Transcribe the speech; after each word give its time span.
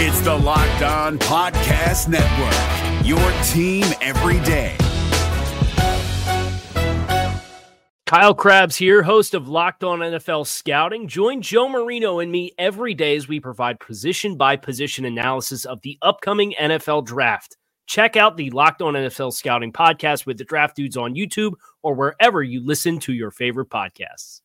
It's 0.00 0.20
the 0.20 0.32
Locked 0.32 0.82
On 0.82 1.18
Podcast 1.18 2.06
Network, 2.06 3.04
your 3.04 3.18
team 3.42 3.84
every 4.00 4.38
day. 4.46 4.76
Kyle 8.06 8.32
Crabbs 8.32 8.76
here, 8.76 9.02
host 9.02 9.34
of 9.34 9.48
Locked 9.48 9.82
On 9.82 9.98
NFL 9.98 10.46
Scouting. 10.46 11.08
Join 11.08 11.42
Joe 11.42 11.68
Marino 11.68 12.20
and 12.20 12.30
me 12.30 12.52
every 12.58 12.94
day 12.94 13.16
as 13.16 13.26
we 13.26 13.40
provide 13.40 13.80
position 13.80 14.36
by 14.36 14.54
position 14.54 15.04
analysis 15.04 15.64
of 15.64 15.80
the 15.80 15.98
upcoming 16.00 16.54
NFL 16.60 17.04
draft. 17.04 17.56
Check 17.88 18.16
out 18.16 18.36
the 18.36 18.50
Locked 18.50 18.82
On 18.82 18.94
NFL 18.94 19.32
Scouting 19.32 19.72
podcast 19.72 20.26
with 20.26 20.38
the 20.38 20.44
draft 20.44 20.76
dudes 20.76 20.96
on 20.96 21.16
YouTube 21.16 21.54
or 21.82 21.94
wherever 21.96 22.40
you 22.40 22.64
listen 22.64 23.00
to 23.00 23.12
your 23.12 23.32
favorite 23.32 23.68
podcasts. 23.68 24.42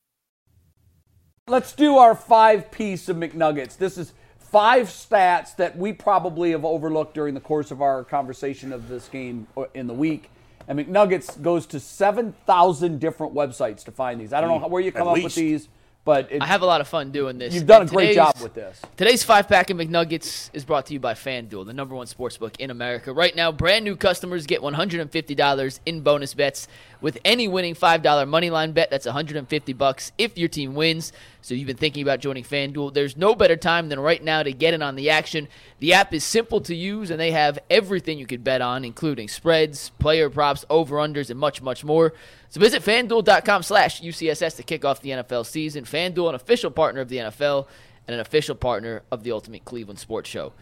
Let's 1.47 1.73
do 1.73 1.97
our 1.97 2.15
five 2.15 2.71
piece 2.71 3.07
of 3.07 3.17
McNuggets. 3.17 3.77
This 3.77 3.99
is 3.99 4.13
five 4.53 4.87
stats 4.87 5.55
that 5.55 5.75
we 5.75 5.91
probably 5.91 6.51
have 6.51 6.63
overlooked 6.63 7.15
during 7.15 7.33
the 7.33 7.39
course 7.39 7.71
of 7.71 7.81
our 7.81 8.03
conversation 8.03 8.71
of 8.71 8.87
this 8.87 9.09
game 9.09 9.47
uh, 9.57 9.63
in 9.73 9.87
the 9.87 9.95
week. 9.95 10.29
And 10.67 10.79
McNuggets 10.79 11.41
goes 11.41 11.65
to 11.67 11.79
7,000 11.79 12.99
different 12.99 13.33
websites 13.33 13.83
to 13.85 13.91
find 13.91 14.21
these. 14.21 14.31
I 14.31 14.41
don't 14.41 14.61
know 14.61 14.67
where 14.67 14.81
you 14.81 14.91
come 14.91 15.07
At 15.07 15.11
up 15.11 15.15
least. 15.15 15.25
with 15.25 15.35
these, 15.35 15.67
but 16.05 16.31
it, 16.31 16.41
I 16.41 16.45
have 16.45 16.61
a 16.61 16.67
lot 16.67 16.81
of 16.81 16.87
fun 16.87 17.11
doing 17.11 17.39
this. 17.39 17.53
you've 17.53 17.65
done 17.65 17.81
a 17.81 17.85
great 17.85 18.13
job 18.13 18.35
with 18.41 18.53
this. 18.53 18.79
Today's 18.95 19.23
five 19.23 19.47
pack 19.47 19.71
of 19.71 19.77
McNuggets 19.77 20.51
is 20.53 20.63
brought 20.63 20.85
to 20.85 20.93
you 20.93 20.99
by 20.99 21.15
FanDuel, 21.15 21.65
the 21.65 21.73
number 21.73 21.95
one 21.95 22.05
sportsbook 22.05 22.55
in 22.59 22.69
America. 22.69 23.11
Right 23.11 23.35
now, 23.35 23.51
brand 23.51 23.83
new 23.83 23.95
customers 23.95 24.45
get 24.45 24.61
$150 24.61 25.79
in 25.85 26.01
bonus 26.01 26.33
bets 26.35 26.67
with 27.01 27.17
any 27.25 27.47
winning 27.47 27.73
$5 27.73 28.01
moneyline 28.03 28.73
bet. 28.73 28.91
That's 28.91 29.07
150 29.07 29.73
bucks 29.73 30.11
if 30.17 30.37
your 30.37 30.47
team 30.49 30.75
wins. 30.75 31.11
So 31.43 31.55
you've 31.55 31.67
been 31.67 31.75
thinking 31.75 32.03
about 32.03 32.21
joining 32.21 32.45
FanDuel. 32.45 32.93
There's 32.93 33.17
no 33.17 33.35
better 33.35 33.57
time 33.57 33.89
than 33.89 33.99
right 33.99 34.23
now 34.23 34.43
to 34.43 34.53
get 34.53 34.73
in 34.73 34.81
on 34.81 34.95
the 34.95 35.09
action. 35.09 35.49
The 35.79 35.93
app 35.93 36.13
is 36.13 36.23
simple 36.23 36.61
to 36.61 36.73
use 36.73 37.11
and 37.11 37.19
they 37.19 37.31
have 37.31 37.59
everything 37.69 38.17
you 38.17 38.25
could 38.25 38.45
bet 38.45 38.61
on, 38.61 38.85
including 38.85 39.27
spreads, 39.27 39.89
player 39.99 40.29
props, 40.29 40.63
over-unders, 40.69 41.29
and 41.29 41.37
much, 41.37 41.61
much 41.61 41.83
more. 41.83 42.13
So 42.47 42.61
visit 42.61 42.81
fanduel.com 42.81 43.61
slash 43.61 44.01
UCSS 44.01 44.55
to 44.55 44.63
kick 44.63 44.85
off 44.85 45.01
the 45.01 45.09
NFL 45.09 45.45
season. 45.45 45.83
FanDuel, 45.83 46.29
an 46.29 46.35
official 46.35 46.71
partner 46.71 47.01
of 47.01 47.09
the 47.09 47.17
NFL 47.17 47.67
and 48.07 48.15
an 48.15 48.21
official 48.21 48.55
partner 48.55 49.03
of 49.11 49.23
the 49.23 49.33
Ultimate 49.33 49.65
Cleveland 49.65 49.99
Sports 49.99 50.29
Show. 50.29 50.53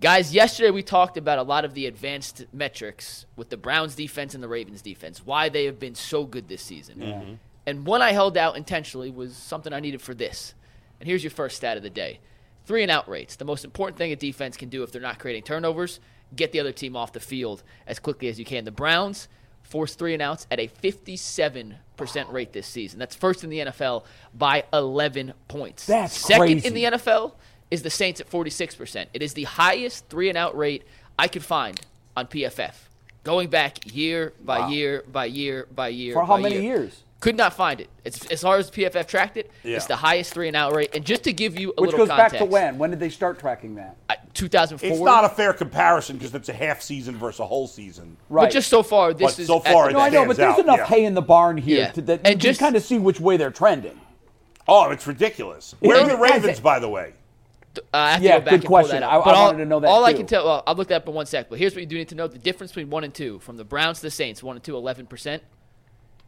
Guys, 0.00 0.32
yesterday 0.32 0.70
we 0.70 0.82
talked 0.82 1.18
about 1.18 1.38
a 1.38 1.42
lot 1.42 1.66
of 1.66 1.74
the 1.74 1.84
advanced 1.84 2.46
metrics 2.50 3.26
with 3.36 3.50
the 3.50 3.58
Browns 3.58 3.94
defense 3.94 4.32
and 4.34 4.42
the 4.42 4.48
Ravens 4.48 4.80
defense, 4.80 5.26
why 5.26 5.50
they 5.50 5.66
have 5.66 5.78
been 5.78 5.94
so 5.94 6.24
good 6.24 6.48
this 6.48 6.62
season. 6.62 6.98
Mm-hmm. 6.98 7.34
And 7.66 7.86
one 7.86 8.02
I 8.02 8.12
held 8.12 8.36
out 8.36 8.56
intentionally 8.56 9.10
was 9.10 9.36
something 9.36 9.72
I 9.72 9.80
needed 9.80 10.00
for 10.00 10.14
this. 10.14 10.54
And 10.98 11.08
here's 11.08 11.24
your 11.24 11.30
first 11.30 11.56
stat 11.56 11.76
of 11.76 11.82
the 11.82 11.90
day 11.90 12.20
three 12.66 12.82
and 12.82 12.90
out 12.90 13.08
rates. 13.08 13.36
The 13.36 13.44
most 13.44 13.64
important 13.64 13.98
thing 13.98 14.12
a 14.12 14.16
defense 14.16 14.56
can 14.56 14.68
do 14.68 14.82
if 14.82 14.92
they're 14.92 15.02
not 15.02 15.18
creating 15.18 15.42
turnovers, 15.42 15.98
get 16.36 16.52
the 16.52 16.60
other 16.60 16.72
team 16.72 16.94
off 16.94 17.12
the 17.12 17.20
field 17.20 17.62
as 17.86 17.98
quickly 17.98 18.28
as 18.28 18.38
you 18.38 18.44
can. 18.44 18.64
The 18.64 18.70
Browns 18.70 19.28
forced 19.62 19.98
three 19.98 20.12
and 20.14 20.22
outs 20.22 20.46
at 20.50 20.60
a 20.60 20.68
57% 20.68 21.76
rate 22.32 22.52
this 22.52 22.66
season. 22.66 22.98
That's 22.98 23.16
first 23.16 23.44
in 23.44 23.50
the 23.50 23.58
NFL 23.58 24.04
by 24.34 24.64
11 24.72 25.34
points. 25.48 25.86
That's 25.86 26.16
Second 26.16 26.40
crazy. 26.40 26.68
in 26.68 26.74
the 26.74 26.84
NFL 26.84 27.34
is 27.70 27.82
the 27.82 27.90
Saints 27.90 28.20
at 28.20 28.30
46%. 28.30 29.06
It 29.12 29.22
is 29.22 29.34
the 29.34 29.44
highest 29.44 30.08
three 30.08 30.28
and 30.28 30.36
out 30.36 30.56
rate 30.56 30.84
I 31.18 31.28
could 31.28 31.44
find 31.44 31.80
on 32.16 32.26
PFF. 32.26 32.74
Going 33.22 33.48
back 33.48 33.94
year 33.94 34.32
by 34.42 34.68
year 34.68 35.04
by 35.10 35.26
year 35.26 35.66
by 35.74 35.88
year. 35.88 36.14
For 36.14 36.24
how 36.24 36.38
many 36.38 36.54
year. 36.54 36.62
years? 36.62 37.02
Could 37.20 37.36
not 37.36 37.52
find 37.52 37.80
it. 37.82 37.90
It's 38.02 38.24
as 38.26 38.40
far 38.40 38.56
as 38.56 38.70
PFF 38.70 39.06
tracked 39.06 39.36
it. 39.36 39.50
Yeah. 39.62 39.76
It's 39.76 39.84
the 39.86 39.96
highest 39.96 40.32
three 40.32 40.48
and 40.48 40.56
out 40.56 40.74
rate. 40.74 40.94
And 40.94 41.04
just 41.04 41.22
to 41.24 41.34
give 41.34 41.58
you 41.58 41.68
a 41.68 41.80
little, 41.80 41.82
Which 41.82 41.90
little 41.92 42.06
goes 42.06 42.16
context, 42.16 42.32
back 42.32 42.38
to 42.40 42.44
when? 42.46 42.78
When 42.78 42.88
did 42.90 42.98
they 42.98 43.10
start 43.10 43.38
tracking 43.38 43.74
that? 43.74 43.96
Uh, 44.08 44.14
2004. 44.32 44.88
It's 44.90 45.00
not 45.00 45.24
a 45.26 45.28
fair 45.28 45.52
comparison 45.52 46.16
because 46.16 46.34
it's 46.34 46.48
a 46.48 46.54
half 46.54 46.80
season 46.80 47.16
versus 47.16 47.40
a 47.40 47.46
whole 47.46 47.66
season. 47.66 48.16
Right. 48.30 48.44
But 48.44 48.52
just 48.52 48.70
so 48.70 48.82
far, 48.82 49.12
this 49.12 49.34
But 49.36 49.38
is 49.38 49.46
so 49.48 49.58
at 49.58 49.70
far 49.70 49.88
the- 49.88 49.92
no, 49.92 50.00
I 50.00 50.08
know, 50.08 50.24
but 50.26 50.38
there's 50.38 50.54
out, 50.54 50.60
enough 50.60 50.78
yeah. 50.78 50.86
hay 50.86 51.04
in 51.04 51.12
the 51.12 51.20
barn 51.20 51.58
here 51.58 51.80
Yeah. 51.80 51.90
to, 51.92 52.00
that 52.02 52.20
And 52.24 52.34
you 52.36 52.40
just- 52.40 52.58
can 52.58 52.68
kind 52.68 52.76
of 52.76 52.82
see 52.82 52.98
which 52.98 53.20
way 53.20 53.36
they're 53.36 53.50
trending. 53.50 54.00
Oh, 54.66 54.90
it's 54.90 55.06
ridiculous. 55.06 55.74
Where 55.80 56.00
are 56.00 56.06
the 56.08 56.16
Ravens, 56.16 56.58
by 56.60 56.78
the 56.78 56.88
way? 56.88 57.12
Uh, 57.76 57.80
I 57.92 58.12
have 58.12 58.22
Yeah, 58.22 58.34
to 58.36 58.38
go 58.40 58.44
back 58.46 58.50
good 58.50 58.54
and 58.54 58.62
pull 58.64 58.68
question. 58.70 59.00
that 59.00 59.02
I- 59.10 59.16
up. 59.16 59.22
I 59.26 59.30
But 59.30 59.34
all, 59.34 59.44
wanted 59.48 59.58
to 59.58 59.64
know 59.66 59.80
that 59.80 59.88
all 59.88 60.04
I 60.06 60.14
can 60.14 60.26
tell, 60.26 60.46
well, 60.46 60.62
I'll 60.66 60.74
look 60.74 60.88
that 60.88 60.96
up 61.02 61.08
in 61.08 61.14
one 61.14 61.26
sec. 61.26 61.50
But 61.50 61.58
here's 61.58 61.74
what 61.74 61.80
you 61.82 61.86
do 61.86 61.98
need 61.98 62.08
to 62.08 62.14
know: 62.14 62.28
the 62.28 62.38
difference 62.38 62.72
between 62.72 62.88
one 62.88 63.04
and 63.04 63.12
two, 63.12 63.40
from 63.40 63.58
the 63.58 63.64
Browns 63.64 63.98
to 63.98 64.06
the 64.06 64.10
Saints, 64.10 64.42
one 64.42 64.56
and 64.56 64.64
two, 64.64 64.74
11 64.74 65.04
percent. 65.06 65.42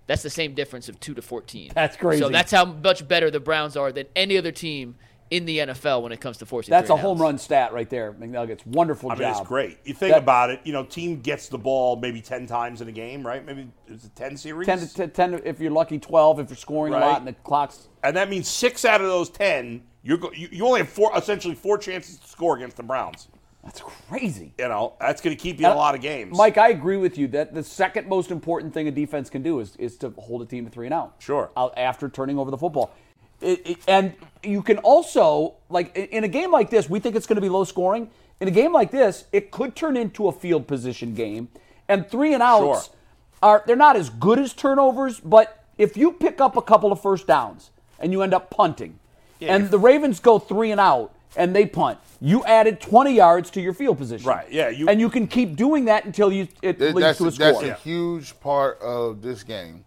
That's 0.07 0.23
the 0.23 0.31
same 0.31 0.55
difference 0.55 0.89
of 0.89 0.99
two 1.01 1.15
to 1.15 1.23
14. 1.23 1.73
That's 1.75 1.97
crazy. 1.97 2.23
So 2.23 2.29
that's 2.29 2.51
how 2.53 2.65
much 2.65 3.07
better 3.07 3.31
the 3.31 3.41
Browns 3.41 3.77
are 3.77 3.93
than 3.93 4.07
any 4.17 4.37
other 4.37 4.53
team 4.53 4.97
in 5.31 5.47
the 5.47 5.59
NFL 5.61 6.03
when 6.03 6.13
it 6.13 6.21
comes 6.21 6.37
to 6.39 6.47
forcing. 6.47 6.71
That's 6.71 6.89
three 6.89 6.93
a 6.93 6.97
and 6.97 7.03
home 7.07 7.19
run 7.23 7.39
stat 7.39 7.73
right 7.73 7.89
there, 7.89 8.13
McNuggets. 8.13 8.67
Wonderful 8.67 9.11
I 9.11 9.15
mean, 9.15 9.23
job. 9.23 9.39
it's 9.41 9.49
great. 9.49 9.79
You 9.85 9.95
think 9.95 10.13
That- 10.13 10.23
about 10.23 10.51
it, 10.51 10.61
you 10.65 10.75
know, 10.75 10.85
team 10.85 11.21
gets 11.21 11.49
the 11.49 11.57
ball 11.57 11.97
maybe 11.97 12.21
10 12.21 12.47
times 12.47 12.83
in 12.83 12.89
a 12.89 12.93
game, 12.93 13.27
right? 13.27 13.43
Maybe 13.45 13.69
it's 13.87 14.05
a 14.05 14.11
10 14.11 14.37
series. 14.37 14.67
10 14.67 14.81
to 14.81 14.95
10, 14.95 15.11
10 15.11 15.41
if 15.47 15.59
you're 15.59 15.71
lucky, 15.71 15.99
12 15.99 16.41
if 16.41 16.51
you're 16.51 16.57
scoring 16.57 16.93
a 16.93 16.99
lot 16.99 17.19
and 17.19 17.27
the 17.29 17.33
clock's. 17.33 17.89
and 18.05 18.15
that 18.17 18.29
means 18.29 18.47
six 18.47 18.85
out 18.85 19.01
of 19.01 19.07
those 19.07 19.31
10, 19.31 19.83
you're 20.03 20.19
go- 20.19 20.33
you, 20.33 20.49
you 20.53 20.67
only 20.67 20.81
have 20.81 20.89
four, 20.91 21.11
essentially 21.17 21.55
four 21.55 21.79
chances 21.79 22.19
to 22.19 22.29
score 22.29 22.57
against 22.57 22.77
the 22.77 22.83
Browns. 22.83 23.29
That's 23.65 23.81
crazy. 23.81 24.53
You 24.59 24.69
know, 24.69 24.95
that's 25.01 25.21
going 25.21 25.37
to 25.37 25.41
keep 25.41 25.61
you 25.61 25.67
in 25.67 25.73
a 25.73 25.75
uh, 25.75 25.79
lot 25.79 25.95
of 25.95 26.01
games. 26.01 26.37
Mike, 26.37 26.59
I 26.59 26.71
agree 26.71 26.97
with 26.97 27.17
you 27.17 27.29
that 27.29 27.55
the 27.55 27.63
second 27.63 28.09
most 28.09 28.31
important 28.31 28.75
thing 28.75 28.89
a 28.89 28.91
defense 28.91 29.31
can 29.31 29.43
do 29.43 29.61
is, 29.61 29.77
is 29.77 29.97
to 29.99 30.11
hold 30.19 30.43
a 30.43 30.47
team 30.47 30.65
to 30.65 30.71
three 30.71 30.87
and 30.87 30.95
out. 30.95 31.15
Sure. 31.21 31.51
Out 31.57 31.73
after 31.77 32.09
turning 32.09 32.39
over 32.39 32.51
the 32.51 32.59
football. 32.59 32.93
It, 33.41 33.61
it- 33.65 33.79
and 33.87 34.15
you 34.43 34.63
can 34.63 34.79
also, 34.79 35.55
like, 35.69 35.97
in- 35.97 36.25
a 36.25 36.29
game 36.29 36.51
like 36.51 36.71
this, 36.71 36.91
we 36.91 36.99
think 36.99 37.15
it's 37.15 37.27
going 37.27 37.37
to 37.37 37.41
be 37.43 37.49
low 37.49 37.63
scoring. 37.65 38.11
In 38.41 38.49
a 38.49 38.53
game 38.53 38.73
like 38.73 38.91
this, 38.91 39.27
it 39.31 39.53
could 39.53 39.77
turn 39.77 39.97
into 39.97 40.27
a 40.27 40.33
field 40.33 40.67
position 40.67 41.15
game. 41.15 41.49
And 41.89 42.09
three 42.09 42.35
and 42.35 42.43
outs 42.43 42.87
Sure. 42.87 42.95
are, 43.43 43.63
they're 43.67 43.77
not 43.77 43.95
as 43.95 44.11
good 44.11 44.41
as 44.41 44.53
turnovers, 44.53 45.21
but 45.21 45.65
if 45.79 45.97
you 45.97 46.13
pick 46.13 46.41
up 46.41 46.57
a 46.57 46.63
couple 46.63 46.91
of 46.91 47.01
first 47.01 47.29
downs 47.29 47.71
and 48.01 48.11
you 48.11 48.23
end 48.23 48.35
up 48.35 48.51
punting, 48.51 48.99
and 49.41 49.71
the 49.71 49.79
Ravens 49.79 50.21
go 50.21 50.39
three 50.39 50.71
and 50.71 50.81
out 50.81 51.13
and 51.37 51.55
they 51.55 51.67
punt, 51.67 51.99
you 52.21 52.45
added 52.45 52.81
20 52.81 53.13
yards 53.15 53.51
to 53.51 53.61
your 53.61 53.73
field 53.73 53.99
position. 53.99 54.29
Right, 54.29 54.51
yeah, 54.51 54.69
you- 54.69 54.89
and 54.89 55.01
you 55.01 55.09
can 55.11 55.27
keep 55.27 55.57
doing 55.57 55.87
that 55.87 56.05
until 56.05 56.33
you 56.33 56.49
it 56.63 56.79
That- 56.79 56.95
leads 56.95 57.19
to 57.19 57.25
a 57.25 57.29
a, 57.29 57.31
that's 57.31 57.59
score. 57.59 57.71
a 57.71 57.75
huge 57.75 58.39
part 58.41 58.81
of 58.81 59.23
this 59.23 59.43
game. 59.43 59.85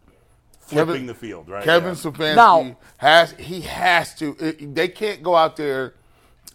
Flipping 0.59 1.06
the 1.06 1.13
field, 1.13 1.47
right? 1.47 1.63
Kevin 1.63 1.89
Yeah. 1.89 1.95
Stefanski 1.95 2.35
Now- 2.35 2.78
has 2.97 3.31
he 3.38 3.61
has 3.61 4.16
to. 4.16 4.35
it- 4.39 4.73
they 4.73 4.88
can't 4.88 5.22
go 5.22 5.35
out 5.35 5.56
there 5.57 5.94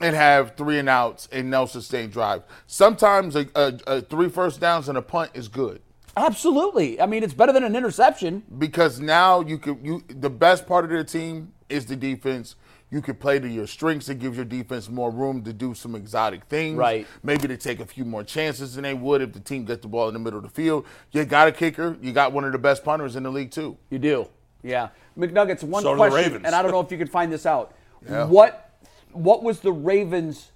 and 0.01 0.17
have 0.17 0.57
three 0.57 0.79
and 0.79 0.89
outs 0.89 1.29
and 1.31 1.49
no 1.51 1.67
sustained 1.67 2.11
drive. 2.13 2.43
Sometimes 2.67 3.37
a, 3.37 3.47
a, 3.55 3.75
a 3.87 4.01
three 4.01 4.29
first 4.29 4.59
downs 4.61 4.89
and 4.89 4.97
a 4.99 5.03
punt 5.03 5.31
is 5.35 5.47
good 5.49 5.81
Absolutely. 6.17 7.01
I 7.01 7.07
mean, 7.07 7.23
it's 7.23 7.33
better 7.35 7.53
than 7.53 7.63
an 7.63 7.77
interception. 7.77 8.43
because 8.59 8.99
now 8.99 9.41
you 9.43 9.59
could 9.59 9.79
you 9.83 10.03
the 10.09 10.29
best 10.31 10.67
part 10.67 10.85
of 10.85 10.91
their 10.91 11.05
team 11.05 11.53
is 11.69 11.87
the 11.87 11.95
defense. 11.97 12.57
You 12.91 13.01
could 13.01 13.21
play 13.21 13.39
to 13.39 13.49
your 13.49 13.67
strengths. 13.67 14.09
It 14.09 14.19
gives 14.19 14.37
your 14.37 14.45
defense 14.45 14.89
more 14.89 15.11
room 15.11 15.43
to 15.45 15.53
do 15.53 15.75
some 15.75 15.95
exotic 15.95 16.45
things. 16.47 16.77
Right. 16.77 17.07
Maybe 17.23 17.47
to 17.47 17.57
take 17.57 17.79
a 17.79 17.87
few 17.87 18.05
more 18.05 18.25
chances 18.25 18.75
than 18.75 18.83
they 18.83 18.95
would 18.95 19.23
if 19.23 19.33
the 19.33 19.41
team 19.41 19.65
gets 19.65 19.83
the 19.83 19.89
ball 19.89 20.09
in 20.09 20.15
the 20.15 20.21
middle 20.21 20.39
of 20.39 20.45
the 20.45 20.51
field. 20.51 20.87
You 21.13 21.25
got 21.25 21.47
a 21.47 21.53
kicker. 21.53 21.97
You 22.01 22.13
got 22.13 22.33
one 22.33 22.45
of 22.45 22.53
the 22.53 22.59
best 22.59 22.85
punters 22.85 23.15
in 23.15 23.23
the 23.23 23.31
league 23.31 23.53
too. 23.53 23.77
You 23.91 24.01
do. 24.01 24.29
Yeah. 24.63 24.89
McNuggets, 25.17 25.63
one 25.63 25.83
So 25.83 25.95
do 25.95 26.03
the 26.03 26.09
question, 26.09 26.47
and 26.47 26.55
I 26.55 26.63
don't 26.63 26.73
know 26.73 26.81
if 26.81 26.91
you 26.91 26.99
could 26.99 27.11
find 27.11 27.33
this 27.33 27.47
out. 27.47 27.75
Yeah. 28.09 28.25
What 28.25 28.71
what 29.13 29.43
was 29.43 29.61
the 29.61 29.73
Ravens 29.73 30.53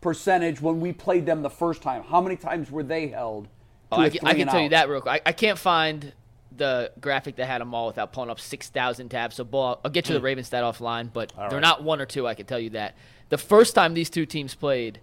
percentage 0.00 0.62
when 0.62 0.80
we 0.80 0.94
played 0.94 1.26
them 1.26 1.42
the 1.42 1.50
first 1.50 1.82
time? 1.82 2.02
How 2.04 2.22
many 2.22 2.36
times 2.36 2.70
were 2.70 2.82
they 2.82 3.08
held? 3.08 3.48
Oh, 3.92 3.96
to 3.98 4.02
I 4.02 4.06
a 4.06 4.10
can, 4.10 4.26
I 4.26 4.32
can 4.32 4.40
and 4.40 4.50
tell 4.50 4.60
you 4.62 4.68
that 4.70 4.88
real 4.88 5.02
quick. 5.02 5.20
I, 5.26 5.28
I 5.28 5.32
can't 5.32 5.58
find 5.58 6.14
the 6.56 6.92
graphic 7.00 7.36
that 7.36 7.46
had 7.46 7.60
them 7.60 7.74
all 7.74 7.86
without 7.86 8.12
pulling 8.12 8.30
up 8.30 8.40
6,000 8.40 9.08
tabs. 9.08 9.36
So, 9.36 9.44
Bull, 9.44 9.80
I'll 9.84 9.90
get 9.90 10.08
you 10.08 10.14
the 10.14 10.20
hmm. 10.20 10.24
Ravens 10.24 10.48
stat 10.48 10.64
offline, 10.64 11.12
but 11.12 11.32
they're 11.36 11.50
right. 11.50 11.60
not 11.60 11.82
one 11.82 12.00
or 12.00 12.06
two, 12.06 12.26
I 12.26 12.34
can 12.34 12.46
tell 12.46 12.58
you 12.58 12.70
that. 12.70 12.94
The 13.28 13.38
first 13.38 13.74
time 13.74 13.94
these 13.94 14.10
two 14.10 14.26
teams 14.26 14.54
played, 14.54 15.00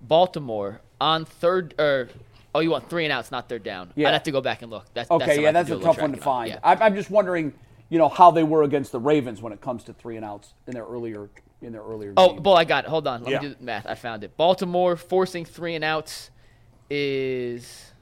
Baltimore 0.00 0.80
on 1.00 1.24
third, 1.24 1.74
or, 1.78 2.08
oh, 2.54 2.60
you 2.60 2.70
want 2.70 2.90
three 2.90 3.04
and 3.04 3.12
outs, 3.12 3.30
not 3.30 3.48
third 3.48 3.62
down. 3.62 3.92
Yeah. 3.94 4.08
I'd 4.08 4.12
have 4.12 4.22
to 4.24 4.32
go 4.32 4.40
back 4.40 4.62
and 4.62 4.70
look. 4.70 4.86
That's, 4.94 5.10
Okay, 5.10 5.24
something 5.26 5.42
yeah, 5.42 5.52
that's 5.52 5.68
do 5.68 5.78
a 5.78 5.82
tough 5.82 6.00
one 6.00 6.12
to 6.12 6.18
find. 6.18 6.50
Yeah. 6.50 6.58
I'm, 6.62 6.82
I'm 6.82 6.94
just 6.94 7.10
wondering, 7.10 7.52
you 7.88 7.98
know, 7.98 8.08
how 8.08 8.30
they 8.30 8.42
were 8.42 8.62
against 8.62 8.92
the 8.92 9.00
Ravens 9.00 9.40
when 9.40 9.52
it 9.52 9.60
comes 9.60 9.84
to 9.84 9.92
three 9.92 10.16
and 10.16 10.24
outs 10.24 10.54
in 10.66 10.74
their 10.74 10.84
earlier 10.84 11.28
in 11.62 11.72
their 11.72 11.82
earlier. 11.82 12.12
Oh, 12.16 12.30
games. 12.30 12.40
Bull, 12.42 12.54
I 12.54 12.64
got 12.64 12.84
it. 12.84 12.90
Hold 12.90 13.06
on. 13.06 13.22
Let 13.22 13.30
Yeah. 13.30 13.40
me 13.40 13.48
do 13.48 13.54
the 13.54 13.64
math. 13.64 13.86
I 13.86 13.94
found 13.94 14.24
it. 14.24 14.36
Baltimore 14.36 14.96
forcing 14.96 15.44
three 15.44 15.74
and 15.74 15.84
outs 15.84 16.30
is. 16.90 17.92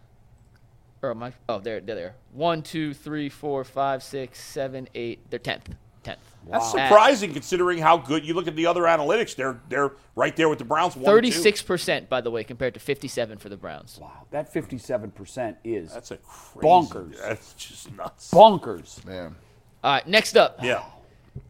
Or 1.04 1.10
am 1.10 1.22
I? 1.22 1.32
Oh, 1.48 1.58
there, 1.58 1.80
there, 1.80 1.94
there. 1.96 2.14
One, 2.32 2.62
two, 2.62 2.94
three, 2.94 3.28
four, 3.28 3.62
five, 3.64 4.02
six, 4.02 4.40
seven, 4.40 4.88
eight. 4.94 5.28
They're 5.30 5.38
tenth. 5.38 5.68
Tenth. 6.02 6.18
That's 6.50 6.70
surprising 6.70 7.32
considering 7.32 7.78
how 7.78 7.96
good 7.96 8.26
you 8.26 8.34
look 8.34 8.46
at 8.46 8.56
the 8.56 8.66
other 8.66 8.82
analytics. 8.82 9.34
They're 9.36 9.58
they're 9.70 9.92
right 10.14 10.34
there 10.36 10.48
with 10.50 10.58
the 10.58 10.64
Browns. 10.64 10.94
one 10.94 11.00
and 11.04 11.06
two. 11.06 11.10
Thirty-six 11.30 11.62
percent, 11.62 12.08
by 12.10 12.20
the 12.20 12.30
way, 12.30 12.44
compared 12.44 12.74
to 12.74 12.80
fifty-seven 12.80 13.38
for 13.38 13.48
the 13.48 13.56
Browns. 13.56 13.98
wow, 14.00 14.26
that 14.30 14.52
57 14.52 15.10
percent 15.12 15.56
is 15.64 15.92
That's 15.94 16.10
a 16.10 16.18
crazy, 16.18 16.66
Bonkers. 16.66 17.18
That's 17.20 17.54
just 17.54 17.92
nuts. 17.96 18.30
bonkers. 18.30 19.02
Man. 19.06 19.34
All 19.82 19.92
right, 19.94 20.06
next 20.06 20.36
up, 20.36 20.58
Yeah. 20.62 20.82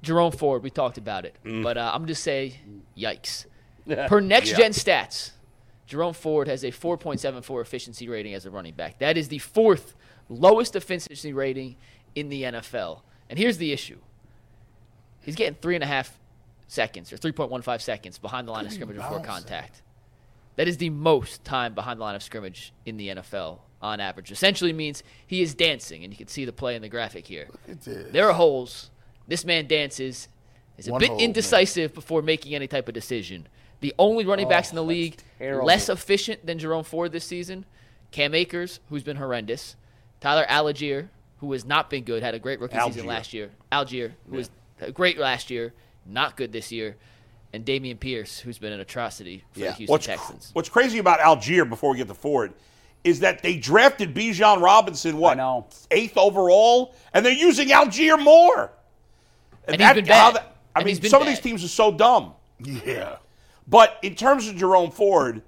Jerome 0.02 0.32
Ford. 0.32 0.62
We 0.62 0.70
talked 0.70 0.98
about 0.98 1.24
it, 1.24 1.34
Mm. 1.44 1.62
but 1.64 1.76
uh, 1.76 1.90
I'm 1.92 2.06
just 2.06 2.22
say, 2.22 2.54
yikes. 2.96 3.46
Per 4.08 4.20
next 4.20 4.50
gen 4.56 4.70
stats, 4.70 5.32
Jerome 5.94 6.12
Ford 6.12 6.48
has 6.48 6.64
a 6.64 6.72
4.74 6.72 7.60
efficiency 7.62 8.08
rating 8.08 8.34
as 8.34 8.46
a 8.46 8.50
running 8.50 8.74
back. 8.74 8.98
That 8.98 9.16
is 9.16 9.28
the 9.28 9.38
fourth 9.38 9.94
lowest 10.28 10.74
efficiency 10.74 11.32
rating 11.32 11.76
in 12.16 12.30
the 12.30 12.42
NFL. 12.42 13.02
And 13.30 13.38
here's 13.38 13.58
the 13.58 13.70
issue 13.70 13.98
he's 15.20 15.36
getting 15.36 15.54
three 15.54 15.76
and 15.76 15.84
a 15.84 15.86
half 15.86 16.18
seconds 16.66 17.12
or 17.12 17.16
3.15 17.16 17.80
seconds 17.80 18.18
behind 18.18 18.48
the 18.48 18.52
line 18.52 18.66
of 18.66 18.72
scrimmage 18.72 18.96
before 18.96 19.20
contact. 19.20 19.82
That 20.56 20.66
is 20.66 20.78
the 20.78 20.90
most 20.90 21.44
time 21.44 21.74
behind 21.74 22.00
the 22.00 22.02
line 22.02 22.16
of 22.16 22.24
scrimmage 22.24 22.72
in 22.84 22.96
the 22.96 23.10
NFL 23.10 23.60
on 23.80 24.00
average. 24.00 24.32
Essentially 24.32 24.72
means 24.72 25.04
he 25.24 25.42
is 25.42 25.54
dancing, 25.54 26.02
and 26.02 26.12
you 26.12 26.16
can 26.16 26.26
see 26.26 26.44
the 26.44 26.52
play 26.52 26.74
in 26.74 26.82
the 26.82 26.88
graphic 26.88 27.24
here. 27.24 27.46
There 27.84 28.28
are 28.28 28.32
holes. 28.32 28.90
This 29.28 29.44
man 29.44 29.68
dances. 29.68 30.26
Is 30.76 30.88
a 30.88 30.90
One 30.90 30.98
bit 30.98 31.10
hole, 31.10 31.18
man. 31.18 31.24
indecisive 31.26 31.94
before 31.94 32.20
making 32.20 32.52
any 32.56 32.66
type 32.66 32.88
of 32.88 32.94
decision. 32.94 33.46
The 33.80 33.92
only 33.98 34.24
running 34.24 34.48
backs 34.48 34.70
in 34.70 34.76
the 34.76 34.82
league 34.82 35.16
terrible. 35.50 35.66
less 35.66 35.88
efficient 35.88 36.44
than 36.46 36.58
Jerome 36.58 36.84
Ford 36.84 37.12
this 37.12 37.24
season. 37.24 37.64
Cam 38.10 38.34
Akers, 38.34 38.80
who's 38.88 39.02
been 39.02 39.16
horrendous. 39.16 39.76
Tyler 40.20 40.46
Allgeier, 40.48 41.08
who 41.38 41.52
has 41.52 41.64
not 41.64 41.90
been 41.90 42.04
good, 42.04 42.22
had 42.22 42.34
a 42.34 42.38
great 42.38 42.60
rookie 42.60 42.78
season 42.78 43.06
last 43.06 43.32
year. 43.34 43.50
Allgeier, 43.72 44.12
who 44.28 44.36
was 44.36 44.50
great 44.94 45.18
last 45.18 45.50
year, 45.50 45.72
not 46.06 46.36
good 46.36 46.52
this 46.52 46.70
year. 46.72 46.96
And 47.52 47.64
Dameon 47.64 48.00
Pierce, 48.00 48.38
who's 48.40 48.58
been 48.58 48.72
an 48.72 48.80
atrocity 48.80 49.44
for 49.52 49.60
the 49.60 49.66
Houston 49.72 49.86
What's, 49.92 50.06
Texans. 50.06 50.50
what's 50.54 50.68
crazy 50.68 50.98
about 50.98 51.20
Allgeier 51.20 51.68
before 51.68 51.92
we 51.92 51.98
get 51.98 52.08
to 52.08 52.14
Ford 52.14 52.52
is 53.04 53.20
that 53.20 53.42
they 53.42 53.56
drafted 53.56 54.14
Bijan 54.14 54.60
Robinson, 54.62 55.18
what, 55.18 55.36
know. 55.36 55.66
eighth 55.90 56.16
overall? 56.16 56.94
And 57.12 57.24
they're 57.24 57.32
using 57.32 57.68
Allgeier 57.68 58.20
more. 58.22 58.72
And 59.68 59.80
he's 59.80 59.92
been 59.92 60.06
how 60.06 60.32
bad. 60.32 60.34
that- 60.36 60.56
I 60.74 60.80
And 60.80 60.86
mean, 60.86 60.92
he's 60.92 61.00
been 61.00 61.10
some 61.10 61.22
of 61.22 61.28
these 61.28 61.38
teams 61.38 61.62
are 61.62 61.68
so 61.68 61.92
dumb. 61.92 62.32
Yeah. 62.58 63.16
But 63.66 63.98
in 64.02 64.14
terms 64.14 64.46
of 64.48 64.56
Jerome 64.56 64.90
Ford, 64.90 65.42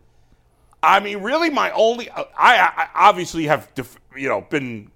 I 0.83 1.01
mean, 1.01 1.19
really, 1.19 1.51
my 1.51 1.71
only 1.73 2.09
uh, 2.11 2.25
I, 2.39 2.57
I 2.59 2.89
obviously 3.09 3.45
have 3.47 3.73
def, 3.75 3.99
you 4.17 4.29
know 4.29 4.41
been 4.43 4.91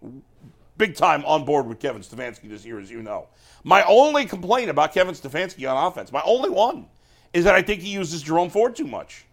big 0.78 0.94
time 0.94 1.24
on 1.26 1.44
board 1.44 1.66
with 1.66 1.78
Kevin 1.80 2.02
Stefanski 2.02 2.48
this 2.48 2.64
year, 2.64 2.80
as 2.80 2.90
you 2.90 3.02
know. 3.02 3.28
My 3.64 3.82
only 3.84 4.24
complaint 4.24 4.70
about 4.70 4.94
Kevin 4.94 5.14
Stefanski 5.14 5.70
on 5.70 5.86
offense, 5.90 6.10
my 6.12 6.22
only 6.24 6.48
one, 6.48 6.86
is 7.34 7.44
that 7.44 7.54
I 7.54 7.60
think 7.62 7.82
he 7.82 7.90
uses 7.90 8.22
Jerome 8.22 8.48
Ford 8.48 8.74
too 8.74 8.86
much. 8.86 9.26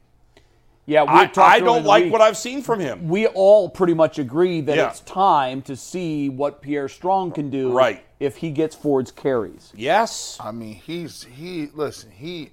Yeah, 0.86 1.04
I, 1.04 1.30
I 1.38 1.60
don't 1.60 1.84
like 1.84 2.06
week. 2.06 2.13
what 2.13 2.22
I've 2.22 2.38
seen 2.38 2.62
from 2.62 2.80
him. 2.80 3.10
we 3.10 3.28
all 3.28 3.69
pretty 3.69 3.94
much 3.94 4.19
agree 4.19 4.62
that 4.62 4.78
Yeah. 4.78 4.89
it's 4.89 5.01
time 5.01 5.62
to 5.63 5.75
see 5.75 6.30
what 6.30 6.62
Pierre 6.62 6.88
Strong 6.88 7.34
can 7.34 7.50
do 7.50 7.74
Right. 7.74 8.06
if 8.22 8.38
he 8.38 8.51
gets 8.51 8.74
Ford's 8.74 9.12
carries. 9.12 9.74
Yes, 9.75 10.38
I 10.39 10.51
mean, 10.51 10.75
he's 10.75 11.24
he. 11.25 11.68
Listen, 11.74 12.12
he. 12.12 12.51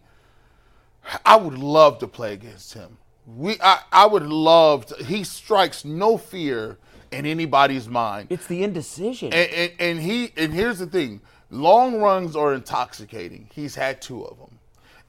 I 1.25 1.37
would 1.37 1.59
love 1.59 1.99
to 1.99 2.06
play 2.06 2.33
against 2.33 2.75
him. 2.75 2.97
We, 3.27 3.56
I, 3.62 3.81
I 3.93 4.06
would 4.06 4.25
love. 4.27 4.87
To, 4.87 5.05
he 5.05 5.25
strikes 5.25 5.85
no 5.85 6.17
fear 6.19 6.79
in 7.11 7.27
anybody's 7.27 7.89
mind. 7.89 8.29
It's 8.31 8.47
the 8.47 8.62
indecision. 8.62 9.33
And, 9.33 9.51
and, 9.51 9.73
and 9.79 10.01
he 10.01 10.33
and 10.37 10.53
here's 10.53 10.79
the 10.79 10.87
thing: 10.87 11.21
long 11.51 12.01
runs 12.01 12.37
are 12.37 12.53
intoxicating. 12.55 13.49
He's 13.55 13.75
had 13.75 14.03
two 14.03 14.25
of 14.25 14.39
them, 14.39 14.59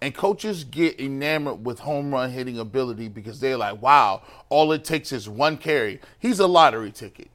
and 0.02 0.16
coaches 0.16 0.64
get 0.64 1.00
enamored 1.00 1.66
with 1.66 1.80
home 1.80 2.14
run 2.14 2.30
hitting 2.32 2.58
ability 2.60 3.10
because 3.10 3.40
they're 3.42 3.58
like, 3.58 3.82
"Wow, 3.82 4.22
all 4.50 4.72
it 4.72 4.86
takes 4.86 5.12
is 5.12 5.28
one 5.28 5.58
carry." 5.58 6.00
He's 6.20 6.40
a 6.40 6.48
lottery 6.48 6.92
ticket. 6.92 7.30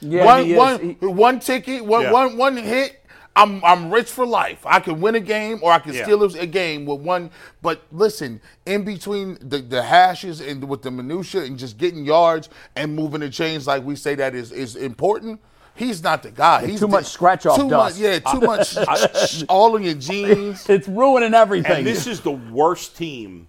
yeah, 0.00 0.24
one, 0.24 0.44
he 0.44 0.52
is. 0.52 0.58
one, 0.58 0.96
He- 1.00 1.06
one 1.06 1.40
ticket, 1.40 1.84
one, 1.84 2.02
Yeah. 2.02 2.12
one, 2.12 2.36
one 2.36 2.56
hit. 2.56 2.99
I'm 3.40 3.64
I'm 3.64 3.90
rich 3.90 4.10
for 4.10 4.26
life. 4.26 4.64
I 4.66 4.80
can 4.80 5.00
win 5.00 5.14
a 5.14 5.20
game 5.20 5.58
or 5.62 5.72
I 5.72 5.78
can 5.78 5.94
Yeah. 5.94 6.02
still 6.04 6.18
lose 6.18 6.34
a 6.34 6.46
game 6.46 6.84
with 6.86 7.00
one. 7.00 7.30
But 7.62 7.82
listen, 7.92 8.40
in 8.66 8.84
between 8.84 9.38
the, 9.40 9.58
the 9.58 9.82
hashes 9.82 10.40
and 10.40 10.62
with 10.68 10.82
the 10.82 10.90
minutia 10.90 11.42
and 11.44 11.58
just 11.58 11.78
getting 11.78 12.04
yards 12.04 12.48
and 12.76 12.94
moving 12.94 13.20
the 13.20 13.30
chains 13.30 13.66
like 13.66 13.84
we 13.84 13.96
say 13.96 14.14
that 14.16 14.34
is 14.34 14.52
is 14.52 14.76
important. 14.76 15.40
He's 15.74 16.02
not 16.02 16.22
the 16.22 16.30
guy. 16.30 16.66
He's 16.66 16.80
too 16.80 16.86
the- 16.86 16.92
much 16.92 17.06
scratch-off 17.06 17.56
Too 17.56 17.70
dust. 17.70 17.98
much, 17.98 18.02
yeah. 18.02 18.18
Too 18.18 18.40
much. 18.40 19.44
all 19.48 19.76
in 19.76 19.82
your 19.84 19.94
jeans. 19.94 20.68
it's 20.68 20.86
ruining 20.86 21.32
everything. 21.32 21.72
and 21.78 21.86
this 21.86 22.06
is 22.06 22.20
the 22.20 22.32
worst 22.32 22.96
team 22.96 23.46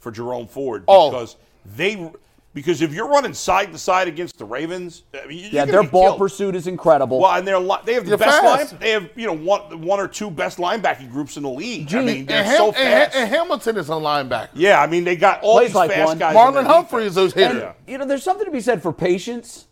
for 0.00 0.10
Jerome 0.10 0.46
Ford 0.46 0.84
Oh. 0.88 1.10
because 1.10 1.36
they 1.64 2.10
because 2.52 2.82
if 2.82 2.92
you're 2.92 3.06
running 3.08 3.32
side 3.32 3.70
to 3.72 3.78
side 3.78 4.08
against 4.08 4.36
the 4.38 4.44
Ravens, 4.44 5.04
I 5.14 5.26
mean, 5.26 5.38
you're 5.38 5.50
yeah, 5.50 5.64
their 5.64 5.82
be 5.82 5.88
ball 5.88 6.02
killed. 6.08 6.18
pursuit 6.18 6.54
is 6.56 6.66
incredible. 6.66 7.20
Well, 7.20 7.30
and 7.32 7.46
they're 7.46 7.58
li- 7.60 7.76
they 7.84 7.94
have 7.94 8.04
the 8.04 8.10
They're 8.10 8.18
best 8.18 8.40
fast. 8.40 8.72
line. 8.72 8.80
They 8.80 8.90
have 8.90 9.08
you 9.14 9.26
know 9.26 9.34
one 9.36 9.82
one 9.82 10.00
or 10.00 10.08
two 10.08 10.30
best 10.30 10.58
linebacking 10.58 11.10
groups 11.12 11.36
in 11.36 11.44
the 11.44 11.50
league. 11.50 11.94
I 11.94 12.02
mean, 12.02 12.26
they're 12.26 12.42
Ham- 12.42 12.56
so 12.56 12.72
fast. 12.72 13.14
and 13.16 13.28
Hamilton 13.28 13.76
is 13.76 13.88
a 13.88 13.92
linebacker. 13.92 14.48
yeah, 14.54 14.80
I 14.82 14.86
mean 14.88 15.04
they 15.04 15.16
got 15.16 15.42
all 15.42 15.56
Plays 15.58 15.68
these 15.68 15.74
like 15.76 15.90
fast 15.92 16.06
one. 16.06 16.18
guys. 16.18 16.34
Marlon 16.34 16.54
their 16.54 16.64
Humphrey 16.64 17.04
defense. 17.04 17.16
is 17.34 17.36
a 17.36 17.38
hitter. 17.48 17.66
And, 17.66 17.74
you 17.86 17.98
know, 17.98 18.04
there's 18.06 18.22
something 18.24 18.46
to 18.46 18.50
be 18.52 18.60
said 18.60 18.82
for 18.82 18.92
patience 18.92 19.66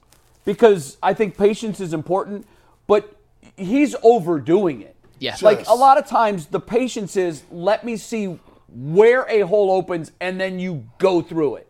because 0.45 0.99
I 1.03 1.15
think 1.15 1.37
patience 1.37 1.81
is 1.81 1.93
important, 1.93 2.47
but 2.87 3.13
he's 3.57 3.97
overdoing 4.03 4.83
it. 4.83 4.95
Yeah. 5.19 5.37
Like 5.43 5.67
a 5.67 5.75
lot 5.75 5.99
of 5.99 6.07
times, 6.07 6.47
the 6.47 6.61
patience 6.61 7.17
is 7.17 7.43
let 7.51 7.85
me 7.85 7.97
see 7.97 8.39
where 8.69 9.27
a 9.29 9.41
hole 9.41 9.71
opens 9.73 10.13
and 10.21 10.41
then 10.41 10.59
you 10.61 10.87
go 10.99 11.21
through 11.23 11.57
it. 11.57 11.68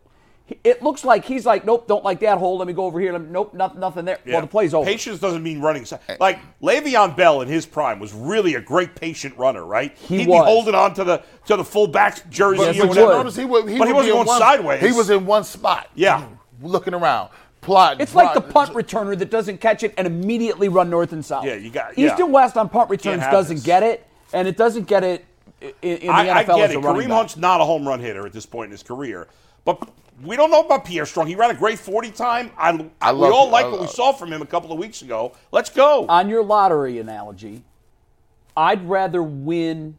It 0.63 0.81
looks 0.81 1.03
like 1.05 1.25
he's 1.25 1.45
like, 1.45 1.65
nope, 1.65 1.87
don't 1.87 2.03
like 2.03 2.19
that 2.21 2.37
hole. 2.37 2.57
Let 2.57 2.67
me 2.67 2.73
go 2.73 2.85
over 2.85 2.99
here. 2.99 3.11
Let 3.11 3.21
me- 3.21 3.27
nope, 3.31 3.53
nothing, 3.53 3.79
nothing 3.79 4.05
there. 4.05 4.19
Yeah. 4.25 4.33
Well, 4.33 4.41
the 4.41 4.47
play's 4.47 4.73
over. 4.73 4.85
Patience 4.89 5.19
doesn't 5.19 5.43
mean 5.43 5.61
running. 5.61 5.85
Eh. 6.07 6.15
Like 6.19 6.39
Le'Veon 6.61 7.15
Bell 7.15 7.41
in 7.41 7.47
his 7.47 7.65
prime 7.65 7.99
was 7.99 8.13
really 8.13 8.55
a 8.55 8.61
great 8.61 8.95
patient 8.95 9.37
runner, 9.37 9.65
right? 9.65 9.95
He 9.97 10.19
He'd 10.19 10.27
was. 10.27 10.41
be 10.41 10.45
holding 10.45 10.75
on 10.75 10.93
to 10.95 11.03
the 11.03 11.23
to 11.45 11.55
the 11.57 11.63
fullback's 11.63 12.21
jersey. 12.29 12.57
But, 12.57 12.65
Yes, 12.67 12.69
or 12.69 12.73
he 12.73 12.79
but 12.81 12.87
would. 12.89 12.97
you 12.97 13.03
whatever. 13.03 13.19
notice 13.23 13.35
he, 13.35 13.45
would, 13.45 13.69
he 13.69 13.77
But 13.77 13.87
he 13.87 13.93
wasn't 13.93 14.13
going 14.15 14.27
one, 14.27 14.39
sideways. 14.39 14.81
He 14.81 14.91
was 14.91 15.09
in 15.09 15.25
one 15.25 15.43
spot. 15.43 15.87
Yeah. 15.95 16.25
looking 16.61 16.93
around, 16.93 17.29
plotting. 17.61 18.01
It's 18.01 18.15
like 18.15 18.33
the 18.33 18.41
punt 18.41 18.71
returner 18.73 19.17
that 19.17 19.29
doesn't 19.31 19.59
catch 19.61 19.83
it 19.83 19.93
and 19.97 20.05
immediately 20.07 20.67
run 20.67 20.89
north 20.89 21.13
and 21.13 21.23
south. 21.23 21.45
Yeah, 21.45 21.55
you 21.55 21.69
got- 21.69 21.97
East 21.97 22.19
and 22.19 22.33
West 22.33 22.57
on 22.57 22.67
punt 22.69 22.89
returns 22.89 23.23
doesn't 23.23 23.57
this. 23.57 23.65
get 23.65 23.81
it, 23.83 24.05
and 24.33 24.47
it 24.47 24.57
doesn't 24.57 24.87
get 24.87 25.03
it 25.03 25.25
in, 25.61 25.73
in 25.81 26.07
the 26.07 26.13
I, 26.13 26.39
I 26.39 26.43
get 26.43 26.59
as 26.59 26.71
it. 26.71 26.75
a 26.77 26.79
running 26.79 27.01
Kareem 27.03 27.07
back. 27.09 27.17
Hunt's 27.17 27.37
not 27.37 27.61
a 27.61 27.65
home 27.65 27.87
run 27.87 27.99
hitter 27.99 28.25
at 28.25 28.33
this 28.33 28.45
point 28.45 28.65
in 28.67 28.71
his 28.71 28.83
career, 28.83 29.27
but 29.65 29.89
we 30.23 30.35
don't 30.35 30.51
know 30.51 30.61
about 30.61 30.85
Pierre 30.85 31.05
Strong. 31.05 31.27
He 31.27 31.35
ran 31.35 31.49
a 31.51 31.53
great 31.55 31.79
forty 31.79 32.11
time. 32.11 32.51
I, 32.57 32.69
I 33.01 33.11
we 33.13 33.19
love 33.19 33.33
all 33.33 33.49
like 33.49 33.65
what 33.71 33.79
we 33.81 33.87
saw 33.87 34.11
from 34.11 34.31
him 34.33 34.41
a 34.41 34.45
couple 34.45 34.71
of 34.71 34.77
weeks 34.77 35.01
ago. 35.01 35.33
Let's 35.51 35.69
go. 35.69 36.05
on 36.07 36.29
your 36.29 36.43
lottery 36.43 36.99
analogy, 36.99 37.63
I'd 38.57 38.87
rather 38.89 39.23
win 39.23 39.97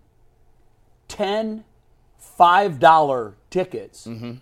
10 1.09 1.65
$5 2.39 3.35
tickets 3.51 4.07
Mm-hmm. 4.07 4.33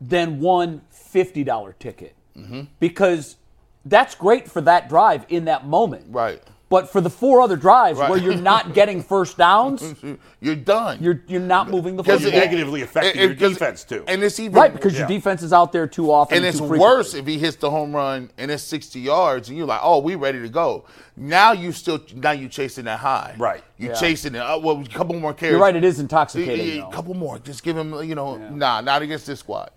than 0.00 0.40
one 0.40 0.82
$50 0.92 1.78
ticket. 1.78 2.14
Because 2.80 3.36
that's 3.86 4.14
great 4.14 4.50
for 4.50 4.60
that 4.62 4.88
drive 4.90 5.24
in 5.30 5.46
that 5.46 5.66
moment. 5.66 6.04
Right. 6.10 6.42
But 6.68 6.90
for 6.90 7.00
the 7.00 7.10
four 7.10 7.40
other 7.42 7.54
drives 7.54 7.96
Right. 8.00 8.10
where 8.10 8.18
you're 8.18 8.34
not 8.34 8.74
getting 8.80 9.00
first 9.00 9.36
downs, 9.38 9.94
You're 10.40 10.56
done. 10.56 10.98
you're 11.00 11.22
you're 11.28 11.40
not 11.40 11.70
moving 11.70 11.94
the 11.96 12.02
Because 12.02 12.22
football. 12.22 12.40
it- 12.40 12.44
negatively 12.44 12.82
affecting 12.82 13.22
and- 13.22 13.38
your 13.40 13.50
defense, 13.50 13.84
too. 13.84 14.02
And 14.08 14.20
it's 14.24 14.40
even 14.40 14.52
right, 14.54 14.72
because 14.72 14.94
Yeah. 14.94 15.00
your 15.00 15.08
defense 15.08 15.42
is 15.42 15.52
out 15.52 15.70
there 15.70 15.86
too 15.86 16.10
often. 16.10 16.36
and 16.38 16.44
it's 16.44 16.58
too 16.58 16.64
worse 16.66 17.14
if 17.14 17.24
he 17.24 17.38
hits 17.38 17.56
the 17.56 17.70
home 17.70 17.94
run 17.94 18.30
and 18.36 18.50
it's 18.50 18.64
60 18.64 18.98
yards 18.98 19.48
and 19.48 19.56
you're 19.56 19.66
like, 19.66 19.78
oh, 19.80 20.00
we 20.00 20.16
ready 20.16 20.42
to 20.42 20.48
go. 20.48 20.84
Now 21.16 21.52
you 21.52 21.70
still 21.70 22.00
now 22.16 22.32
you 22.32 22.48
chasing 22.48 22.86
that 22.86 22.98
high. 22.98 23.36
Right. 23.38 23.62
You 23.78 23.90
Yeah. 23.90 23.94
chasing 23.94 24.34
it. 24.34 24.38
Uh, 24.40 24.58
well, 24.58 24.80
a 24.80 24.84
couple 24.86 25.14
more 25.20 25.34
carries. 25.34 25.52
You're 25.52 25.60
right, 25.60 25.76
it 25.76 25.84
is 25.84 26.00
intoxicating. 26.00 26.82
A, 26.82 26.90
couple 26.90 27.14
more. 27.14 27.38
Just 27.38 27.62
give 27.62 27.76
him. 27.76 27.94
You 28.02 28.16
know, 28.16 28.36
nah, 28.36 28.80
not 28.80 29.02
against 29.02 29.26
this 29.28 29.38
squad. 29.38 29.70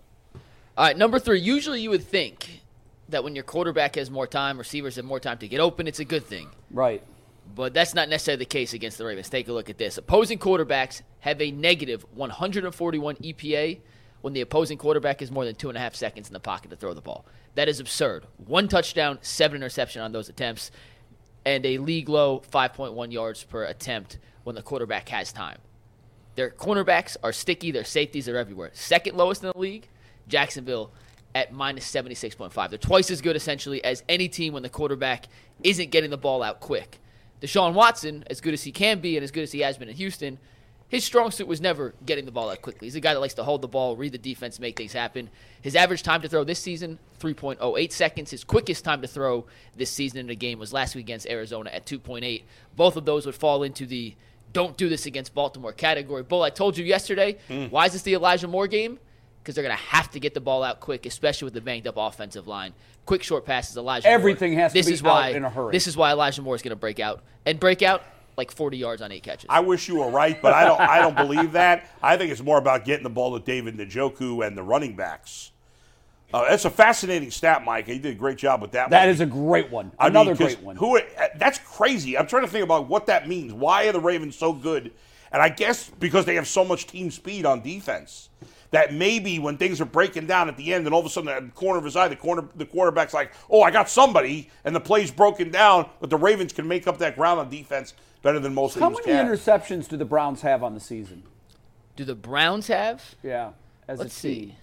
All 0.75 0.86
right, 0.86 0.98
number 0.98 1.19
three. 1.19 1.39
Usually, 1.39 1.81
you 1.81 1.91
would 1.91 2.03
think 2.03 2.62
that 3.09 3.23
when 3.23 3.35
your 3.35 3.43
quarterback 3.43 3.95
has 3.95 4.09
more 4.09 4.27
time, 4.27 4.57
receivers 4.57 4.95
have 4.95 5.05
more 5.05 5.19
time 5.19 5.37
to 5.39 5.47
get 5.47 5.59
open. 5.59 5.87
It's 5.87 5.99
a 5.99 6.05
good 6.05 6.25
thing, 6.25 6.49
Right. 6.71 7.01
but 7.55 7.73
that's 7.73 7.93
not 7.93 8.09
necessarily 8.09 8.39
the 8.39 8.45
case 8.45 8.73
against 8.73 8.97
the 8.97 9.05
Ravens. 9.05 9.29
Take 9.29 9.47
a 9.47 9.53
look 9.53 9.69
at 9.69 9.77
this. 9.77 9.97
Opposing 9.97 10.39
quarterbacks 10.39 11.01
have 11.21 11.41
a 11.41 11.51
negative 11.51 12.05
141 12.13 13.15
EPA 13.17 13.79
when 14.21 14.33
the 14.33 14.41
opposing 14.41 14.77
quarterback 14.77 15.21
is 15.21 15.31
more 15.31 15.45
than 15.45 15.55
two 15.55 15.69
and 15.69 15.77
a 15.77 15.81
half 15.81 15.95
seconds 15.95 16.27
in 16.27 16.33
the 16.33 16.39
pocket 16.39 16.69
to 16.71 16.75
throw 16.77 16.93
the 16.93 17.01
ball. 17.01 17.25
That 17.55 17.67
is 17.67 17.79
absurd. 17.79 18.25
One 18.45 18.67
touchdown, 18.67 19.17
seven 19.21 19.57
interception 19.57 20.01
on 20.01 20.11
those 20.11 20.29
attempts, 20.29 20.71
and 21.45 21.65
a 21.65 21.77
league 21.77 22.09
low 22.09 22.41
5.1 22.51 23.11
yards 23.11 23.43
per 23.43 23.63
attempt 23.63 24.17
when 24.43 24.55
the 24.55 24.61
quarterback 24.61 25.09
has 25.09 25.31
time. 25.31 25.57
Their 26.35 26.51
cornerbacks 26.51 27.17
are 27.23 27.33
sticky. 27.33 27.71
Their 27.71 27.83
safeties 27.83 28.29
are 28.29 28.37
everywhere. 28.37 28.69
Second 28.73 29.17
lowest 29.17 29.43
in 29.43 29.51
the 29.53 29.57
league, 29.57 29.87
Jacksonville 30.27 30.91
at 31.36 31.53
minus 31.53 31.89
76.5. 31.91 32.69
They're 32.69 32.77
twice 32.77 33.12
as 33.12 33.21
good, 33.21 33.36
essentially, 33.36 33.83
as 33.83 34.03
any 34.09 34.27
team 34.27 34.53
when 34.53 34.63
the 34.63 34.69
quarterback 34.69 35.27
isn't 35.63 35.91
getting 35.91 36.09
the 36.09 36.17
ball 36.17 36.41
out 36.43 36.59
quick. 36.59 37.00
Deshaun 37.41 37.74
Watson, 37.74 38.24
as 38.29 38.41
good 38.41 38.53
as 38.53 38.63
he 38.63 38.71
can 38.71 39.00
be 39.00 39.15
and 39.15 39.24
as 39.24 39.31
good 39.31 39.43
as 39.43 39.51
he 39.51 39.59
has 39.59 39.77
been 39.77 39.88
in 39.89 39.95
Houston, 39.95 40.39
his 40.89 41.03
strong 41.05 41.29
suit 41.29 41.48
was 41.48 41.62
never 41.62 41.93
getting 42.05 42.25
the 42.25 42.31
ball 42.31 42.50
out 42.50 42.63
quickly. 42.63 42.88
He's 42.88 42.95
a 42.95 43.00
guy 43.00 43.13
that 43.13 43.19
likes 43.19 43.36
to 43.36 43.43
hold 43.43 43.62
the 43.62 43.67
ball, 43.67 43.95
read 43.95 44.12
the 44.12 44.17
defense, 44.17 44.59
make 44.59 44.75
things 44.75 44.91
happen. 44.91 45.29
His 45.62 45.75
average 45.75 46.01
time 46.01 46.21
to 46.24 46.27
throw 46.27 46.43
this 46.43 46.57
season, 46.59 46.98
3.08 47.19 47.91
seconds. 47.91 48.31
His 48.31 48.43
quickest 48.43 48.83
time 48.83 49.01
to 49.03 49.07
throw 49.07 49.45
this 49.77 49.91
season 49.91 50.19
in 50.19 50.29
a 50.31 50.36
game 50.36 50.57
was 50.57 50.74
last 50.74 50.95
week 50.95 51.05
against 51.05 51.27
Arizona 51.29 51.69
at 51.69 51.86
2.8. 51.86 52.41
Both 52.75 52.98
of 52.98 53.05
those 53.05 53.27
would 53.27 53.36
fall 53.36 53.62
into 53.62 53.86
the 53.86 54.15
don't 54.51 54.77
do 54.77 54.89
this 54.89 55.05
against 55.05 55.36
Baltimore 55.36 55.74
category. 55.74 56.24
Bull, 56.24 56.41
I 56.41 56.50
told 56.50 56.75
you 56.75 56.83
yesterday, 56.83 57.38
Hmm. 57.48 57.65
why 57.65 57.86
is 57.86 57.93
this 57.93 58.01
the 58.01 58.15
Elijah 58.15 58.48
Moore 58.48 58.65
game? 58.65 58.98
Because 59.41 59.55
they're 59.55 59.63
going 59.63 59.75
to 59.75 59.84
have 59.84 60.12
to 60.12 60.19
get 60.19 60.34
the 60.34 60.41
ball 60.41 60.63
out 60.63 60.79
quick, 60.79 61.05
especially 61.05 61.46
with 61.46 61.53
the 61.53 61.62
banged 61.62 61.88
up 61.88 61.96
offensive 61.98 62.48
line. 62.48 62.74
Quick 63.05 63.24
short 63.24 63.46
passes, 63.46 63.75
Elijah. 63.77 64.08
Moore. 64.08 64.13
Everything 64.13 64.53
has 64.53 64.72
to 64.74 64.79
this 64.79 64.88
be 64.88 64.93
is 64.93 65.03
why, 65.03 65.29
out 65.29 65.36
in 65.36 65.46
a 65.46 65.50
hurry. 65.50 65.72
This 65.72 65.88
is 65.88 65.98
why 65.98 66.12
Elijah 66.12 66.41
Moore 66.41 66.55
is 66.55 66.62
going 66.62 66.72
to 66.72 66.75
break 66.75 67.00
out 67.00 67.24
and 67.46 67.60
break 67.60 67.81
out 67.81 68.03
like 68.38 68.51
40 68.51 68.77
yards 68.77 69.01
on 69.01 69.12
eight 69.12 69.24
catches. 69.24 69.48
I 69.50 69.60
wish 69.62 69.88
you 69.88 69.96
were 70.00 70.10
right, 70.10 70.41
but 70.41 70.53
I 70.53 70.65
don't. 70.65 70.79
I 70.79 71.00
don't 71.00 71.15
believe 71.15 71.53
that. 71.53 71.89
I 72.01 72.17
think 72.17 72.31
it's 72.31 72.41
more 72.41 72.58
about 72.58 72.86
getting 72.86 73.03
the 73.03 73.10
ball 73.10 73.38
to 73.38 73.43
David 73.43 73.77
Njoku 73.77 74.46
and 74.46 74.58
the 74.58 74.63
running 74.63 74.96
backs. 74.96 75.51
Uh, 76.34 76.48
that's 76.48 76.65
a 76.65 76.69
fascinating 76.69 77.31
stat, 77.31 77.65
Mike. 77.65 77.88
You 77.88 77.98
did 77.98 78.12
a 78.12 78.15
great 78.15 78.38
job 78.38 78.62
with 78.62 78.72
that. 78.72 78.91
That 78.91 79.05
one. 79.05 79.10
is 79.10 79.19
a 79.19 79.25
great 79.25 79.72
one. 79.72 79.91
I 79.98 80.10
mean, 80.10 80.36
great 80.36 80.62
one. 80.62 80.75
Who? 80.75 80.98
uh, 80.98 81.01
That's 81.38 81.58
crazy. 81.60 82.17
I'm 82.17 82.27
trying 82.27 82.43
to 82.43 82.48
think 82.50 82.63
about 82.63 82.88
what 82.88 83.08
that 83.08 83.27
means. 83.27 83.51
Why 83.51 83.88
are 83.88 83.91
the 83.91 84.00
Ravens 84.00 84.36
so 84.36 84.53
good? 84.53 84.91
And 85.31 85.41
I 85.41 85.50
guess 85.50 85.89
because 86.00 86.25
they 86.25 86.36
have 86.36 86.48
so 86.48 86.63
much 86.63 86.88
team 86.88 87.10
speed 87.12 87.46
on 87.46 87.62
defense. 87.62 88.29
That 88.71 88.93
maybe 88.93 89.39
when 89.39 89.57
things 89.57 89.81
are 89.81 89.85
breaking 89.85 90.27
down 90.27 90.47
at 90.47 90.55
the 90.55 90.73
end, 90.73 90.85
and 90.85 90.93
all 90.93 90.99
of 90.99 91.05
a 91.05 91.09
sudden, 91.09 91.29
at 91.29 91.43
the 91.43 91.51
corner 91.51 91.79
of 91.79 91.85
his 91.85 91.95
eye, 91.95 92.07
the 92.07 92.15
corner, 92.15 92.47
the 92.55 92.65
quarterback's 92.65 93.13
like, 93.15 93.31
"Oh, 93.49 93.63
I 93.63 93.71
got 93.71 93.89
somebody," 93.89 94.49
and 94.63 94.75
the 94.75 94.79
play's 94.79 95.09
broken 95.09 95.49
down. 95.49 95.89
But 95.99 96.11
the 96.11 96.17
Ravens 96.17 96.53
can 96.53 96.67
make 96.67 96.85
up 96.85 96.99
that 96.99 97.15
ground 97.15 97.39
on 97.39 97.49
defense 97.49 97.93
better 98.21 98.39
than 98.39 98.53
most 98.53 98.77
How 98.77 98.89
teams 98.89 99.01
many 99.07 99.17
can. 99.17 99.25
interceptions 99.27 99.88
do 99.88 99.97
the 99.97 100.05
Browns 100.05 100.41
have 100.41 100.63
on 100.63 100.73
the 100.75 100.79
season? 100.79 101.23
do 101.95 102.05
the 102.05 102.15
Browns 102.15 102.67
have? 102.67 103.15
Yeah, 103.23 103.51
as 103.88 103.99
Let's 103.99 104.17
a 104.19 104.21
team. 104.21 104.49
see. 104.49 104.55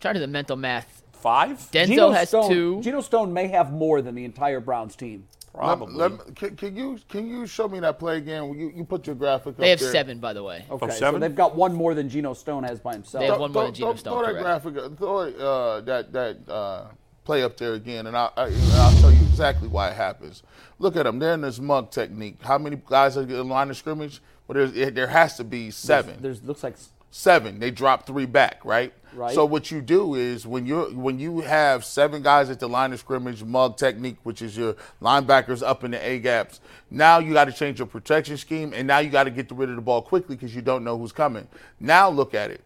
Trying 0.00 0.14
to 0.14 0.20
do 0.20 0.26
the 0.26 0.32
mental 0.32 0.56
math. 0.56 1.02
Five, 1.12 1.58
Denzel 1.72 1.86
Geno 1.86 2.10
has 2.10 2.28
Stone, 2.28 2.48
two. 2.50 2.80
Geno 2.82 3.00
Stone 3.00 3.32
may 3.32 3.48
have 3.48 3.72
more 3.72 4.00
than 4.02 4.14
the 4.14 4.24
entire 4.24 4.60
Browns 4.60 4.96
team. 4.96 5.26
Probably. 5.56 5.94
Let- 5.94 6.12
let- 6.12 6.36
can, 6.36 6.56
can 6.56 6.76
you 6.76 6.98
can 7.08 7.26
you 7.28 7.46
show 7.46 7.68
me 7.68 7.80
that 7.80 7.98
play 7.98 8.18
again? 8.18 8.58
You, 8.58 8.72
you 8.74 8.84
put 8.84 9.06
your 9.06 9.16
graphic. 9.16 9.56
They 9.56 9.72
up 9.72 9.78
have 9.78 9.80
there. 9.80 9.92
seven, 9.92 10.18
by 10.18 10.32
the 10.32 10.42
way. 10.42 10.64
Okay, 10.70 10.90
so 10.90 10.96
seven? 10.96 11.20
they've 11.20 11.34
got 11.34 11.56
one 11.56 11.74
more 11.74 11.94
than 11.94 12.08
Geno 12.08 12.34
Stone 12.34 12.64
has 12.64 12.78
by 12.80 12.92
himself. 12.92 13.22
They 13.22 13.26
have 13.28 13.40
one 13.40 13.52
more 13.52 13.64
than 13.64 13.74
Geno 13.74 13.92
throw, 13.92 13.96
Stone, 13.96 14.24
Throw 14.24 14.34
that 14.34 14.42
correct. 14.42 14.74
graphic, 14.74 14.84
uh, 14.84 14.96
throw 14.96 15.18
uh, 15.18 15.80
that 15.82 16.12
that 16.12 16.48
uh, 16.48 16.86
play 17.24 17.42
up 17.42 17.56
there 17.56 17.74
again, 17.74 18.06
and 18.06 18.16
I'll, 18.16 18.32
I, 18.36 18.44
I'll 18.74 19.00
tell 19.00 19.10
you 19.12 19.20
exactly 19.22 19.68
why 19.68 19.90
it 19.90 19.96
happens. 19.96 20.42
Look 20.78 20.96
at 20.96 21.04
them; 21.04 21.18
they're 21.18 21.34
in 21.34 21.40
this 21.40 21.58
mug 21.58 21.90
technique. 21.90 22.38
How 22.42 22.58
many 22.58 22.80
guys 22.86 23.16
are 23.16 23.22
in 23.22 23.48
line 23.48 23.70
of 23.70 23.76
scrimmage? 23.76 24.20
Well, 24.46 24.54
there's, 24.54 24.76
it, 24.76 24.94
there 24.94 25.08
has 25.08 25.36
to 25.38 25.44
be 25.44 25.70
seven. 25.70 26.18
There's 26.20 26.42
looks 26.42 26.62
like 26.62 26.76
seven. 27.10 27.58
They 27.58 27.70
drop 27.70 28.06
three 28.06 28.26
back, 28.26 28.64
right? 28.64 28.92
Right. 29.14 29.34
So 29.34 29.46
what 29.46 29.70
you 29.70 29.80
do 29.80 30.14
is 30.14 30.46
when 30.46 30.66
you 30.66 30.84
when 30.94 31.18
you 31.18 31.40
have 31.40 31.84
seven 31.84 32.22
guys 32.22 32.50
at 32.50 32.60
the 32.60 32.68
line 32.68 32.92
of 32.92 33.00
scrimmage, 33.00 33.42
mug 33.42 33.78
technique, 33.78 34.18
which 34.24 34.42
is 34.42 34.56
your 34.56 34.76
linebackers 35.00 35.66
up 35.66 35.84
in 35.84 35.92
the 35.92 36.06
A 36.06 36.18
gaps. 36.18 36.60
Now 36.90 37.18
you 37.18 37.32
got 37.32 37.46
to 37.46 37.52
change 37.52 37.78
your 37.78 37.86
protection 37.86 38.36
scheme, 38.36 38.74
and 38.74 38.86
now 38.86 38.98
you 38.98 39.08
got 39.08 39.24
to 39.24 39.30
get 39.30 39.50
rid 39.50 39.70
of 39.70 39.76
the 39.76 39.82
ball 39.82 40.02
quickly 40.02 40.36
because 40.36 40.54
you 40.54 40.60
don't 40.60 40.84
know 40.84 40.98
who's 40.98 41.12
coming. 41.12 41.48
Now 41.80 42.10
look 42.10 42.34
at 42.34 42.50
it. 42.50 42.60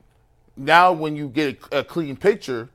Now 0.56 0.92
when 0.92 1.14
you 1.14 1.28
get 1.28 1.58
a, 1.70 1.78
a 1.78 1.84
clean 1.84 2.16
picture, 2.16 2.68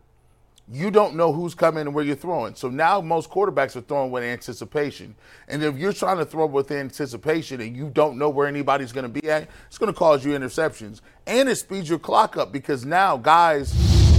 you 0.71 0.89
don't 0.89 1.15
know 1.15 1.31
who's 1.31 1.53
coming 1.53 1.81
and 1.81 1.93
where 1.93 2.03
you're 2.03 2.15
throwing. 2.15 2.55
So 2.55 2.69
now 2.69 2.99
most 2.99 3.29
quarterbacks 3.29 3.75
are 3.75 3.81
throwing 3.81 4.09
with 4.09 4.23
anticipation. 4.23 5.15
And 5.47 5.63
if 5.63 5.77
you're 5.77 5.93
trying 5.93 6.17
to 6.17 6.25
throw 6.25 6.47
with 6.47 6.71
anticipation 6.71 7.61
and 7.61 7.77
you 7.77 7.89
don't 7.89 8.17
know 8.17 8.29
where 8.29 8.47
anybody's 8.47 8.91
going 8.91 9.11
to 9.11 9.21
be 9.21 9.29
at, 9.29 9.47
it's 9.67 9.77
going 9.77 9.93
to 9.93 9.97
cause 9.97 10.25
you 10.25 10.31
interceptions. 10.31 11.01
And 11.27 11.47
it 11.49 11.55
speeds 11.55 11.87
your 11.87 11.99
clock 11.99 12.35
up 12.35 12.51
because 12.51 12.83
now 12.83 13.15
guys 13.15 13.73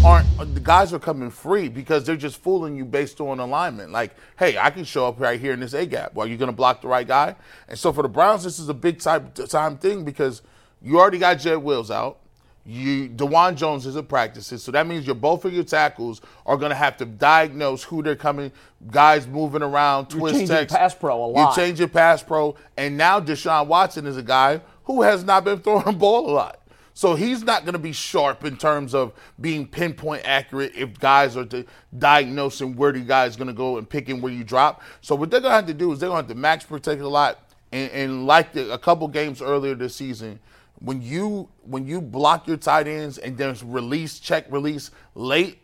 aren't 0.04 0.54
the 0.54 0.60
guys 0.60 0.92
are 0.92 1.00
coming 1.00 1.30
free 1.30 1.68
because 1.68 2.04
they're 2.04 2.16
just 2.16 2.36
fooling 2.36 2.76
you 2.76 2.84
based 2.84 3.20
on 3.20 3.40
alignment. 3.40 3.90
Like, 3.90 4.14
hey, 4.38 4.56
I 4.56 4.70
can 4.70 4.84
show 4.84 5.08
up 5.08 5.18
right 5.18 5.40
here 5.40 5.52
in 5.52 5.58
this 5.58 5.72
A 5.72 5.84
gap. 5.84 6.14
Well, 6.14 6.28
you're 6.28 6.38
going 6.38 6.50
to 6.50 6.56
block 6.56 6.80
the 6.80 6.88
right 6.88 7.06
guy. 7.06 7.34
And 7.68 7.76
so 7.76 7.92
for 7.92 8.02
the 8.02 8.08
Browns, 8.08 8.44
this 8.44 8.60
is 8.60 8.68
a 8.68 8.74
big 8.74 9.00
time 9.00 9.32
time 9.32 9.78
thing 9.78 10.04
because 10.04 10.42
you 10.80 11.00
already 11.00 11.18
got 11.18 11.34
Jed 11.40 11.58
Wills 11.58 11.90
out. 11.90 12.20
You 12.66 13.08
Dawand 13.08 13.54
Jones 13.54 13.86
is 13.86 13.96
at 13.96 14.08
practices, 14.08 14.62
so 14.62 14.72
that 14.72 14.86
means 14.86 15.06
your 15.06 15.14
both 15.14 15.44
of 15.44 15.52
your 15.52 15.62
tackles 15.62 16.20
are 16.44 16.56
going 16.56 16.70
to 16.70 16.76
have 16.76 16.96
to 16.96 17.04
diagnose 17.04 17.84
who 17.84 18.02
they're 18.02 18.16
coming. 18.16 18.50
Guys 18.90 19.26
moving 19.28 19.62
around, 19.62 20.06
twist 20.06 20.34
changing 20.34 20.48
text. 20.48 20.72
Your 20.72 20.80
pass 20.80 20.94
pro 20.94 21.24
a 21.24 21.26
lot. 21.26 21.56
You 21.56 21.62
change 21.62 21.78
your 21.78 21.88
pass 21.88 22.24
pro, 22.24 22.56
and 22.76 22.96
now 22.96 23.20
Deshaun 23.20 23.68
Watson 23.68 24.04
is 24.06 24.16
a 24.16 24.22
guy 24.22 24.60
who 24.84 25.02
has 25.02 25.22
not 25.22 25.44
been 25.44 25.58
throwing 25.62 25.84
the 25.84 25.92
ball 25.92 26.28
a 26.28 26.32
lot. 26.32 26.60
So 26.96 27.14
he's 27.14 27.44
not 27.44 27.64
going 27.64 27.74
to 27.74 27.78
be 27.78 27.92
sharp 27.92 28.42
in 28.46 28.56
terms 28.56 28.94
of 28.94 29.12
being 29.38 29.66
pinpoint 29.66 30.22
accurate 30.24 30.72
if 30.74 30.98
guys 30.98 31.36
are 31.36 31.44
to 31.44 31.66
diagnosing 31.98 32.74
where 32.74 32.90
the 32.90 33.00
guy's 33.00 33.36
going 33.36 33.48
to 33.48 33.52
go 33.52 33.76
and 33.76 33.86
picking 33.86 34.22
where 34.22 34.32
you 34.32 34.42
drop. 34.42 34.82
So 35.02 35.14
what 35.14 35.30
they're 35.30 35.40
going 35.40 35.50
to 35.50 35.56
have 35.56 35.66
to 35.66 35.74
do 35.74 35.92
is 35.92 36.00
they're 36.00 36.08
going 36.08 36.24
to 36.24 36.28
have 36.28 36.34
to 36.34 36.40
max 36.40 36.64
protect 36.64 37.02
a 37.02 37.08
lot. 37.08 37.38
And, 37.70 37.90
and 37.90 38.26
like 38.26 38.54
the, 38.54 38.72
a 38.72 38.78
couple 38.78 39.06
games 39.08 39.42
earlier 39.42 39.74
this 39.74 39.94
season, 39.94 40.40
when 40.80 41.00
you 41.00 41.48
when 41.62 41.86
you 41.86 42.00
block 42.00 42.46
your 42.46 42.56
tight 42.56 42.86
ends 42.86 43.18
and 43.18 43.36
then 43.36 43.56
release 43.64 44.18
check 44.18 44.50
release 44.50 44.90
late, 45.14 45.58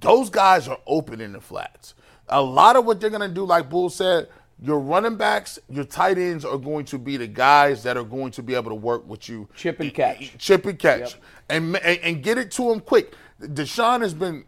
those 0.00 0.30
guys 0.30 0.68
are 0.68 0.78
open 0.86 1.20
in 1.20 1.32
the 1.32 1.40
flats. 1.40 1.94
A 2.28 2.40
lot 2.40 2.76
of 2.76 2.84
what 2.84 3.00
they're 3.00 3.10
going 3.10 3.26
to 3.26 3.34
do, 3.34 3.44
like 3.44 3.70
Bull 3.70 3.88
said, 3.88 4.28
your 4.60 4.80
running 4.80 5.16
backs, 5.16 5.58
your 5.70 5.84
tight 5.84 6.18
ends 6.18 6.44
are 6.44 6.58
going 6.58 6.84
to 6.86 6.98
be 6.98 7.16
the 7.16 7.26
guys 7.26 7.82
that 7.84 7.96
are 7.96 8.04
going 8.04 8.32
to 8.32 8.42
be 8.42 8.54
able 8.54 8.70
to 8.70 8.74
work 8.74 9.06
with 9.06 9.28
you. 9.28 9.48
Chip 9.54 9.80
and 9.80 9.94
catch. 9.94 10.36
Chip 10.36 10.66
and 10.66 10.78
catch. 10.78 11.16
And, 11.48 11.76
and 11.76 12.00
and 12.00 12.22
get 12.22 12.38
it 12.38 12.50
to 12.52 12.70
him 12.70 12.80
quick. 12.80 13.14
Deshaun 13.40 14.02
has 14.02 14.14
been 14.14 14.44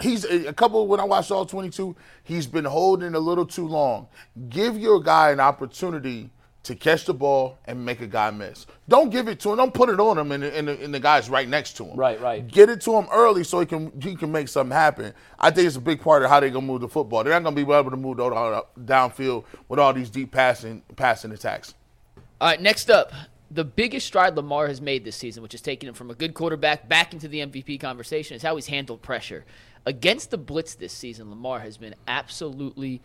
he's 0.00 0.24
a 0.24 0.52
couple 0.52 0.86
when 0.86 1.00
I 1.00 1.04
watched 1.04 1.30
all 1.30 1.46
22, 1.46 1.94
he's 2.24 2.46
been 2.46 2.64
holding 2.64 3.14
a 3.14 3.18
little 3.18 3.46
too 3.46 3.66
long. 3.66 4.08
Give 4.48 4.78
your 4.78 5.00
guy 5.00 5.30
an 5.30 5.40
opportunity 5.40 6.30
to 6.62 6.74
catch 6.74 7.06
the 7.06 7.14
ball 7.14 7.58
and 7.64 7.84
make 7.84 8.00
a 8.02 8.06
guy 8.06 8.30
miss. 8.30 8.66
Don't 8.88 9.08
give 9.10 9.28
it 9.28 9.40
to 9.40 9.50
him. 9.50 9.56
Don't 9.56 9.72
put 9.72 9.88
it 9.88 9.98
on 9.98 10.18
him 10.18 10.30
and, 10.30 10.42
the- 10.42 10.56
and, 10.56 10.68
the, 10.68 10.84
and 10.84 10.92
the 10.92 11.00
guy's 11.00 11.30
right 11.30 11.48
next 11.48 11.74
to 11.78 11.84
him. 11.86 11.96
Right, 11.96 12.20
right. 12.20 12.46
Get 12.46 12.68
it 12.68 12.82
to 12.82 12.94
him 12.96 13.06
early 13.12 13.44
so 13.44 13.60
he 13.60 13.66
can 13.66 13.98
he 14.00 14.14
can 14.14 14.30
make 14.30 14.48
something 14.48 14.76
happen. 14.76 15.14
I 15.38 15.50
think 15.50 15.66
it's 15.66 15.76
a 15.76 15.80
big 15.80 16.00
part 16.02 16.22
of 16.22 16.28
how 16.28 16.40
they're 16.40 16.50
gonna 16.50 16.66
move 16.66 16.82
the 16.82 16.88
football. 16.88 17.24
They're 17.24 17.32
not 17.32 17.44
gonna 17.44 17.56
be 17.56 17.62
able 17.62 17.90
to 17.90 17.96
move 17.96 18.18
the 18.18 18.24
all 18.24 18.68
downfield 18.78 19.44
with 19.68 19.80
all 19.80 19.92
these 19.94 20.10
deep 20.10 20.32
passing 20.32 20.82
passing 20.96 21.32
attacks. 21.32 21.74
All 22.40 22.48
right, 22.48 22.60
next 22.60 22.90
up, 22.90 23.12
the 23.50 23.64
biggest 23.64 24.06
stride 24.06 24.36
Lamar 24.36 24.68
has 24.68 24.80
made 24.80 25.04
this 25.04 25.16
season, 25.16 25.42
which 25.42 25.52
has 25.52 25.60
taken 25.60 25.88
him 25.88 25.94
from 25.94 26.10
a 26.10 26.14
good 26.14 26.34
quarterback 26.34 26.88
back 26.88 27.12
into 27.12 27.26
the 27.26 27.40
MVP 27.40 27.80
conversation, 27.80 28.36
is 28.36 28.42
how 28.42 28.54
he's 28.56 28.66
handled 28.66 29.02
pressure. 29.02 29.44
Against 29.86 30.30
the 30.30 30.38
blitz 30.38 30.74
this 30.74 30.92
season, 30.92 31.30
Lamar 31.30 31.60
has 31.60 31.76
been 31.78 31.94
absolutely 32.06 33.00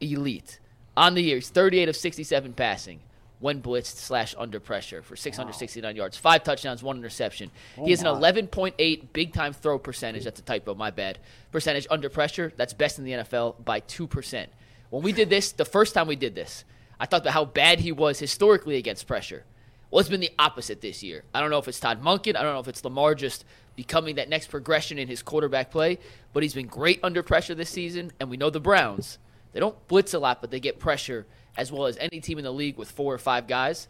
elite. 0.00 0.60
On 0.98 1.14
the 1.14 1.22
year, 1.22 1.36
he's 1.36 1.48
38 1.48 1.88
of 1.88 1.94
67 1.96 2.54
passing 2.54 2.98
when 3.38 3.62
blitzed 3.62 3.98
slash 3.98 4.34
under 4.36 4.58
pressure 4.58 5.00
for 5.00 5.14
669 5.14 5.94
yards, 5.94 6.16
five 6.16 6.42
touchdowns, 6.42 6.82
one 6.82 6.96
interception. 6.96 7.52
Oh 7.78 7.84
he 7.84 7.92
has 7.92 8.00
an 8.00 8.08
11.8 8.08 9.12
big 9.12 9.32
time 9.32 9.52
throw 9.52 9.78
percentage. 9.78 10.24
That's 10.24 10.40
a 10.40 10.42
typo, 10.42 10.74
my 10.74 10.90
bad. 10.90 11.20
Percentage 11.52 11.86
under 11.88 12.08
pressure. 12.08 12.52
That's 12.56 12.72
best 12.72 12.98
in 12.98 13.04
the 13.04 13.12
NFL 13.12 13.64
by 13.64 13.80
2%. 13.82 14.46
When 14.90 15.04
we 15.04 15.12
did 15.12 15.30
this, 15.30 15.52
the 15.52 15.64
first 15.64 15.94
time 15.94 16.08
we 16.08 16.16
did 16.16 16.34
this, 16.34 16.64
I 16.98 17.06
talked 17.06 17.26
about 17.26 17.34
how 17.34 17.44
bad 17.44 17.78
he 17.78 17.92
was 17.92 18.18
historically 18.18 18.74
against 18.74 19.06
pressure. 19.06 19.44
Well, 19.92 20.00
it's 20.00 20.08
been 20.08 20.18
the 20.18 20.32
opposite 20.36 20.80
this 20.80 21.04
year. 21.04 21.22
I 21.32 21.40
don't 21.40 21.50
know 21.50 21.58
if 21.58 21.68
it's 21.68 21.78
Todd 21.78 22.02
Monken. 22.02 22.34
I 22.34 22.42
don't 22.42 22.54
know 22.54 22.60
if 22.60 22.66
it's 22.66 22.82
Lamar 22.82 23.14
just 23.14 23.44
becoming 23.76 24.16
that 24.16 24.28
next 24.28 24.48
progression 24.48 24.98
in 24.98 25.06
his 25.06 25.22
quarterback 25.22 25.70
play, 25.70 26.00
but 26.32 26.42
he's 26.42 26.54
been 26.54 26.66
great 26.66 26.98
under 27.04 27.22
pressure 27.22 27.54
this 27.54 27.70
season. 27.70 28.10
And 28.18 28.28
we 28.28 28.36
know 28.36 28.50
the 28.50 28.58
Browns, 28.58 29.18
they 29.52 29.60
don't 29.60 29.76
blitz 29.88 30.14
a 30.14 30.18
lot, 30.18 30.40
but 30.40 30.50
they 30.50 30.60
get 30.60 30.78
pressure 30.78 31.26
as 31.56 31.72
well 31.72 31.86
as 31.86 31.96
any 31.98 32.20
team 32.20 32.38
in 32.38 32.44
the 32.44 32.52
league 32.52 32.76
with 32.76 32.90
four 32.90 33.12
or 33.12 33.18
five 33.18 33.46
guys. 33.46 33.88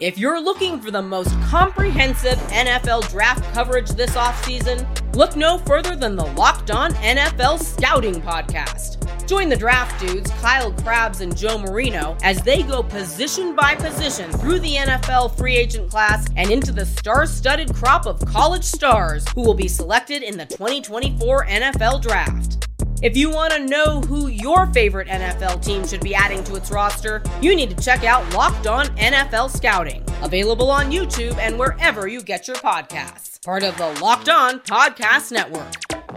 If 0.00 0.16
you're 0.16 0.40
looking 0.40 0.80
for 0.80 0.90
the 0.90 1.02
most 1.02 1.30
comprehensive 1.42 2.38
NFL 2.48 3.10
draft 3.10 3.44
coverage 3.52 3.90
this 3.90 4.12
offseason, 4.12 4.86
look 5.14 5.36
no 5.36 5.58
further 5.58 5.94
than 5.94 6.16
the 6.16 6.24
Locked 6.24 6.70
On 6.70 6.92
NFL 6.94 7.62
Scouting 7.62 8.22
Podcast. 8.22 8.96
Join 9.28 9.50
the 9.50 9.56
draft 9.56 10.00
dudes, 10.00 10.30
Kyle 10.40 10.72
Crabbs 10.72 11.20
and 11.20 11.36
Joe 11.36 11.58
Marino, 11.58 12.16
as 12.22 12.40
they 12.42 12.62
go 12.62 12.82
position 12.82 13.54
by 13.54 13.74
position 13.74 14.32
through 14.32 14.60
the 14.60 14.76
NFL 14.76 15.36
free 15.36 15.56
agent 15.56 15.90
class 15.90 16.26
and 16.34 16.50
into 16.50 16.72
the 16.72 16.86
star 16.86 17.26
studded 17.26 17.74
crop 17.74 18.06
of 18.06 18.24
college 18.24 18.64
stars 18.64 19.28
who 19.34 19.42
will 19.42 19.54
be 19.54 19.68
selected 19.68 20.22
in 20.22 20.38
the 20.38 20.46
2024 20.46 21.44
NFL 21.44 22.00
Draft. 22.00 22.69
If 23.02 23.16
you 23.16 23.30
want 23.30 23.54
to 23.54 23.66
know 23.66 24.02
who 24.02 24.26
your 24.28 24.66
favorite 24.74 25.08
NFL 25.08 25.64
team 25.64 25.86
should 25.86 26.02
be 26.02 26.14
adding 26.14 26.44
to 26.44 26.54
its 26.54 26.70
roster, 26.70 27.22
you 27.40 27.56
need 27.56 27.70
to 27.74 27.82
check 27.82 28.04
out 28.04 28.30
Locked 28.34 28.66
On 28.66 28.84
NFL 28.98 29.56
Scouting, 29.56 30.04
available 30.20 30.70
on 30.70 30.90
YouTube 30.90 31.38
and 31.38 31.58
wherever 31.58 32.06
you 32.08 32.20
get 32.20 32.46
your 32.46 32.58
podcasts. 32.58 33.42
Part 33.42 33.62
of 33.62 33.74
the 33.78 33.86
Locked 34.02 34.28
On 34.28 34.60
Podcast 34.60 35.32
Network. 35.32 35.72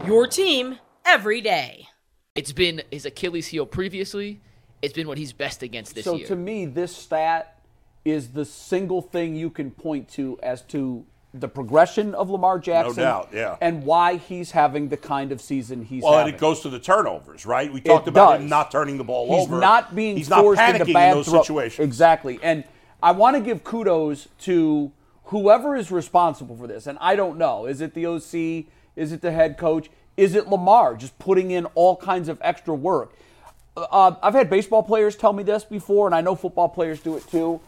Your 0.06 0.28
team 0.28 0.78
every 1.06 1.40
day. 1.40 1.88
It's 2.36 2.52
been 2.52 2.82
his 2.92 3.06
Achilles 3.06 3.48
heel 3.48 3.66
previously. 3.66 4.42
It's 4.82 4.94
been 4.94 5.08
what 5.08 5.18
he's 5.18 5.32
best 5.32 5.64
against 5.64 5.96
this 5.96 6.04
so 6.04 6.18
year. 6.18 6.28
to 6.28 6.36
me, 6.36 6.66
this 6.66 6.94
stat 6.94 7.62
is 8.04 8.32
the 8.32 8.44
single 8.44 9.02
thing 9.02 9.38
you 9.38 9.50
can 9.50 9.72
point 9.72 10.10
to 10.10 10.38
as 10.44 10.62
to 10.64 11.06
the 11.34 11.48
progression 11.48 12.14
of 12.14 12.30
Lamar 12.30 12.60
Jackson, 12.60 13.04
doubt, 13.04 13.30
yeah. 13.34 13.58
and 13.60 13.84
why 13.84 14.18
he's 14.18 14.52
having 14.52 14.90
the 14.90 14.98
kind 14.98 15.32
of 15.32 15.42
season 15.42 15.84
he's 15.84 16.04
Well, 16.04 16.14
having. 16.14 16.28
and 16.28 16.36
it 16.36 16.40
goes 16.40 16.62
to 16.62 16.70
the 16.70 16.80
turnovers, 16.80 17.46
right? 17.46 17.74
We 17.74 17.82
talked 17.82 18.08
about 18.08 18.40
him 18.40 18.48
not 18.48 18.70
turning 18.72 18.98
the 19.00 19.04
ball 19.04 19.28
he's 19.40 19.48
over. 19.48 19.60
not 19.60 19.96
being 19.96 20.16
He's 20.16 20.30
not 20.30 20.42
forced 20.42 20.62
panicking 20.62 20.82
into 20.82 20.94
bad 20.94 21.10
in 21.12 21.18
those 21.18 21.28
throw- 21.28 21.42
situations. 21.42 21.84
Exactly, 21.86 22.40
and 22.44 22.64
I 23.02 23.12
want 23.12 23.36
to 23.36 23.42
give 23.42 23.64
kudos 23.64 24.28
to 24.42 24.92
whoever 25.26 25.76
is 25.76 25.90
responsible 25.92 26.56
for 26.56 26.68
this. 26.68 26.86
And 26.86 26.98
I 27.02 27.16
don't 27.16 27.38
know, 27.40 27.66
is 27.66 27.82
it 27.82 27.96
the 27.96 28.06
OC? 28.06 28.66
Is 28.96 29.12
it 29.12 29.22
the 29.22 29.32
head 29.32 29.58
coach? 29.58 29.90
Is 30.16 30.36
it 30.36 30.48
Lamar 30.48 30.96
just 30.96 31.18
putting 31.18 31.50
in 31.50 31.66
all 31.74 31.96
kinds 31.96 32.30
of 32.30 32.38
extra 32.42 32.76
work? 32.76 33.14
Uh, 33.76 34.14
I've 34.22 34.36
had 34.36 34.52
baseball 34.52 34.84
players 34.84 35.16
tell 35.16 35.34
me 35.34 35.42
this 35.42 35.64
before, 35.64 36.06
and 36.06 36.14
I 36.14 36.22
know 36.22 36.36
football 36.36 36.70
players 36.70 37.00
do 37.00 37.18
it 37.18 37.28
too. 37.28 37.60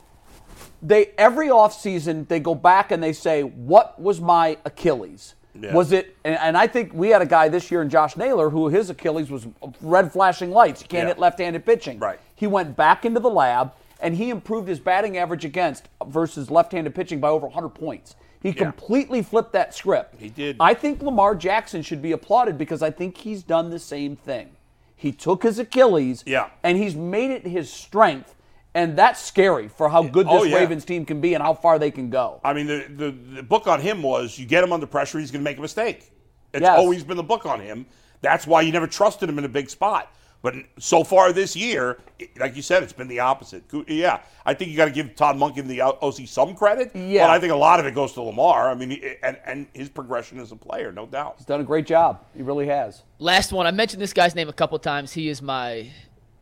They 0.86 1.12
every 1.18 1.48
offseason 1.48 2.28
they 2.28 2.40
go 2.40 2.54
back 2.56 2.92
and 2.92 3.02
they 3.02 3.14
say, 3.14 3.42
"What 3.44 4.00
was 4.00 4.22
my 4.22 4.58
Achilles?" 4.66 5.36
Yeah. 5.60 5.74
Was 5.74 5.92
it? 5.94 6.16
And, 6.26 6.38
and 6.38 6.58
I 6.58 6.68
think 6.68 6.94
we 6.94 7.10
had 7.10 7.22
a 7.22 7.26
guy 7.26 7.48
this 7.48 7.72
year 7.72 7.82
in 7.82 7.90
Josh 7.90 8.18
Naylor 8.18 8.50
who 8.50 8.68
his 8.68 8.90
Achilles 8.90 9.32
was 9.32 9.48
red 9.82 10.12
flashing 10.12 10.52
lights. 10.52 10.82
You 10.82 10.88
can't 10.90 11.04
Yeah. 11.04 11.08
hit 11.14 11.20
left-handed 11.20 11.66
pitching. 11.66 11.98
Right. 11.98 12.20
He 12.36 12.46
went 12.46 12.76
back 12.76 13.06
into 13.06 13.22
the 13.22 13.30
lab 13.30 13.72
and 14.02 14.16
he 14.18 14.30
improved 14.30 14.68
his 14.68 14.80
batting 14.82 15.18
average 15.18 15.46
against 15.46 15.88
versus 16.06 16.52
left-handed 16.52 16.94
pitching 16.94 17.22
by 17.22 17.30
over 17.30 17.48
100 17.48 17.70
points. 17.70 18.16
He 18.44 18.52
completely 18.54 19.24
flipped 19.24 19.54
that 19.54 19.74
script. 19.74 20.16
He 20.20 20.30
did. 20.30 20.58
I 20.60 20.74
think 20.76 21.02
Lamar 21.02 21.34
Jackson 21.36 21.82
should 21.82 22.02
be 22.02 22.12
applauded 22.12 22.58
because 22.58 22.84
I 22.84 22.92
think 22.92 23.18
he's 23.18 23.42
done 23.42 23.70
the 23.72 23.80
same 23.80 24.16
thing. 24.18 24.50
He 24.96 25.14
took 25.14 25.44
his 25.44 25.58
Achilles 25.58 26.22
Yeah. 26.28 26.50
and 26.64 26.78
he's 26.78 26.96
made 26.96 27.32
it 27.32 27.48
his 27.48 27.72
strength. 27.72 28.35
And 28.76 28.96
that's 28.98 29.22
scary 29.22 29.70
for 29.70 29.90
how 29.90 30.04
good 30.04 30.28
this 30.28 30.34
Oh, 30.36 30.44
yeah. 30.44 30.58
Ravens 30.58 30.84
team 30.86 31.06
can 31.06 31.22
be 31.22 31.34
and 31.34 31.42
how 31.42 31.54
far 31.54 31.80
they 31.80 31.90
can 31.90 32.10
go. 32.10 32.42
I 32.44 32.54
mean, 32.54 32.68
the, 32.68 32.86
the, 32.90 33.12
the 33.38 33.42
book 33.44 33.66
on 33.68 33.80
him 33.80 34.04
was 34.04 34.38
you 34.38 34.46
get 34.46 34.64
him 34.64 34.72
under 34.74 34.86
pressure, 34.86 35.18
he's 35.18 35.32
going 35.32 35.40
to 35.44 35.50
make 35.50 35.58
a 35.58 35.62
mistake. 35.62 36.12
It's 36.54 36.62
Yes. 36.62 36.78
always 36.78 37.04
been 37.04 37.18
the 37.18 37.24
book 37.24 37.46
on 37.46 37.62
him. 37.62 37.86
That's 38.22 38.46
why 38.46 38.62
you 38.62 38.72
never 38.74 38.86
trusted 38.88 39.30
him 39.30 39.38
in 39.40 39.46
a 39.46 39.50
big 39.50 39.70
spot. 39.70 40.12
But 40.42 40.56
so 40.78 41.04
far 41.04 41.34
this 41.34 41.56
year, 41.56 41.98
like 42.38 42.56
you 42.56 42.62
said, 42.62 42.84
it's 42.84 42.94
been 42.94 43.08
the 43.08 43.20
opposite. 43.22 43.64
Yeah, 43.88 44.20
I 44.46 44.54
think 44.54 44.70
you 44.70 44.78
got 44.78 44.86
to 44.86 44.92
give 44.92 45.16
Todd 45.16 45.38
Monken 45.38 45.68
the 45.68 45.82
OC 45.82 46.28
some 46.28 46.54
credit. 46.54 46.92
Yeah. 46.96 47.24
but 47.26 47.32
I 47.32 47.40
think 47.40 47.52
a 47.52 47.56
lot 47.56 47.80
of 47.80 47.88
it 47.88 47.96
goes 47.96 48.14
to 48.14 48.22
Lamar. 48.22 48.70
I 48.70 48.76
mean, 48.76 49.02
and 49.24 49.40
and 49.46 49.66
his 49.74 49.90
progression 49.90 50.40
as 50.40 50.52
a 50.52 50.56
player, 50.56 50.92
no 50.92 51.08
doubt. 51.08 51.36
He's 51.38 51.48
done 51.48 51.62
a 51.62 51.64
great 51.64 51.88
job. 51.88 52.24
He 52.36 52.44
really 52.44 52.68
has. 52.68 53.02
Last 53.18 53.54
one. 53.54 53.66
I 53.66 53.72
mentioned 53.72 54.02
this 54.04 54.14
guy's 54.14 54.36
name 54.36 54.48
a 54.50 54.54
couple 54.54 54.78
times. 54.78 55.14
He 55.14 55.30
is 55.30 55.42
my, 55.42 55.90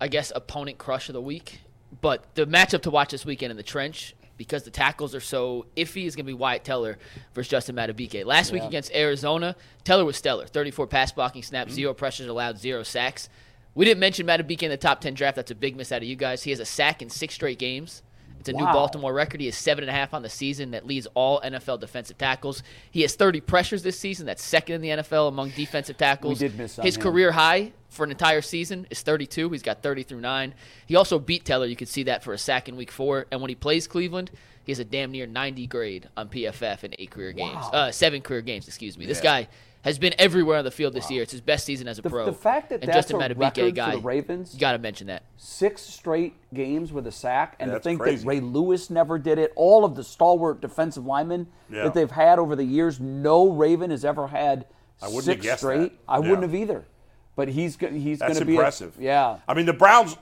I 0.01 0.09
guess, 0.09 0.33
opponent 0.35 0.77
crush 0.79 1.07
of 1.07 1.13
the 1.13 1.21
week. 1.21 1.61
But 2.01 2.35
the 2.35 2.45
matchup 2.45 2.81
to 2.83 2.91
watch 2.91 3.11
this 3.11 3.25
weekend 3.25 3.51
in 3.51 3.57
the 3.57 3.63
trench, 3.63 4.15
because 4.37 4.63
the 4.63 4.71
tackles 4.71 5.13
are 5.13 5.19
so 5.19 5.65
iffy, 5.75 6.05
is 6.05 6.15
going 6.15 6.25
to 6.25 6.31
be 6.31 6.33
Wyatt 6.33 6.63
Teller 6.63 6.97
versus 7.33 7.49
Justin 7.49 7.75
Madubuike. 7.75 8.25
Last 8.25 8.51
week 8.51 8.63
against 8.63 8.91
Arizona, 8.93 9.55
Teller 9.83 10.05
was 10.05 10.17
stellar. 10.17 10.47
34 10.47 10.87
pass 10.87 11.11
blocking 11.11 11.43
snaps, 11.43 11.69
mm-hmm. 11.69 11.75
zero 11.75 11.93
pressures 11.93 12.27
allowed, 12.27 12.57
zero 12.57 12.83
sacks. 12.83 13.29
We 13.75 13.85
didn't 13.85 13.99
mention 13.99 14.27
Madubuike 14.27 14.63
in 14.63 14.69
the 14.69 14.77
top 14.77 15.01
10 15.01 15.13
draft. 15.13 15.35
That's 15.35 15.51
a 15.51 15.55
big 15.55 15.75
miss 15.75 15.91
out 15.91 16.01
of 16.01 16.07
you 16.07 16.15
guys. 16.15 16.43
He 16.43 16.51
has 16.51 16.59
a 16.59 16.65
sack 16.65 17.01
in 17.01 17.09
six 17.09 17.33
straight 17.35 17.59
games. 17.59 18.03
It's 18.43 18.49
a 18.49 18.53
new 18.53 18.65
Baltimore 18.65 19.13
record. 19.13 19.39
He 19.39 19.45
has 19.45 19.55
seven 19.55 19.85
and 19.85 19.89
a 19.89 19.93
half 19.93 20.13
on 20.13 20.21
the 20.21 20.27
season. 20.29 20.71
That 20.71 20.85
leads 20.85 21.07
all 21.13 21.39
NFL 21.39 21.79
defensive 21.79 22.17
tackles. 22.17 22.61
He 22.91 23.01
has 23.03 23.15
30 23.15 23.39
pressures 23.39 23.83
this 23.83 23.97
season. 23.97 24.25
That's 24.25 24.43
second 24.43 24.75
in 24.75 24.81
the 24.81 24.89
NFL 25.01 25.29
among 25.29 25.51
defensive 25.51 25.95
tackles. 25.97 26.41
We 26.41 26.49
did 26.49 26.57
miss 26.57 26.77
on 26.77 26.85
His 26.85 26.97
him. 26.97 27.03
career 27.03 27.31
high 27.31 27.71
for 27.87 28.03
an 28.03 28.11
entire 28.11 28.41
season 28.41 28.85
is 28.89 29.01
32. 29.01 29.49
He's 29.51 29.61
got 29.61 29.81
30 29.81 30.03
through 30.03 30.19
nine. 30.19 30.55
He 30.85 30.97
also 30.97 31.19
beat 31.19 31.45
Teller. 31.45 31.67
You 31.67 31.77
could 31.77 31.87
see 31.87 32.03
that 32.03 32.21
for 32.21 32.33
a 32.33 32.37
sack 32.37 32.67
in 32.67 32.75
week 32.75 32.91
four. 32.91 33.27
And 33.31 33.39
when 33.39 33.47
he 33.47 33.55
plays 33.55 33.87
Cleveland, 33.87 34.29
he 34.65 34.73
has 34.73 34.79
a 34.79 34.85
damn 34.85 35.11
near 35.11 35.25
90 35.25 35.65
grade 35.67 36.09
on 36.17 36.27
PFF 36.27 36.83
in 36.83 36.95
eight 36.99 37.11
career 37.11 37.31
games, 37.31 37.65
uh, 37.71 37.91
seven 37.91 38.21
career 38.21 38.41
games. 38.41 38.67
Excuse 38.67 38.97
me. 38.97 39.05
This 39.05 39.21
guy 39.21 39.47
has 39.83 39.99
been 39.99 40.13
everywhere 40.17 40.57
on 40.57 40.63
the 40.63 40.71
field 40.71 40.93
this 40.93 41.09
year. 41.11 41.23
It's 41.23 41.31
his 41.31 41.41
best 41.41 41.65
season 41.65 41.87
as 41.87 41.99
a 41.99 42.01
The, 42.01 42.09
pro. 42.09 42.25
the 42.25 42.33
fact 42.33 42.69
that 42.69 42.81
and 42.81 42.87
that's 42.89 43.07
Justin 43.09 43.21
a 43.21 43.35
Madubuike, 43.35 43.39
record 43.39 43.75
guy, 43.75 43.91
for 43.91 43.97
the 43.97 44.03
Ravens, 44.03 44.53
you 44.53 44.59
got 44.59 44.71
to 44.73 44.77
mention 44.79 45.07
that. 45.07 45.23
six 45.37 45.81
straight 45.81 46.33
games 46.53 46.91
with 46.93 47.05
a 47.07 47.11
sack, 47.11 47.55
and 47.59 47.69
Yeah, 47.69 47.77
to 47.77 47.83
think 47.83 47.99
crazy. 48.01 48.23
that 48.23 48.27
Ray 48.27 48.39
Lewis 48.39 48.89
never 48.89 49.17
did 49.19 49.37
it. 49.39 49.51
All 49.55 49.83
of 49.85 49.95
the 49.95 50.03
stalwart 50.03 50.61
defensive 50.61 51.05
linemen 51.05 51.47
Yeah. 51.69 51.83
that 51.83 51.93
they've 51.93 52.09
had 52.11 52.39
over 52.39 52.55
the 52.55 52.63
years, 52.63 52.99
no 52.99 53.49
Raven 53.49 53.91
has 53.91 54.03
ever 54.05 54.27
had 54.27 54.65
I 55.01 55.07
wouldn't 55.07 55.25
have 55.25 55.33
six 55.35 55.43
guessed 55.43 55.59
straight. 55.61 55.91
that. 55.91 55.91
I 56.07 56.15
Yeah. 56.17 56.19
wouldn't 56.21 56.43
have 56.43 56.55
either. 56.55 56.85
But 57.35 57.49
he's 57.49 57.75
he's 57.77 58.19
going 58.19 58.35
to 58.35 58.45
be 58.45 58.53
a- 58.53 58.55
impressive. 58.57 58.95
yeah. 58.99 59.37
I 59.47 59.53
mean, 59.53 59.65
the 59.65 59.73
Browns, 59.73 60.15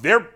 their 0.00 0.28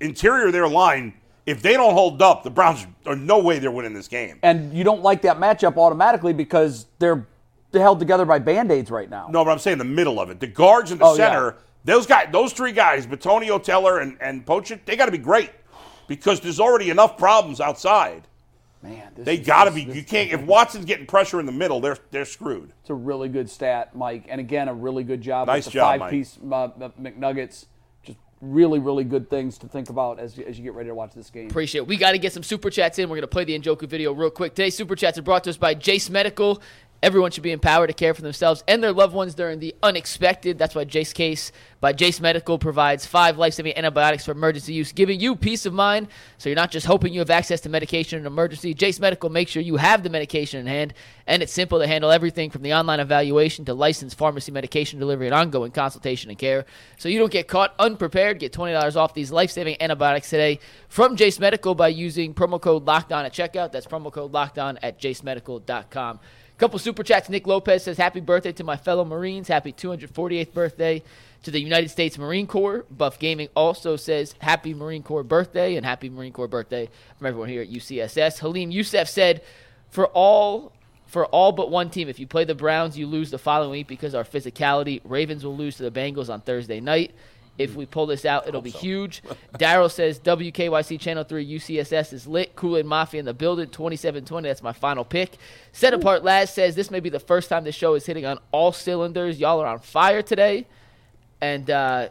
interior 0.00 0.50
their 0.50 0.68
line, 0.68 1.14
if 1.46 1.62
they 1.62 1.72
don't 1.74 1.94
hold 1.94 2.20
up, 2.20 2.42
the 2.42 2.50
Browns 2.50 2.86
are 3.06 3.16
no 3.16 3.38
way 3.38 3.58
they're 3.58 3.70
winning 3.70 3.94
this 3.94 4.08
game. 4.08 4.38
And 4.42 4.74
you 4.74 4.84
don't 4.84 5.02
like 5.02 5.22
that 5.22 5.38
matchup 5.38 5.76
automatically 5.76 6.32
because 6.32 6.86
they're 6.98 7.16
they're 7.16 7.26
held 7.72 7.98
together 7.98 8.24
by 8.24 8.38
band-aids 8.38 8.90
right 8.90 9.08
now. 9.10 9.28
No, 9.30 9.44
but 9.44 9.50
I'm 9.50 9.58
saying 9.58 9.78
the 9.78 9.84
middle 9.84 10.20
of 10.20 10.30
it. 10.30 10.40
The 10.40 10.46
guards 10.46 10.90
in 10.92 10.98
the 10.98 11.04
Oh, 11.04 11.12
yeah. 11.16 11.16
center, 11.30 11.56
those 11.84 12.06
guys, 12.06 12.28
those 12.32 12.52
three 12.52 12.72
guys, 12.72 13.06
Bitonio, 13.06 13.62
Teller, 13.62 13.98
and, 13.98 14.16
and 14.20 14.44
Pocic, 14.46 14.80
they 14.84 14.96
got 14.96 15.06
to 15.06 15.12
be 15.12 15.18
great 15.18 15.50
because 16.06 16.40
there's 16.40 16.60
already 16.60 16.90
enough 16.90 17.16
problems 17.18 17.60
outside. 17.60 18.22
Man, 18.82 19.10
this 19.16 19.24
They 19.26 19.34
is- 19.38 19.46
got 19.46 19.64
to 19.64 19.70
this- 19.70 19.80
be. 19.80 19.84
this- 19.86 19.96
You 19.96 20.04
can't. 20.04 20.30
If 20.30 20.40
Watson's 20.46 20.84
getting 20.84 21.06
pressure 21.06 21.40
in 21.40 21.46
the 21.46 21.52
middle, 21.52 21.80
they're 21.80 21.98
they're 22.12 22.24
screwed. 22.24 22.70
It's 22.80 22.90
a 22.90 22.94
really 22.94 23.28
good 23.28 23.50
stat, 23.50 23.94
Mike. 23.96 24.24
And 24.28 24.40
again, 24.40 24.68
a 24.68 24.74
really 24.74 25.02
good 25.02 25.20
job 25.20 25.48
Nice 25.48 25.64
with 25.64 25.72
the 25.74 25.78
job, 25.80 25.98
five 26.00 26.10
piece 26.12 26.38
uh, 26.50 26.68
McNuggets. 27.00 27.66
Just 28.04 28.18
really, 28.40 28.78
really 28.78 29.02
good 29.02 29.28
things 29.28 29.58
to 29.58 29.66
think 29.66 29.90
about 29.90 30.20
as, 30.20 30.38
as 30.38 30.56
you 30.58 30.62
get 30.62 30.74
ready 30.74 30.88
to 30.90 30.94
watch 30.94 31.12
this 31.12 31.28
game. 31.28 31.48
Appreciate 31.50 31.80
it. 31.82 31.86
We 31.88 31.96
got 31.96 32.12
to 32.12 32.18
get 32.18 32.32
some 32.32 32.44
super 32.44 32.70
chats 32.70 33.00
in. 33.00 33.08
We're 33.08 33.16
going 33.16 33.22
to 33.22 33.26
play 33.26 33.42
the 33.44 33.58
Njoku 33.58 33.88
video 33.88 34.12
real 34.12 34.30
quick. 34.30 34.54
Today's 34.54 34.76
super 34.76 34.94
chats 34.94 35.18
are 35.18 35.22
brought 35.22 35.42
to 35.44 35.50
us 35.50 35.56
by 35.56 35.74
Jase 35.74 36.08
Medical. 36.08 36.62
Everyone 37.00 37.30
should 37.30 37.44
be 37.44 37.52
empowered 37.52 37.88
to 37.88 37.94
care 37.94 38.12
for 38.12 38.22
themselves 38.22 38.64
and 38.66 38.82
their 38.82 38.92
loved 38.92 39.14
ones 39.14 39.34
during 39.34 39.60
the 39.60 39.74
unexpected. 39.84 40.58
That's 40.58 40.74
why 40.74 40.82
Jase 40.84 41.12
Case 41.12 41.52
by 41.80 41.92
Jase 41.92 42.20
Medical 42.20 42.58
provides 42.58 43.06
five 43.06 43.38
life-saving 43.38 43.76
antibiotics 43.76 44.24
for 44.24 44.32
emergency 44.32 44.72
use, 44.72 44.90
giving 44.90 45.20
you 45.20 45.36
peace 45.36 45.64
of 45.64 45.72
mind 45.72 46.08
so 46.38 46.48
you're 46.48 46.56
not 46.56 46.72
just 46.72 46.86
hoping 46.86 47.12
you 47.12 47.20
have 47.20 47.30
access 47.30 47.60
to 47.60 47.68
medication 47.68 48.18
in 48.18 48.26
an 48.26 48.32
emergency. 48.32 48.74
Jase 48.74 48.98
Medical 48.98 49.30
makes 49.30 49.52
sure 49.52 49.62
you 49.62 49.76
have 49.76 50.02
the 50.02 50.10
medication 50.10 50.58
in 50.58 50.66
hand, 50.66 50.92
and 51.28 51.40
it's 51.40 51.52
simple 51.52 51.78
to 51.78 51.86
handle 51.86 52.10
everything 52.10 52.50
from 52.50 52.62
the 52.62 52.74
online 52.74 52.98
evaluation 52.98 53.64
to 53.66 53.74
licensed 53.74 54.18
pharmacy 54.18 54.50
medication 54.50 54.98
delivery 54.98 55.26
and 55.26 55.34
ongoing 55.34 55.70
consultation 55.70 56.30
and 56.30 56.38
care. 56.38 56.66
So 56.96 57.08
you 57.08 57.20
don't 57.20 57.30
get 57.30 57.46
caught 57.46 57.74
unprepared. 57.78 58.40
Get 58.40 58.52
$20 58.52 58.96
off 58.96 59.14
these 59.14 59.30
life-saving 59.30 59.80
antibiotics 59.80 60.30
today 60.30 60.58
from 60.88 61.14
Jase 61.14 61.38
Medical 61.38 61.76
by 61.76 61.88
using 61.88 62.34
promo 62.34 62.60
code 62.60 62.86
LOCKDOWN 62.86 63.24
at 63.24 63.32
checkout. 63.32 63.70
That's 63.70 63.86
promo 63.86 64.12
code 64.12 64.32
LOCKDOWN 64.32 64.78
at 64.82 65.00
jasemedical.com. 65.00 66.18
Couple 66.58 66.80
super 66.80 67.04
chats. 67.04 67.28
Nick 67.28 67.46
Lopez 67.46 67.84
says, 67.84 67.96
Happy 67.96 68.18
birthday 68.18 68.50
to 68.50 68.64
my 68.64 68.76
fellow 68.76 69.04
Marines. 69.04 69.46
Happy 69.46 69.72
248th 69.72 70.52
birthday 70.52 71.04
to 71.44 71.52
the 71.52 71.60
United 71.60 71.88
States 71.88 72.18
Marine 72.18 72.48
Corps. 72.48 72.84
Buff 72.90 73.20
Gaming 73.20 73.48
also 73.54 73.94
says, 73.94 74.34
Happy 74.40 74.74
Marine 74.74 75.04
Corps 75.04 75.22
birthday 75.22 75.76
and 75.76 75.86
Happy 75.86 76.10
Marine 76.10 76.32
Corps 76.32 76.48
birthday 76.48 76.90
from 77.16 77.28
everyone 77.28 77.48
here 77.48 77.62
at 77.62 77.70
UCSS. 77.70 78.40
Halim 78.40 78.72
Youssef 78.72 79.08
said, 79.08 79.42
For 79.90 80.08
all. 80.08 80.72
For 81.06 81.24
all 81.24 81.52
but 81.52 81.70
one 81.70 81.88
team, 81.88 82.10
if 82.10 82.18
you 82.18 82.26
play 82.26 82.44
the 82.44 82.54
Browns, 82.54 82.98
you 82.98 83.06
lose 83.06 83.30
the 83.30 83.38
following 83.38 83.70
week 83.70 83.86
because 83.86 84.14
our 84.14 84.24
physicality. 84.24 85.00
Ravens 85.04 85.42
will 85.42 85.56
lose 85.56 85.76
to 85.76 85.88
the 85.88 85.90
Bengals 85.90 86.28
on 86.28 86.42
Thursday 86.42 86.80
night. 86.80 87.14
If 87.58 87.74
we 87.74 87.86
pull 87.86 88.06
this 88.06 88.24
out, 88.24 88.46
it'll 88.46 88.62
be 88.62 88.70
huge. 88.70 89.22
Daryl 89.58 89.90
says 89.90 90.20
WKYC 90.20 90.98
Channel 91.00 91.24
3 91.24 91.58
UCSS 91.58 92.12
is 92.12 92.26
lit. 92.26 92.54
Kool 92.54 92.76
Aid 92.76 92.86
Mafia 92.86 93.18
in 93.18 93.26
the 93.26 93.34
building. 93.34 93.66
2720. 93.66 94.48
That's 94.48 94.62
my 94.62 94.72
final 94.72 95.04
pick. 95.04 95.32
Set 95.72 95.92
Apart 95.92 96.22
Laz 96.22 96.50
says 96.50 96.76
this 96.76 96.90
may 96.90 97.00
be 97.00 97.10
the 97.10 97.18
first 97.20 97.48
time 97.48 97.64
this 97.64 97.74
show 97.74 97.94
is 97.94 98.06
hitting 98.06 98.24
on 98.24 98.38
all 98.52 98.70
cylinders. 98.72 99.40
Y'all 99.40 99.60
are 99.60 99.66
on 99.66 99.80
fire 99.80 100.22
today. 100.22 100.66
And 101.40 101.68
uh, 101.68 102.08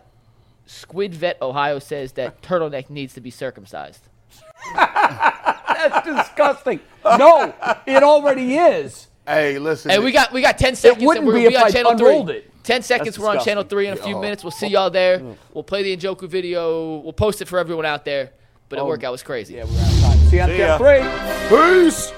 Squid 0.65 1.15
Vet 1.15 1.41
Ohio 1.41 1.79
says 1.79 2.11
that 2.13 2.41
turtleneck 2.41 2.89
needs 2.89 3.13
to 3.13 3.21
be 3.21 3.29
circumcised. 3.31 4.07
That's 4.75 6.05
disgusting. 6.05 6.79
No, 7.05 7.53
it 7.85 8.03
already 8.03 8.55
is. 8.57 9.07
Hey, 9.25 9.59
listen. 9.59 9.91
Hey, 9.91 9.99
we 9.99 10.11
got 10.11 10.31
we 10.31 10.41
got 10.41 10.57
ten 10.57 10.75
seconds. 10.75 11.01
It 11.01 11.05
wouldn't 11.05 11.25
and 11.25 11.27
we're 11.27 11.41
be 11.41 11.47
be 11.49 11.55
if 11.55 11.61
on 11.61 11.67
I 11.67 11.71
channel 11.71 11.91
unrolled 11.91 12.27
three. 12.27 12.37
it. 12.37 12.46
Ten 12.67 12.81
seconds. 12.81 13.15
That's 13.15 13.19
we're 13.19 13.29
on 13.29 13.39
channel 13.39 13.63
three 13.63 13.87
in 13.87 13.93
a 13.93 13.95
few 13.95 14.17
oh. 14.17 14.21
minutes. 14.21 14.43
We'll 14.43 14.51
see 14.51 14.67
y'all 14.67 14.89
there. 14.89 15.19
Mm. 15.19 15.37
We'll 15.53 15.63
play 15.63 15.83
the 15.83 15.95
Njoku 15.95 16.27
video. 16.27 16.97
We'll 16.97 17.13
post 17.13 17.41
it 17.41 17.47
for 17.47 17.59
everyone 17.59 17.85
out 17.85 18.03
there. 18.03 18.31
But 18.67 18.75
the 18.75 18.81
oh. 18.81 18.87
workout 18.87 19.13
was 19.13 19.23
crazy. 19.23 19.53
Yeah, 19.53 19.63
we're 19.63 19.79
out 19.79 19.93
of 19.93 20.01
time. 20.01 20.17
See 20.27 20.35
you 20.35 20.41
on 20.41 20.49
See 20.49 20.57
ya. 20.57 20.77
channel 20.77 21.47
three. 21.47 21.83
Peace. 21.85 22.11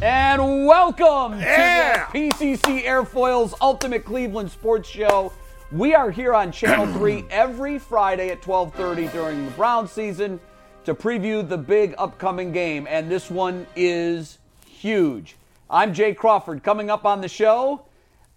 And 0.00 0.66
welcome 0.66 1.38
Yeah. 1.38 2.06
to 2.06 2.12
the 2.12 2.30
PCC 2.30 2.84
Airfoils 2.86 3.52
Ultimate 3.60 4.02
Cleveland 4.06 4.50
Sports 4.50 4.88
Show. 4.88 5.30
We 5.70 5.94
are 5.94 6.10
here 6.10 6.32
on 6.32 6.52
Channel 6.52 6.86
3 6.94 7.26
every 7.30 7.78
Friday 7.78 8.30
at 8.30 8.40
12:30 8.40 9.12
during 9.12 9.44
the 9.44 9.50
Brown 9.50 9.86
season 9.86 10.40
to 10.86 10.94
preview 10.94 11.46
the 11.46 11.58
big 11.58 11.94
upcoming 11.98 12.50
game 12.50 12.86
and 12.88 13.10
this 13.10 13.30
one 13.30 13.66
is 13.76 14.38
huge. 14.66 15.36
I'm 15.68 15.92
Jay 15.92 16.14
Crawford 16.14 16.62
coming 16.62 16.88
up 16.88 17.04
on 17.04 17.20
the 17.20 17.28
show. 17.28 17.82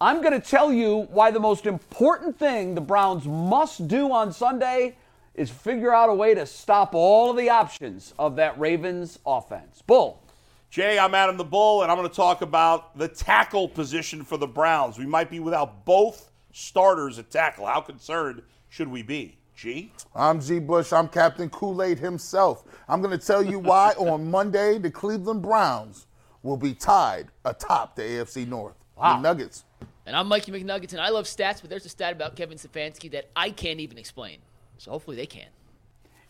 I'm 0.02 0.22
going 0.22 0.34
to 0.34 0.46
tell 0.46 0.74
you 0.74 1.08
why 1.12 1.32
the 1.32 1.40
most 1.40 1.66
important 1.66 2.38
thing 2.38 2.76
the 2.76 2.82
Browns 2.82 3.26
must 3.26 3.88
do 3.88 4.12
on 4.12 4.34
Sunday 4.34 4.98
is 5.36 5.50
figure 5.50 5.94
out 5.94 6.10
a 6.10 6.14
way 6.14 6.34
to 6.34 6.46
stop 6.46 6.94
all 6.94 7.32
of 7.32 7.38
the 7.38 7.50
options 7.50 8.14
of 8.20 8.36
that 8.36 8.60
Ravens 8.60 9.20
offense. 9.26 9.82
Bull. 9.82 10.22
Jay, 10.70 10.98
I'm 10.98 11.14
Adam 11.14 11.38
the 11.38 11.44
Bull, 11.44 11.84
and 11.84 11.92
I'm 11.92 11.98
going 11.98 12.10
to 12.10 12.16
talk 12.16 12.42
about 12.42 12.98
the 12.98 13.08
tackle 13.08 13.68
position 13.68 14.24
for 14.24 14.38
the 14.38 14.48
Browns. 14.48 14.98
We 14.98 15.06
might 15.06 15.30
be 15.30 15.40
without 15.40 15.86
both 15.86 16.32
starters 16.52 17.20
at 17.20 17.30
tackle. 17.30 17.68
How 17.68 17.80
concerned 17.80 18.42
should 18.70 18.88
we 18.88 19.04
be? 19.04 19.38
G? 19.56 19.92
I'm 20.16 20.42
G. 20.42 20.60
Bush. 20.60 20.92
I'm 20.92 21.08
Captain 21.08 21.50
Kool 21.50 21.84
Aid 21.84 22.00
himself. 22.00 22.64
I'm 22.88 23.02
going 23.02 23.18
to 23.18 23.24
tell 23.24 23.44
you 23.44 23.60
why 23.60 23.92
on 23.98 24.30
Monday 24.30 24.80
the 24.80 24.90
Cleveland 24.90 25.44
Browns 25.44 26.08
will 26.42 26.58
be 26.58 26.74
tied 26.74 27.28
atop 27.46 27.96
the 27.96 28.02
AFC 28.02 28.48
North. 28.48 28.76
Wow. 28.98 29.18
The 29.18 29.22
Nuggets. 29.22 29.66
And 30.06 30.16
I'm 30.16 30.28
Mikey 30.28 30.52
McNuggets, 30.52 30.92
and 30.92 31.02
I 31.02 31.10
love 31.10 31.26
stats, 31.26 31.62
but 31.62 31.70
there's 31.70 31.86
a 31.86 31.90
stat 31.90 32.12
about 32.12 32.36
Kevin 32.36 32.58
Stefanski 32.58 33.10
that 33.12 33.30
I 33.36 33.52
can't 33.52 33.80
even 33.80 33.98
explain. 33.98 34.40
So 34.78 34.92
hopefully 34.92 35.16
they 35.16 35.26
can. 35.26 35.48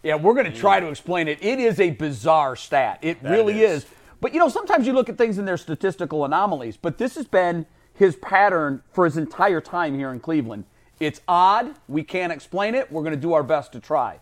Yeah, 0.03 0.15
we're 0.15 0.33
going 0.33 0.51
to 0.51 0.57
try 0.57 0.79
to 0.79 0.89
explain 0.89 1.27
it. 1.27 1.39
It 1.41 1.59
is 1.59 1.79
a 1.79 1.91
bizarre 1.91 2.55
stat. 2.55 2.99
It 3.01 3.23
That 3.23 3.31
really 3.31 3.61
is. 3.61 3.83
is. 3.83 3.89
But 4.21 4.33
you 4.33 4.39
know, 4.39 4.49
sometimes 4.49 4.85
you 4.85 4.93
look 4.93 5.09
at 5.09 5.17
things 5.17 5.37
and 5.37 5.47
there's 5.47 5.61
statistical 5.61 6.23
anomalies. 6.23 6.77
But 6.77 6.97
this 6.97 7.15
has 7.15 7.25
been 7.25 7.65
his 7.93 8.15
pattern 8.17 8.83
for 8.91 9.05
his 9.05 9.17
entire 9.17 9.61
time 9.61 9.95
here 9.97 10.11
in 10.11 10.19
Cleveland. 10.19 10.65
It's 10.99 11.21
odd. 11.27 11.73
We 11.87 12.03
can't 12.03 12.31
explain 12.31 12.75
it. 12.75 12.91
We're 12.91 13.01
going 13.01 13.15
to 13.15 13.19
do 13.19 13.33
our 13.33 13.43
best 13.43 13.71
to 13.73 13.79
try. 13.79 14.19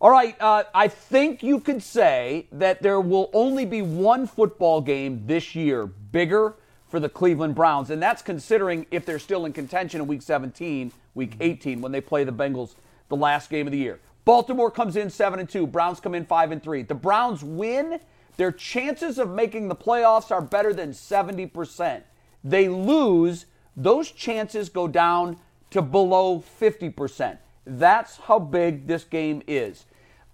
All 0.00 0.10
right. 0.10 0.36
Uh, 0.40 0.64
I 0.74 0.88
think 0.88 1.42
you 1.42 1.60
could 1.60 1.82
say 1.82 2.46
that 2.52 2.82
there 2.82 3.00
will 3.00 3.30
only 3.32 3.64
be 3.64 3.82
one 3.82 4.26
football 4.26 4.80
game 4.80 5.22
this 5.26 5.54
year 5.54 5.86
bigger 5.86 6.54
for 6.90 7.00
the 7.00 7.08
Cleveland 7.08 7.54
Browns, 7.54 7.90
and 7.90 8.02
that's 8.02 8.20
considering 8.20 8.84
if 8.90 9.06
they're 9.06 9.20
still 9.20 9.46
in 9.46 9.52
contention 9.52 10.00
in 10.00 10.06
Week 10.06 10.22
17, 10.22 10.92
Week 11.14 11.30
mm-hmm. 11.30 11.42
18, 11.42 11.80
when 11.80 11.92
they 11.92 12.00
play 12.00 12.24
the 12.24 12.32
Bengals 12.32 12.74
the 13.08 13.16
last 13.16 13.48
game 13.48 13.66
of 13.66 13.72
the 13.72 13.78
year. 13.78 14.00
Baltimore 14.24 14.70
comes 14.70 14.96
in 14.96 15.08
seven 15.08 15.40
and 15.40 15.48
two. 15.48 15.66
Browns 15.66 16.00
come 16.00 16.14
in 16.14 16.26
five 16.26 16.52
and 16.52 16.62
three. 16.62 16.82
The 16.82 16.94
Browns 16.94 17.42
win. 17.42 18.00
Their 18.36 18.52
chances 18.52 19.18
of 19.18 19.30
making 19.30 19.68
the 19.68 19.76
playoffs 19.76 20.30
are 20.30 20.40
better 20.40 20.72
than 20.72 20.90
70%. 20.90 22.02
They 22.42 22.68
lose, 22.68 23.46
those 23.76 24.10
chances 24.10 24.68
go 24.68 24.88
down 24.88 25.36
to 25.70 25.82
below 25.82 26.42
50%. 26.60 27.38
That's 27.66 28.16
how 28.16 28.38
big 28.38 28.86
this 28.86 29.04
game 29.04 29.42
is. 29.46 29.84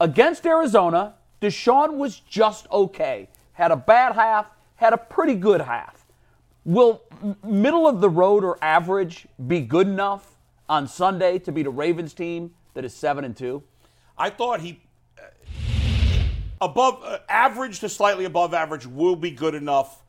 Against 0.00 0.46
Arizona, 0.46 1.14
Deshaun 1.40 1.96
was 1.96 2.20
just 2.20 2.66
okay. 2.70 3.28
Had 3.52 3.70
a 3.70 3.76
bad 3.76 4.14
half, 4.14 4.46
had 4.76 4.92
a 4.92 4.98
pretty 4.98 5.34
good 5.34 5.62
half. 5.62 5.95
Will 6.66 7.00
middle 7.44 7.86
of 7.86 8.00
the 8.00 8.10
road 8.10 8.42
or 8.42 8.58
average 8.60 9.28
be 9.46 9.60
good 9.60 9.86
enough 9.86 10.34
on 10.68 10.88
Sunday 10.88 11.38
to 11.38 11.52
beat 11.52 11.64
a 11.64 11.70
Ravens 11.70 12.12
team 12.12 12.54
that 12.74 12.84
is 12.84 12.92
7 12.92 13.24
and 13.24 13.36
2? 13.36 13.62
I 14.18 14.30
thought 14.30 14.60
he 14.60 14.80
uh, 15.16 15.22
above 16.60 17.00
uh, 17.04 17.18
average 17.28 17.78
to 17.80 17.88
slightly 17.88 18.24
above 18.24 18.52
average 18.52 18.84
will 18.84 19.14
be 19.14 19.30
good 19.30 19.54
enough 19.54 20.02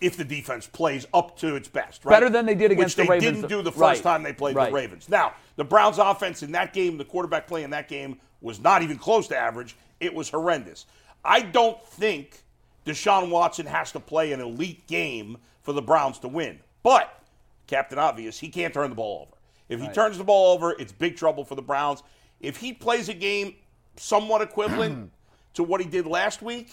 if 0.00 0.16
the 0.16 0.24
defense 0.24 0.66
plays 0.66 1.06
up 1.12 1.36
to 1.40 1.56
its 1.56 1.68
best. 1.68 2.06
Right? 2.06 2.14
Better 2.14 2.30
than 2.30 2.46
they 2.46 2.54
did 2.54 2.72
against 2.72 2.96
Which 2.96 3.06
the 3.06 3.12
they 3.12 3.18
Ravens. 3.18 3.36
didn't 3.42 3.50
do 3.50 3.60
the 3.60 3.70
first 3.70 3.80
Right. 3.82 4.02
time 4.02 4.22
they 4.22 4.32
played 4.32 4.56
Right. 4.56 4.70
the 4.70 4.74
Ravens. 4.74 5.10
Now 5.10 5.34
the 5.56 5.64
Browns' 5.64 5.98
offense 5.98 6.42
in 6.42 6.52
that 6.52 6.72
game, 6.72 6.96
the 6.96 7.04
quarterback 7.04 7.46
play 7.46 7.64
in 7.64 7.70
that 7.70 7.86
game 7.86 8.18
was 8.40 8.60
not 8.60 8.80
even 8.80 8.96
close 8.96 9.28
to 9.28 9.36
average. 9.36 9.76
It 10.00 10.14
was 10.14 10.30
horrendous. 10.30 10.86
I 11.22 11.42
don't 11.42 11.78
think 11.84 12.44
Deshaun 12.86 13.30
Watson 13.30 13.66
has 13.66 13.92
to 13.92 14.00
play 14.00 14.32
an 14.32 14.40
elite 14.40 14.86
game 14.86 15.36
for 15.62 15.72
the 15.72 15.82
Browns 15.82 16.18
to 16.20 16.28
win. 16.28 16.60
But 16.82 17.22
Captain 17.66 17.98
Obvious, 17.98 18.38
he 18.38 18.48
can't 18.48 18.72
turn 18.72 18.90
the 18.90 18.96
ball 18.96 19.22
over. 19.22 19.36
If 19.68 19.80
he 19.80 19.88
turns 19.88 20.18
the 20.18 20.24
ball 20.24 20.52
over, 20.52 20.72
it's 20.72 20.90
big 20.90 21.16
trouble 21.16 21.44
for 21.44 21.54
the 21.54 21.62
Browns. 21.62 22.02
If 22.40 22.56
he 22.56 22.72
plays 22.72 23.08
a 23.08 23.14
game 23.14 23.54
somewhat 23.96 24.42
equivalent 24.42 25.12
to 25.54 25.62
what 25.62 25.80
he 25.80 25.86
did 25.86 26.06
last 26.06 26.42
week, 26.42 26.72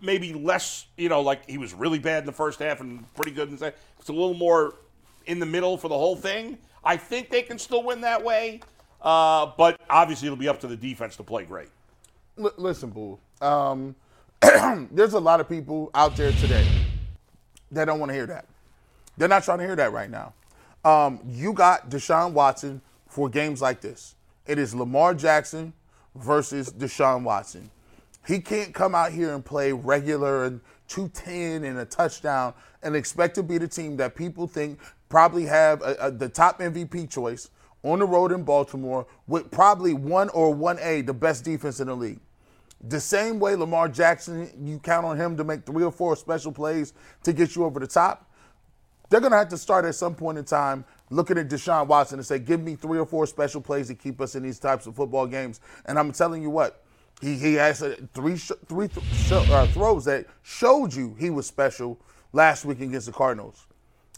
maybe 0.00 0.32
less, 0.34 0.86
you 0.96 1.08
know, 1.08 1.20
like 1.20 1.48
he 1.48 1.58
was 1.58 1.72
really 1.72 2.00
bad 2.00 2.20
in 2.20 2.26
the 2.26 2.32
first 2.32 2.58
half 2.58 2.80
and 2.80 3.12
pretty 3.14 3.30
good 3.30 3.48
in 3.48 3.54
the 3.54 3.58
second. 3.58 3.78
It's 4.00 4.08
a 4.08 4.12
little 4.12 4.34
more 4.34 4.74
in 5.26 5.38
the 5.38 5.46
middle 5.46 5.76
for 5.76 5.88
the 5.88 5.96
whole 5.96 6.16
thing. 6.16 6.58
I 6.82 6.96
think 6.96 7.30
they 7.30 7.42
can 7.42 7.58
still 7.58 7.82
win 7.82 8.00
that 8.00 8.22
way, 8.22 8.60
uh, 9.02 9.52
but 9.56 9.80
obviously 9.90 10.26
it'll 10.26 10.36
be 10.36 10.48
up 10.48 10.60
to 10.60 10.66
the 10.66 10.76
defense 10.76 11.16
to 11.16 11.22
play 11.22 11.44
great. 11.44 11.68
L- 12.38 12.52
listen, 12.56 12.90
Boo. 12.90 13.18
Um, 13.40 13.94
there's 14.90 15.14
a 15.14 15.20
lot 15.20 15.40
of 15.40 15.48
people 15.48 15.90
out 15.94 16.16
there 16.16 16.32
today 16.32 16.66
that 17.70 17.86
don't 17.86 17.98
want 17.98 18.10
to 18.10 18.14
hear 18.14 18.26
that. 18.26 18.46
They're 19.16 19.28
not 19.28 19.44
trying 19.44 19.58
to 19.58 19.64
hear 19.64 19.76
that 19.76 19.92
right 19.92 20.10
now. 20.10 20.34
Um, 20.84 21.20
you 21.26 21.52
got 21.52 21.90
Deshaun 21.90 22.32
Watson 22.32 22.80
for 23.08 23.28
games 23.28 23.62
like 23.62 23.80
this. 23.80 24.14
It 24.46 24.58
is 24.58 24.74
Lamar 24.74 25.14
Jackson 25.14 25.72
versus 26.14 26.70
Deshaun 26.70 27.22
Watson. 27.22 27.70
He 28.26 28.40
can't 28.40 28.74
come 28.74 28.94
out 28.94 29.12
here 29.12 29.34
and 29.34 29.44
play 29.44 29.72
regular 29.72 30.44
and 30.44 30.60
210 30.88 31.64
and 31.64 31.78
a 31.78 31.84
touchdown 31.84 32.54
and 32.82 32.94
expect 32.94 33.34
to 33.36 33.42
be 33.42 33.58
the 33.58 33.68
team 33.68 33.96
that 33.96 34.14
people 34.14 34.46
think 34.46 34.78
probably 35.08 35.46
have 35.46 35.80
a, 35.82 35.96
a, 36.00 36.10
the 36.10 36.28
top 36.28 36.60
MVP 36.60 37.10
choice 37.10 37.50
on 37.82 38.00
the 38.00 38.04
road 38.04 38.32
in 38.32 38.42
Baltimore 38.42 39.06
with 39.26 39.50
probably 39.50 39.94
one 39.94 40.28
or 40.30 40.54
1A, 40.54 41.06
the 41.06 41.14
best 41.14 41.44
defense 41.44 41.80
in 41.80 41.86
the 41.86 41.96
league. 41.96 42.20
The 42.82 43.00
same 43.00 43.38
way 43.38 43.54
Lamar 43.54 43.88
Jackson, 43.88 44.50
you 44.62 44.78
count 44.78 45.06
on 45.06 45.16
him 45.16 45.36
to 45.36 45.44
make 45.44 45.64
three 45.64 45.82
or 45.82 45.90
four 45.92 46.14
special 46.16 46.52
plays 46.52 46.92
to 47.24 47.32
get 47.32 47.56
you 47.56 47.64
over 47.64 47.80
the 47.80 47.86
top. 47.86 48.30
They're 49.08 49.20
going 49.20 49.32
to 49.32 49.38
have 49.38 49.48
to 49.48 49.58
start 49.58 49.84
at 49.84 49.94
some 49.94 50.14
point 50.14 50.38
in 50.38 50.44
time 50.44 50.84
looking 51.10 51.38
at 51.38 51.48
Deshaun 51.48 51.86
Watson 51.86 52.18
and 52.18 52.26
say, 52.26 52.38
give 52.38 52.60
me 52.60 52.74
three 52.74 52.98
or 52.98 53.06
four 53.06 53.26
special 53.26 53.60
plays 53.60 53.86
to 53.88 53.94
keep 53.94 54.20
us 54.20 54.34
in 54.34 54.42
these 54.42 54.58
types 54.58 54.86
of 54.86 54.96
football 54.96 55.26
games. 55.26 55.60
And 55.86 55.98
I'm 55.98 56.12
telling 56.12 56.42
you 56.42 56.50
what, 56.50 56.82
he, 57.20 57.36
he 57.36 57.54
has 57.54 57.82
three, 58.12 58.36
sh- 58.36 58.52
three 58.66 58.88
th- 58.88 59.06
sh- 59.14 59.32
uh, 59.32 59.66
throws 59.68 60.04
that 60.04 60.26
showed 60.42 60.92
you 60.92 61.14
he 61.18 61.30
was 61.30 61.46
special 61.46 61.98
last 62.32 62.64
week 62.64 62.80
against 62.80 63.06
the 63.06 63.12
Cardinals. 63.12 63.66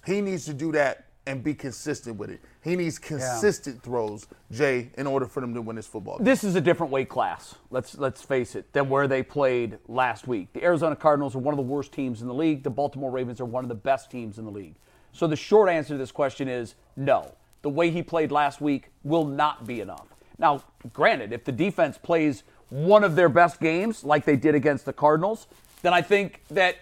He 0.07 0.21
needs 0.21 0.47
to 0.47 0.55
do 0.55 0.73
that 0.73 1.07
and 1.27 1.45
be 1.45 1.55
consistent 1.55 2.17
with 2.17 2.31
it. 2.31 2.41
He 2.63 2.75
needs 2.75 2.99
consistent 2.99 3.83
throws, 3.83 4.27
Jay, 4.51 4.91
in 4.99 5.07
order 5.07 5.27
for 5.27 5.41
them 5.41 5.55
to 5.55 5.63
win 5.63 5.77
this 5.77 5.87
football 5.87 6.19
game. 6.19 6.25
This 6.25 6.43
is 6.43 6.57
a 6.57 6.61
different 6.61 6.93
weight 6.93 7.09
class. 7.09 7.55
Let's 7.71 7.97
let's 7.97 8.21
face 8.23 8.57
it 8.57 8.73
than 8.73 8.89
where 8.89 9.07
they 9.07 9.23
played 9.23 9.79
last 9.87 10.27
week. 10.27 10.53
The 10.53 10.65
Arizona 10.65 10.97
Cardinals 10.97 11.37
are 11.37 11.39
one 11.39 11.55
of 11.55 11.57
the 11.57 11.63
worst 11.63 11.93
teams 11.93 12.21
in 12.21 12.27
the 12.27 12.35
league. 12.35 12.65
The 12.65 12.71
Baltimore 12.71 13.11
Ravens 13.11 13.41
are 13.41 13.45
one 13.45 13.65
of 13.65 13.69
the 13.69 13.75
best 13.75 14.11
teams 14.11 14.39
in 14.39 14.45
the 14.45 14.51
league. 14.51 14.75
So 15.13 15.27
the 15.27 15.37
short 15.37 15.69
answer 15.69 15.95
to 15.95 15.99
this 15.99 16.13
question 16.13 16.49
is 16.49 16.75
no. 16.97 17.33
The 17.63 17.71
way 17.71 17.91
he 17.91 18.03
played 18.03 18.33
last 18.33 18.61
week 18.61 18.91
will 19.05 19.25
not 19.25 19.67
be 19.67 19.81
enough. 19.81 20.07
Now, 20.39 20.63
granted, 20.93 21.33
if 21.33 21.45
the 21.45 21.53
defense 21.53 21.99
plays 21.99 22.43
one 22.71 23.03
of 23.03 23.17
their 23.17 23.29
best 23.29 23.61
games 23.61 24.05
like 24.05 24.25
they 24.25 24.37
did 24.37 24.55
against 24.55 24.85
the 24.85 24.93
Cardinals, 24.93 25.47
then 25.83 25.93
I 25.93 26.03
think 26.03 26.43
that 26.51 26.77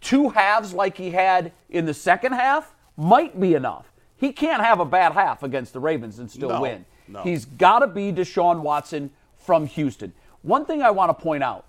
two 0.00 0.30
halves 0.30 0.72
like 0.72 0.96
he 0.96 1.10
had 1.10 1.52
in 1.68 1.84
the 1.84 1.94
second 1.94 2.32
half 2.32 2.74
might 2.96 3.38
be 3.38 3.54
enough. 3.54 3.89
He 4.20 4.32
can't 4.32 4.62
have 4.62 4.80
a 4.80 4.84
bad 4.84 5.12
half 5.12 5.42
against 5.42 5.72
the 5.72 5.80
Ravens 5.80 6.18
and 6.18 6.30
still 6.30 6.50
No, 6.50 6.60
win. 6.60 6.84
no. 7.08 7.22
He's 7.22 7.46
got 7.46 7.78
to 7.78 7.86
be 7.86 8.12
Deshaun 8.12 8.60
Watson 8.60 9.10
from 9.38 9.66
Houston. 9.66 10.12
One 10.42 10.66
thing 10.66 10.82
I 10.82 10.90
want 10.90 11.16
to 11.16 11.22
point 11.22 11.42
out 11.42 11.64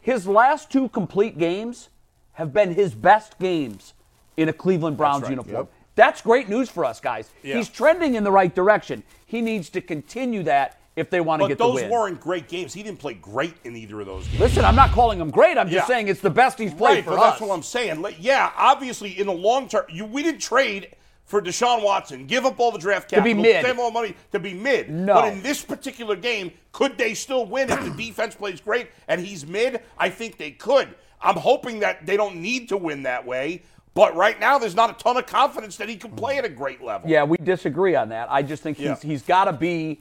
his 0.00 0.26
last 0.26 0.70
two 0.70 0.88
complete 0.88 1.38
games 1.38 1.88
have 2.32 2.52
been 2.52 2.74
his 2.74 2.92
best 2.94 3.38
games 3.38 3.94
in 4.36 4.48
a 4.48 4.52
Cleveland 4.52 4.96
Browns 4.96 5.22
right, 5.22 5.30
uniform. 5.30 5.54
yep. 5.54 5.72
That's 5.94 6.20
great 6.22 6.48
news 6.48 6.68
for 6.68 6.84
us, 6.84 6.98
guys. 6.98 7.30
Yeah. 7.42 7.56
He's 7.56 7.68
trending 7.68 8.14
in 8.16 8.24
the 8.24 8.32
right 8.32 8.52
direction. 8.52 9.04
He 9.26 9.40
needs 9.40 9.68
to 9.70 9.80
continue 9.80 10.42
that 10.44 10.80
if 10.96 11.08
they 11.08 11.20
want 11.20 11.42
to 11.42 11.48
get 11.48 11.58
the 11.58 11.66
win. 11.66 11.74
But 11.74 11.80
those 11.82 11.90
weren't 11.90 12.20
great 12.20 12.48
games. 12.48 12.74
He 12.74 12.82
didn't 12.82 12.98
play 12.98 13.14
great 13.14 13.54
in 13.64 13.76
either 13.76 14.00
of 14.00 14.06
those 14.06 14.26
games. 14.26 14.40
Listen, 14.40 14.64
I'm 14.64 14.74
not 14.74 14.90
calling 14.90 15.20
him 15.20 15.30
great. 15.30 15.56
I'm 15.56 15.68
just 15.68 15.86
saying 15.86 16.08
it's 16.08 16.20
the 16.20 16.30
best 16.30 16.58
he's 16.58 16.74
played 16.74 16.96
right, 16.96 17.04
for 17.04 17.12
us. 17.12 17.32
that's 17.32 17.40
what 17.42 17.54
I'm 17.54 17.62
saying. 17.62 18.04
Yeah, 18.18 18.50
obviously 18.56 19.18
in 19.20 19.26
the 19.26 19.32
long 19.32 19.68
term, 19.68 19.84
you 19.88 20.04
we 20.04 20.22
didn't 20.22 20.40
trade 20.40 20.88
for 21.24 21.40
Deshaun 21.40 21.82
Watson, 21.82 22.26
give 22.26 22.44
up 22.44 22.58
all 22.60 22.70
the 22.72 22.78
draft 22.78 23.08
To 23.10 23.16
be 23.22 23.30
capital, 23.32 23.42
mid. 23.42 23.64
spend 23.64 23.78
all 23.78 23.88
the 23.90 23.94
money 23.94 24.14
to 24.32 24.38
be 24.38 24.52
mid. 24.54 24.90
No. 24.90 25.14
But 25.14 25.32
in 25.32 25.42
this 25.42 25.64
particular 25.64 26.16
game, 26.16 26.52
could 26.72 26.98
they 26.98 27.14
still 27.14 27.46
win 27.46 27.70
if 27.70 27.82
the 27.82 27.90
defense 28.06 28.34
plays 28.34 28.60
great 28.60 28.88
and 29.08 29.20
he's 29.20 29.46
mid? 29.46 29.80
I 29.98 30.10
think 30.10 30.36
they 30.36 30.50
could. 30.50 30.94
I'm 31.20 31.36
hoping 31.36 31.80
that 31.80 32.04
they 32.04 32.16
don't 32.16 32.36
need 32.36 32.68
to 32.70 32.76
win 32.76 33.04
that 33.04 33.24
way. 33.24 33.62
But 33.94 34.16
right 34.16 34.40
now, 34.40 34.58
there's 34.58 34.74
not 34.74 34.90
a 34.90 34.94
ton 35.02 35.16
of 35.18 35.26
confidence 35.26 35.76
that 35.76 35.88
he 35.88 35.96
can 35.96 36.12
play 36.12 36.38
at 36.38 36.44
a 36.46 36.48
great 36.48 36.82
level. 36.82 37.08
Yeah, 37.08 37.24
we 37.24 37.36
disagree 37.36 37.94
on 37.94 38.08
that. 38.08 38.30
I 38.30 38.42
just 38.42 38.62
think 38.62 38.78
Yeah. 38.78 38.94
he's 38.94 39.02
he's 39.02 39.22
got 39.22 39.44
to 39.44 39.52
be 39.52 40.00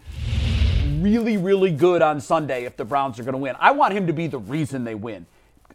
really 0.99 1.37
really 1.37 1.71
good 1.71 2.01
on 2.01 2.21
Sunday 2.21 2.65
if 2.65 2.77
the 2.77 2.85
Browns 2.85 3.19
are 3.19 3.23
going 3.23 3.33
to 3.33 3.37
win. 3.39 3.55
I 3.59 3.71
want 3.71 3.93
him 3.93 4.07
to 4.07 4.13
be 4.13 4.27
the 4.27 4.39
reason 4.39 4.83
they 4.83 4.95
win. 4.95 5.25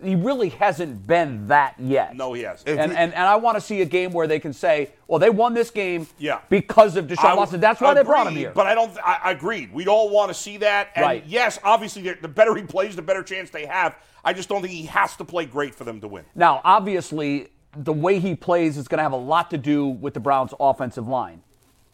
He 0.02 0.14
really 0.14 0.48
hasn't 0.50 1.06
been 1.06 1.48
that 1.48 1.74
yet. 1.78 2.14
No, 2.16 2.32
he 2.32 2.42
hasn't. 2.42 2.68
And, 2.68 2.92
and 2.92 3.14
and 3.14 3.14
I 3.26 3.36
want 3.36 3.56
to 3.56 3.60
see 3.60 3.80
a 3.82 3.84
game 3.84 4.12
where 4.12 4.26
they 4.26 4.38
can 4.40 4.52
say, 4.52 4.90
"Well, 5.08 5.18
they 5.18 5.30
won 5.30 5.54
this 5.54 5.70
game 5.70 6.06
Yeah. 6.18 6.40
because 6.48 6.96
of 6.96 7.06
Deshaun 7.06 7.24
I 7.24 7.34
Watson." 7.34 7.60
That's 7.60 7.80
why 7.80 7.94
they 7.94 8.02
brought 8.02 8.26
him 8.26 8.34
agreed, 8.34 8.40
here. 8.40 8.52
But 8.54 8.66
I 8.66 8.74
don't. 8.74 8.96
I, 8.98 9.20
I 9.24 9.30
agreed. 9.32 9.72
We'd 9.72 9.88
all 9.88 10.10
want 10.10 10.28
to 10.28 10.34
see 10.34 10.56
that. 10.58 10.88
And 10.94 11.04
Right. 11.04 11.24
yes, 11.26 11.58
obviously, 11.64 12.02
the 12.02 12.16
the 12.20 12.28
better 12.28 12.54
he 12.54 12.62
plays, 12.62 12.96
the 12.96 13.02
better 13.02 13.22
chance 13.22 13.50
they 13.50 13.66
have. 13.66 13.96
I 14.24 14.32
just 14.32 14.48
don't 14.48 14.60
think 14.60 14.72
he 14.74 14.86
has 14.86 15.14
to 15.16 15.24
play 15.24 15.46
great 15.46 15.74
for 15.74 15.84
them 15.84 16.00
to 16.00 16.08
win. 16.08 16.24
Now, 16.34 16.60
obviously, 16.64 17.48
the 17.76 17.92
way 17.92 18.18
he 18.18 18.34
plays 18.34 18.76
is 18.76 18.88
going 18.88 18.98
to 18.98 19.02
have 19.02 19.12
a 19.12 19.16
lot 19.16 19.50
to 19.50 19.58
do 19.58 19.86
with 19.86 20.14
the 20.14 20.20
Browns' 20.20 20.52
offensive 20.58 21.06
line. 21.06 21.42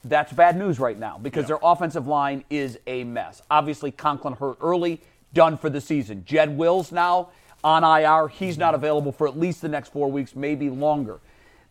That's 0.04 0.32
bad 0.32 0.56
news 0.56 0.80
right 0.80 0.98
now 0.98 1.18
because 1.20 1.46
their 1.46 1.58
offensive 1.62 2.06
line 2.08 2.44
is 2.50 2.78
a 2.86 3.04
mess. 3.04 3.40
Obviously, 3.50 3.90
Conklin 3.92 4.34
hurt 4.34 4.56
early, 4.60 5.00
done 5.32 5.56
for 5.56 5.70
the 5.70 5.80
season. 5.80 6.24
Jed 6.24 6.56
Wills 6.56 6.90
now, 6.90 7.28
on 7.64 7.84
IR. 7.84 8.28
He's 8.28 8.58
not 8.58 8.74
available 8.74 9.12
for 9.12 9.26
at 9.28 9.38
least 9.38 9.62
the 9.62 9.68
next 9.68 9.92
four 9.92 10.10
weeks, 10.10 10.34
maybe 10.34 10.70
longer. 10.70 11.20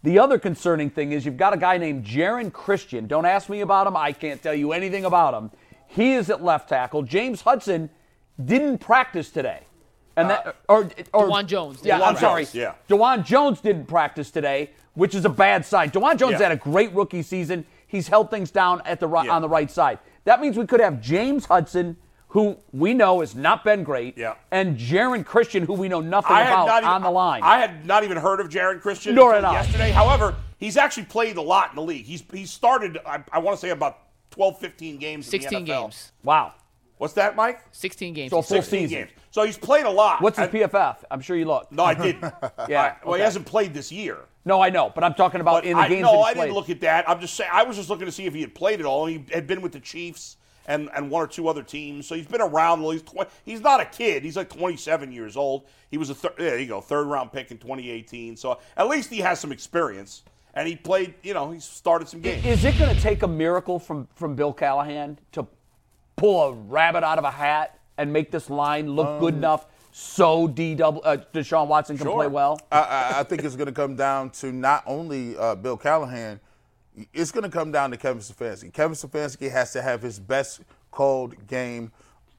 The 0.03 0.17
other 0.19 0.39
concerning 0.39 0.89
thing 0.89 1.11
is 1.11 1.25
you've 1.25 1.37
got 1.37 1.53
a 1.53 1.57
guy 1.57 1.77
named 1.77 2.05
Geron 2.05 2.51
Christian. 2.51 3.07
Don't 3.07 3.25
ask 3.25 3.49
me 3.49 3.61
about 3.61 3.85
him. 3.87 3.95
I 3.95 4.11
can't 4.13 4.41
tell 4.41 4.53
you 4.55 4.71
anything 4.71 5.05
about 5.05 5.33
him. 5.33 5.51
He 5.87 6.13
is 6.13 6.29
at 6.29 6.43
left 6.43 6.69
tackle. 6.69 7.03
James 7.03 7.41
Hudson 7.41 7.89
didn't 8.43 8.79
practice 8.79 9.29
today. 9.29 9.61
And 10.15 10.29
that, 10.29 10.47
uh, 10.47 10.51
or, 10.67 10.89
or 11.13 11.27
Dawand 11.29 11.45
Jones. 11.47 11.81
Yeah, 11.83 11.99
Dawand 11.99 12.07
I'm 12.07 12.15
sorry. 12.17 12.43
Jones, 12.45 12.55
yeah. 12.55 12.73
Dawand 12.89 13.25
Jones 13.25 13.61
didn't 13.61 13.85
practice 13.85 14.31
today, 14.31 14.71
which 14.93 15.13
is 15.15 15.23
a 15.25 15.29
bad 15.29 15.65
sign. 15.65 15.91
Dawand 15.91 16.17
Jones 16.17 16.33
Yeah. 16.33 16.43
had 16.49 16.51
a 16.51 16.55
great 16.57 16.93
rookie 16.93 17.21
season. 17.21 17.65
He's 17.87 18.07
held 18.07 18.31
things 18.31 18.51
down 18.51 18.81
at 18.85 18.99
the 18.99 19.07
ri- 19.07 19.25
Yeah. 19.25 19.33
on 19.35 19.41
the 19.41 19.49
right 19.49 19.69
side. 19.69 19.99
That 20.25 20.41
means 20.41 20.57
we 20.57 20.65
could 20.65 20.79
have 20.79 20.99
James 21.01 21.45
Hudson, 21.45 21.95
who 22.31 22.57
we 22.71 22.93
know 22.93 23.19
has 23.19 23.35
not 23.35 23.63
been 23.63 23.83
great, 23.83 24.17
Yeah. 24.17 24.35
and 24.51 24.77
Geron 24.77 25.25
Christian, 25.25 25.63
who 25.65 25.73
we 25.73 25.89
know 25.89 25.99
nothing 25.99 26.35
I 26.35 26.41
about, 26.43 26.65
not 26.67 26.77
even, 26.83 26.89
on 26.89 27.01
the 27.01 27.11
line. 27.11 27.41
I 27.43 27.57
had 27.59 27.85
not 27.85 28.03
even 28.05 28.15
heard 28.17 28.39
of 28.39 28.47
Jared 28.49 28.81
Christian 28.81 29.15
Nor 29.15 29.33
until 29.35 29.51
had 29.51 29.65
yesterday. 29.65 29.91
However, 29.91 30.35
he's 30.57 30.77
actually 30.77 31.05
played 31.07 31.35
a 31.35 31.41
lot 31.41 31.71
in 31.71 31.75
the 31.75 31.81
league. 31.81 32.05
He's 32.05 32.23
he 32.33 32.45
started, 32.45 32.97
I, 33.05 33.21
I 33.33 33.39
want 33.39 33.57
to 33.57 33.61
say, 33.61 33.71
about 33.71 33.99
12, 34.31 34.59
15 34.59 34.97
games. 34.97 35.25
in 35.27 35.39
the 35.39 35.43
16 35.43 35.63
NFL. 35.63 35.65
games. 35.65 36.11
wow. 36.23 36.53
What's 36.97 37.13
that, 37.15 37.35
Mike? 37.35 37.59
16 37.71 38.13
games. 38.13 38.29
So 38.29 38.37
a 38.37 38.43
full 38.43 38.57
16 38.61 38.79
season. 38.87 38.97
games. 39.07 39.11
So 39.31 39.43
he's 39.43 39.57
played 39.57 39.85
a 39.85 39.89
lot. 39.89 40.21
What's 40.21 40.37
his 40.37 40.47
And- 40.49 40.53
PFF? 40.71 40.97
I'm 41.09 41.19
sure 41.19 41.35
you 41.35 41.45
looked. 41.45 41.71
No, 41.71 41.83
I 41.83 41.95
didn't. 41.95 42.31
Yeah, 42.69 42.95
Well, 43.03 43.15
he 43.15 43.21
hasn't 43.21 43.45
played 43.47 43.73
this 43.73 43.91
year. 43.91 44.19
No, 44.45 44.61
I 44.61 44.69
know, 44.69 44.91
but 44.93 45.03
I'm 45.03 45.15
talking 45.15 45.41
about 45.41 45.63
But 45.63 45.65
in 45.65 45.75
the 45.77 45.83
I, 45.83 45.87
games 45.89 46.03
no, 46.03 46.11
that 46.11 46.17
he's 46.17 46.25
I 46.27 46.33
played. 46.33 46.43
didn't 46.45 46.55
look 46.55 46.69
at 46.69 46.81
that. 46.81 47.09
I'm 47.09 47.19
just 47.19 47.33
saying. 47.33 47.49
I 47.51 47.63
was 47.63 47.75
just 47.75 47.89
looking 47.89 48.05
to 48.05 48.11
see 48.11 48.25
if 48.25 48.33
he 48.33 48.41
had 48.41 48.55
played 48.55 48.79
at 48.79 48.85
all. 48.85 49.05
He 49.07 49.25
had 49.33 49.47
been 49.47 49.61
with 49.61 49.71
the 49.73 49.79
Chiefs 49.79 50.37
and, 50.67 50.89
and 50.95 51.09
one 51.09 51.23
or 51.23 51.27
two 51.27 51.47
other 51.47 51.63
teams, 51.63 52.07
so 52.07 52.15
he's 52.15 52.27
been 52.27 52.41
around. 52.41 52.81
He's 52.81 53.01
20, 53.01 53.29
he's 53.43 53.61
not 53.61 53.79
a 53.79 53.85
kid. 53.85 54.23
He's 54.23 54.37
like 54.37 54.49
27 54.49 55.11
years 55.11 55.35
old. 55.35 55.65
He 55.89 55.97
was 55.97 56.09
a 56.09 56.15
thir- 56.15 56.33
there 56.37 56.59
you 56.59 56.67
go 56.67 56.81
third 56.81 57.07
round 57.07 57.31
pick 57.31 57.51
in 57.51 57.57
2018. 57.57 58.37
So 58.37 58.59
at 58.77 58.87
least 58.87 59.09
he 59.09 59.19
has 59.19 59.39
some 59.39 59.51
experience, 59.51 60.23
and 60.53 60.67
he 60.67 60.75
played. 60.75 61.13
You 61.23 61.33
know, 61.33 61.51
he 61.51 61.59
started 61.59 62.07
some 62.07 62.21
games. 62.21 62.45
Is 62.45 62.63
it 62.65 62.77
going 62.77 62.95
to 62.95 63.01
take 63.01 63.23
a 63.23 63.27
miracle 63.27 63.79
from, 63.79 64.07
from 64.15 64.35
Bill 64.35 64.53
Callahan 64.53 65.17
to 65.33 65.47
pull 66.15 66.43
a 66.43 66.53
rabbit 66.53 67.03
out 67.03 67.17
of 67.17 67.23
a 67.23 67.31
hat 67.31 67.79
and 67.97 68.11
make 68.13 68.31
this 68.31 68.49
line 68.49 68.89
look 68.89 69.19
good 69.19 69.33
enough 69.33 69.65
so 69.91 70.47
DW, 70.47 71.01
uh, 71.03 71.17
Deshaun 71.33 71.67
Watson 71.67 71.97
can 71.97 72.05
Sure. 72.07 72.15
play 72.15 72.27
well? 72.27 72.59
I, 72.71 72.79
I, 72.79 73.19
I 73.19 73.23
think 73.23 73.43
it's 73.43 73.55
going 73.57 73.67
to 73.67 73.73
come 73.73 73.95
down 73.95 74.29
to 74.31 74.51
not 74.51 74.83
only 74.85 75.35
uh, 75.37 75.55
Bill 75.55 75.75
Callahan, 75.75 76.39
it's 77.13 77.31
going 77.31 77.43
to 77.43 77.49
come 77.49 77.71
down 77.71 77.91
to 77.91 77.97
Kevin 77.97 78.21
Stefanski. 78.21 78.71
Kevin 78.73 78.95
Stefanski 78.95 79.51
has 79.51 79.71
to 79.73 79.81
have 79.81 80.01
his 80.01 80.19
best 80.19 80.61
called 80.91 81.47
game 81.47 81.91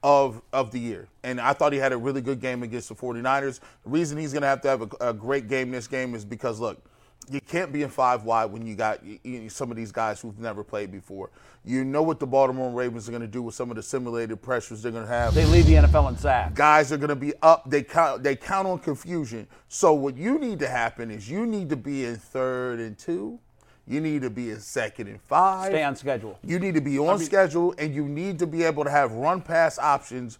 of 0.03 0.41
of 0.51 0.71
the 0.71 0.79
year. 0.79 1.07
And 1.23 1.39
I 1.39 1.53
thought 1.53 1.71
he 1.73 1.79
had 1.79 1.93
a 1.93 1.97
really 1.97 2.21
good 2.21 2.39
game 2.41 2.61
against 2.63 2.89
the 2.89 2.95
49ers. 2.95 3.59
The 3.83 3.89
reason 3.89 4.17
he's 4.17 4.33
going 4.33 4.41
to 4.41 4.47
have 4.47 4.61
to 4.61 4.67
have 4.67 4.81
a, 4.81 5.09
a 5.09 5.13
great 5.13 5.47
game 5.47 5.71
this 5.71 5.87
game 5.87 6.13
is 6.13 6.25
because, 6.25 6.59
look, 6.59 6.83
you 7.29 7.39
can't 7.39 7.71
be 7.71 7.83
in 7.83 7.89
five 7.89 8.25
wide 8.25 8.45
when 8.51 8.67
you 8.67 8.75
got 8.75 9.01
you, 9.05 9.17
you- 9.23 9.49
some 9.49 9.71
of 9.71 9.77
these 9.77 9.93
guys 9.93 10.19
who've 10.19 10.37
never 10.39 10.61
played 10.63 10.91
before. 10.91 11.29
You 11.63 11.85
know 11.85 12.03
what 12.03 12.19
the 12.19 12.27
Baltimore 12.27 12.69
Ravens 12.69 13.07
are 13.07 13.11
going 13.11 13.21
to 13.21 13.27
do 13.29 13.41
with 13.41 13.55
some 13.55 13.69
of 13.69 13.77
the 13.77 13.81
simulated 13.83 14.41
pressures 14.41 14.81
they're 14.81 14.91
going 14.91 15.05
to 15.05 15.09
have 15.09 15.33
They 15.33 15.45
lead 15.45 15.63
the 15.65 15.75
NFL 15.75 16.09
in 16.09 16.17
sacks. 16.17 16.51
guys 16.53 16.91
are 16.91 16.97
going 16.97 17.07
to 17.07 17.15
be 17.15 17.31
up. 17.41 17.69
They 17.69 17.81
count. 17.83 18.23
They 18.23 18.35
count 18.35 18.67
on 18.67 18.79
confusion. 18.79 19.47
So 19.69 19.93
what 19.93 20.17
you 20.17 20.37
need 20.37 20.59
to 20.59 20.67
happen 20.67 21.09
is 21.09 21.29
you 21.29 21.45
need 21.45 21.69
to 21.69 21.77
be 21.77 22.03
in 22.03 22.17
third 22.17 22.81
and 22.81 22.97
two. 22.97 23.39
You 23.87 23.99
need 23.99 24.21
to 24.21 24.29
be 24.29 24.51
in 24.51 24.59
second 24.59 25.07
and 25.07 25.21
five. 25.21 25.67
Stay 25.67 25.83
on 25.83 25.95
schedule. 25.95 26.39
You 26.43 26.59
need 26.59 26.75
to 26.75 26.81
be 26.81 26.97
on 26.99 27.19
schedule, 27.19 27.75
and 27.77 27.93
you 27.93 28.07
need 28.07 28.39
to 28.39 28.47
be 28.47 28.63
able 28.63 28.83
to 28.85 28.89
have 28.89 29.11
run 29.11 29.41
pass 29.41 29.77
options 29.77 30.39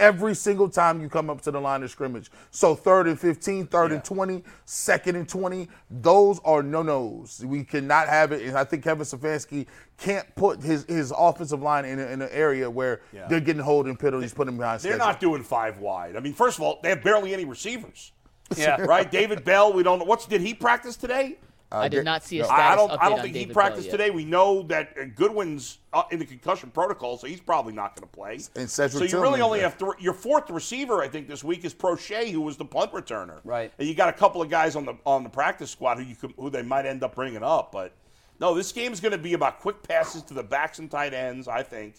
every 0.00 0.34
single 0.34 0.68
time 0.68 1.00
you 1.00 1.08
come 1.08 1.30
up 1.30 1.40
to 1.42 1.50
the 1.50 1.60
line 1.60 1.82
of 1.82 1.90
scrimmage. 1.90 2.30
So 2.50 2.74
third 2.74 3.06
and 3.06 3.18
15, 3.18 3.66
third 3.66 3.92
and 3.92 4.04
20, 4.04 4.42
second 4.64 5.16
and 5.16 5.28
20, 5.28 5.68
those 5.90 6.40
are 6.44 6.62
no-nos. 6.62 7.44
We 7.44 7.64
cannot 7.64 8.08
have 8.08 8.32
it. 8.32 8.42
And 8.42 8.56
I 8.56 8.64
think 8.64 8.82
Kevin 8.84 9.04
Stefanski 9.04 9.66
can't 9.96 10.32
put 10.34 10.62
his, 10.62 10.84
his 10.84 11.12
offensive 11.16 11.62
line 11.62 11.84
in, 11.84 11.98
a, 12.00 12.06
in 12.06 12.22
an 12.22 12.28
area 12.32 12.68
where 12.68 13.02
they're 13.28 13.40
getting 13.40 13.62
hold 13.62 13.74
holding 13.74 13.96
penalties, 13.96 14.32
putting 14.32 14.52
them 14.54 14.58
behind 14.58 14.80
They're 14.80 14.92
schedule. 14.92 15.06
not 15.06 15.20
doing 15.20 15.42
five 15.42 15.78
wide. 15.78 16.16
I 16.16 16.20
mean, 16.20 16.32
first 16.32 16.58
of 16.58 16.62
all, 16.62 16.78
they 16.82 16.90
have 16.90 17.02
barely 17.02 17.32
any 17.32 17.44
receivers. 17.44 18.12
Yeah. 18.56 18.80
Right, 18.82 19.10
David 19.10 19.44
Bell. 19.44 19.72
We 19.72 19.82
don't 19.82 19.98
know 19.98 20.04
what's. 20.04 20.26
Did 20.26 20.40
he 20.40 20.54
practice 20.54 20.96
today? 20.96 21.38
I 21.80 21.88
did 21.88 22.04
not 22.04 22.22
see 22.24 22.38
a 22.38 22.42
no. 22.42 22.46
status 22.48 22.62
I 22.62 22.76
don't. 22.76 22.90
update 22.90 22.98
I 23.00 23.08
don't 23.08 23.18
on 23.18 23.24
think 23.24 23.36
he 23.36 23.46
practiced 23.46 23.90
today. 23.90 24.10
We 24.10 24.24
know 24.24 24.62
that 24.64 24.94
uh, 25.00 25.04
Goodwin's 25.14 25.78
uh, 25.92 26.02
in 26.10 26.18
the 26.18 26.24
concussion 26.24 26.70
protocol, 26.70 27.18
so 27.18 27.26
he's 27.26 27.40
probably 27.40 27.72
not 27.72 27.94
going 27.96 28.08
to 28.08 28.14
play. 28.14 28.38
And 28.56 28.68
so 28.70 28.84
you 28.84 28.98
really 28.98 29.08
Tillman's 29.08 29.40
only 29.42 29.58
there. 29.60 29.68
have 29.68 29.78
th- 29.78 29.92
your 30.00 30.14
fourth 30.14 30.50
receiver. 30.50 31.02
I 31.02 31.08
think 31.08 31.28
this 31.28 31.42
week 31.44 31.64
is 31.64 31.74
Proche, 31.74 32.30
who 32.30 32.40
was 32.40 32.56
the 32.56 32.64
punt 32.64 32.92
returner. 32.92 33.40
Right. 33.44 33.72
And 33.78 33.88
you 33.88 33.94
got 33.94 34.08
a 34.08 34.12
couple 34.16 34.42
of 34.42 34.48
guys 34.50 34.76
on 34.76 34.84
the 34.84 34.94
on 35.04 35.22
the 35.22 35.30
practice 35.30 35.70
squad 35.70 35.98
who 35.98 36.04
you 36.04 36.14
could, 36.16 36.32
who 36.36 36.50
they 36.50 36.62
might 36.62 36.86
end 36.86 37.02
up 37.02 37.14
bringing 37.14 37.42
up, 37.42 37.72
but 37.72 37.92
no, 38.40 38.54
this 38.54 38.72
game 38.72 38.92
is 38.92 39.00
going 39.00 39.12
to 39.12 39.18
be 39.18 39.34
about 39.34 39.60
quick 39.60 39.82
passes 39.86 40.22
to 40.24 40.34
the 40.34 40.42
backs 40.42 40.78
and 40.80 40.90
tight 40.90 41.14
ends. 41.14 41.48
I 41.48 41.62
think. 41.62 41.96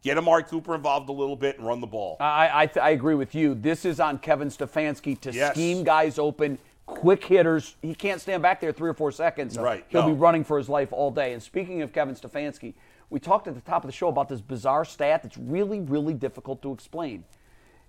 Get 0.00 0.16
Amari 0.16 0.44
Cooper 0.44 0.76
involved 0.76 1.08
a 1.08 1.12
little 1.12 1.34
bit 1.34 1.58
and 1.58 1.66
run 1.66 1.80
the 1.80 1.86
ball. 1.88 2.18
I, 2.20 2.50
I, 2.62 2.66
th- 2.66 2.76
I 2.76 2.90
agree 2.90 3.16
with 3.16 3.34
you. 3.34 3.56
This 3.56 3.84
is 3.84 3.98
on 3.98 4.18
Kevin 4.20 4.46
Stefanski 4.46 5.20
to 5.22 5.32
Yes. 5.32 5.52
scheme 5.54 5.82
guys 5.82 6.20
open, 6.20 6.56
quick 6.88 7.24
hitters. 7.24 7.76
He 7.82 7.94
can't 7.94 8.20
stand 8.20 8.42
back 8.42 8.60
there 8.60 8.72
three 8.72 8.88
or 8.88 8.94
four 8.94 9.12
seconds. 9.12 9.56
Right, 9.58 9.84
He'll 9.88 10.06
be 10.06 10.12
running 10.12 10.42
for 10.42 10.58
his 10.58 10.68
life 10.68 10.92
all 10.92 11.10
day. 11.10 11.34
And 11.34 11.42
speaking 11.42 11.82
of 11.82 11.92
Kevin 11.92 12.14
Stefanski, 12.14 12.74
we 13.10 13.20
talked 13.20 13.46
at 13.46 13.54
the 13.54 13.60
top 13.60 13.84
of 13.84 13.88
the 13.88 13.92
show 13.92 14.08
about 14.08 14.28
this 14.28 14.40
bizarre 14.40 14.84
stat 14.84 15.22
that's 15.22 15.36
really, 15.36 15.80
really 15.80 16.14
difficult 16.14 16.62
to 16.62 16.72
explain. 16.72 17.24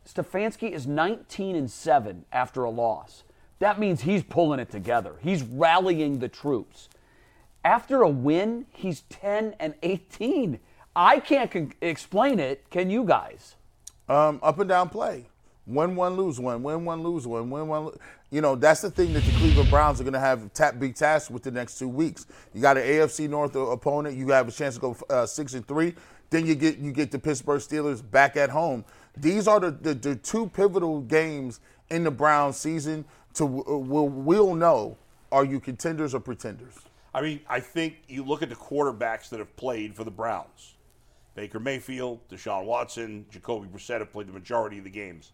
Stefanski 0.05 0.71
is 0.71 0.85
19 0.85 1.55
and 1.55 1.71
7 1.71 2.25
after 2.31 2.63
a 2.63 2.69
loss. 2.69 3.23
That 3.59 3.79
means 3.79 4.01
he's 4.01 4.23
pulling 4.23 4.59
it 4.59 4.69
together. 4.69 5.15
He's 5.21 5.43
rallying 5.43 6.19
the 6.19 6.29
troops. 6.29 6.89
After 7.63 8.01
a 8.01 8.09
win, 8.09 8.65
he's 8.71 9.01
10 9.09 9.55
and 9.59 9.75
18. 9.81 10.59
I 10.95 11.19
can't 11.19 11.51
con- 11.51 11.73
explain 11.81 12.39
it. 12.39 12.69
Can 12.69 12.89
you 12.89 13.03
guys? 13.03 13.55
Um, 14.07 14.39
up 14.43 14.59
and 14.59 14.67
down 14.67 14.89
play. 14.89 15.28
Win 15.69 15.95
one, 15.95 16.17
lose 16.17 16.39
one. 16.39 16.63
Win 16.63 16.84
one, 16.84 17.03
lose 17.03 17.27
one. 17.27 17.49
Win 17.51 17.67
one. 17.67 17.91
You 18.32 18.41
know 18.41 18.55
that's 18.55 18.82
the 18.82 18.89
thing 18.89 19.13
that 19.13 19.23
the 19.23 19.32
Cleveland 19.34 19.69
Browns 19.69 20.01
are 20.01 20.03
going 20.03 20.13
to 20.13 20.19
have 20.19 20.51
tap 20.53 20.79
big 20.79 20.95
tasked 20.95 21.29
with 21.29 21.43
the 21.43 21.51
next 21.51 21.77
two 21.77 21.88
weeks. 21.88 22.25
You 22.53 22.62
got 22.62 22.77
an 22.77 22.84
AFC 22.84 23.29
North 23.29 23.55
opponent. 23.55 24.17
You 24.17 24.29
have 24.29 24.47
a 24.47 24.51
chance 24.51 24.75
to 24.75 24.82
go 24.82 24.97
uh, 25.10 25.27
six 25.27 25.53
and 25.53 25.67
three. 25.67 25.93
Then 26.32 26.47
you 26.47 26.55
get 26.55 26.79
you 26.79 26.91
get 26.91 27.12
the 27.12 27.19
Pittsburgh 27.19 27.62
Steelers 27.62 28.01
back 28.10 28.36
at 28.36 28.49
home. 28.49 28.84
These 29.15 29.47
are 29.47 29.60
the, 29.60 29.71
the, 29.71 29.93
the 29.93 30.15
two 30.15 30.47
pivotal 30.47 31.01
games 31.01 31.60
in 31.89 32.03
the 32.03 32.12
Browns 32.12 32.58
season. 32.58 33.05
To 33.36 33.43
uh, 33.45 33.77
we'll, 33.77 34.10
we'll 34.10 34.55
know 34.55 34.97
are 35.32 35.45
you 35.45 35.60
contenders 35.60 36.15
or 36.15 36.19
pretenders. 36.19 36.73
I 37.13 37.21
mean, 37.21 37.41
I 37.47 37.60
think 37.60 37.97
you 38.08 38.23
look 38.23 38.41
at 38.41 38.49
the 38.49 38.55
quarterbacks 38.55 39.29
that 39.29 39.39
have 39.39 39.55
played 39.55 39.95
for 39.95 40.03
the 40.03 40.12
Browns. 40.12 40.75
Baker 41.36 41.60
Mayfield, 41.60 42.27
Deshaun 42.27 42.65
Watson, 42.65 43.25
Jacoby 43.32 43.67
Brissett 43.67 43.99
have 43.99 44.12
played 44.12 44.27
the 44.27 44.34
majority 44.34 44.77
of 44.79 44.84
the 44.84 44.89
games. 44.89 45.32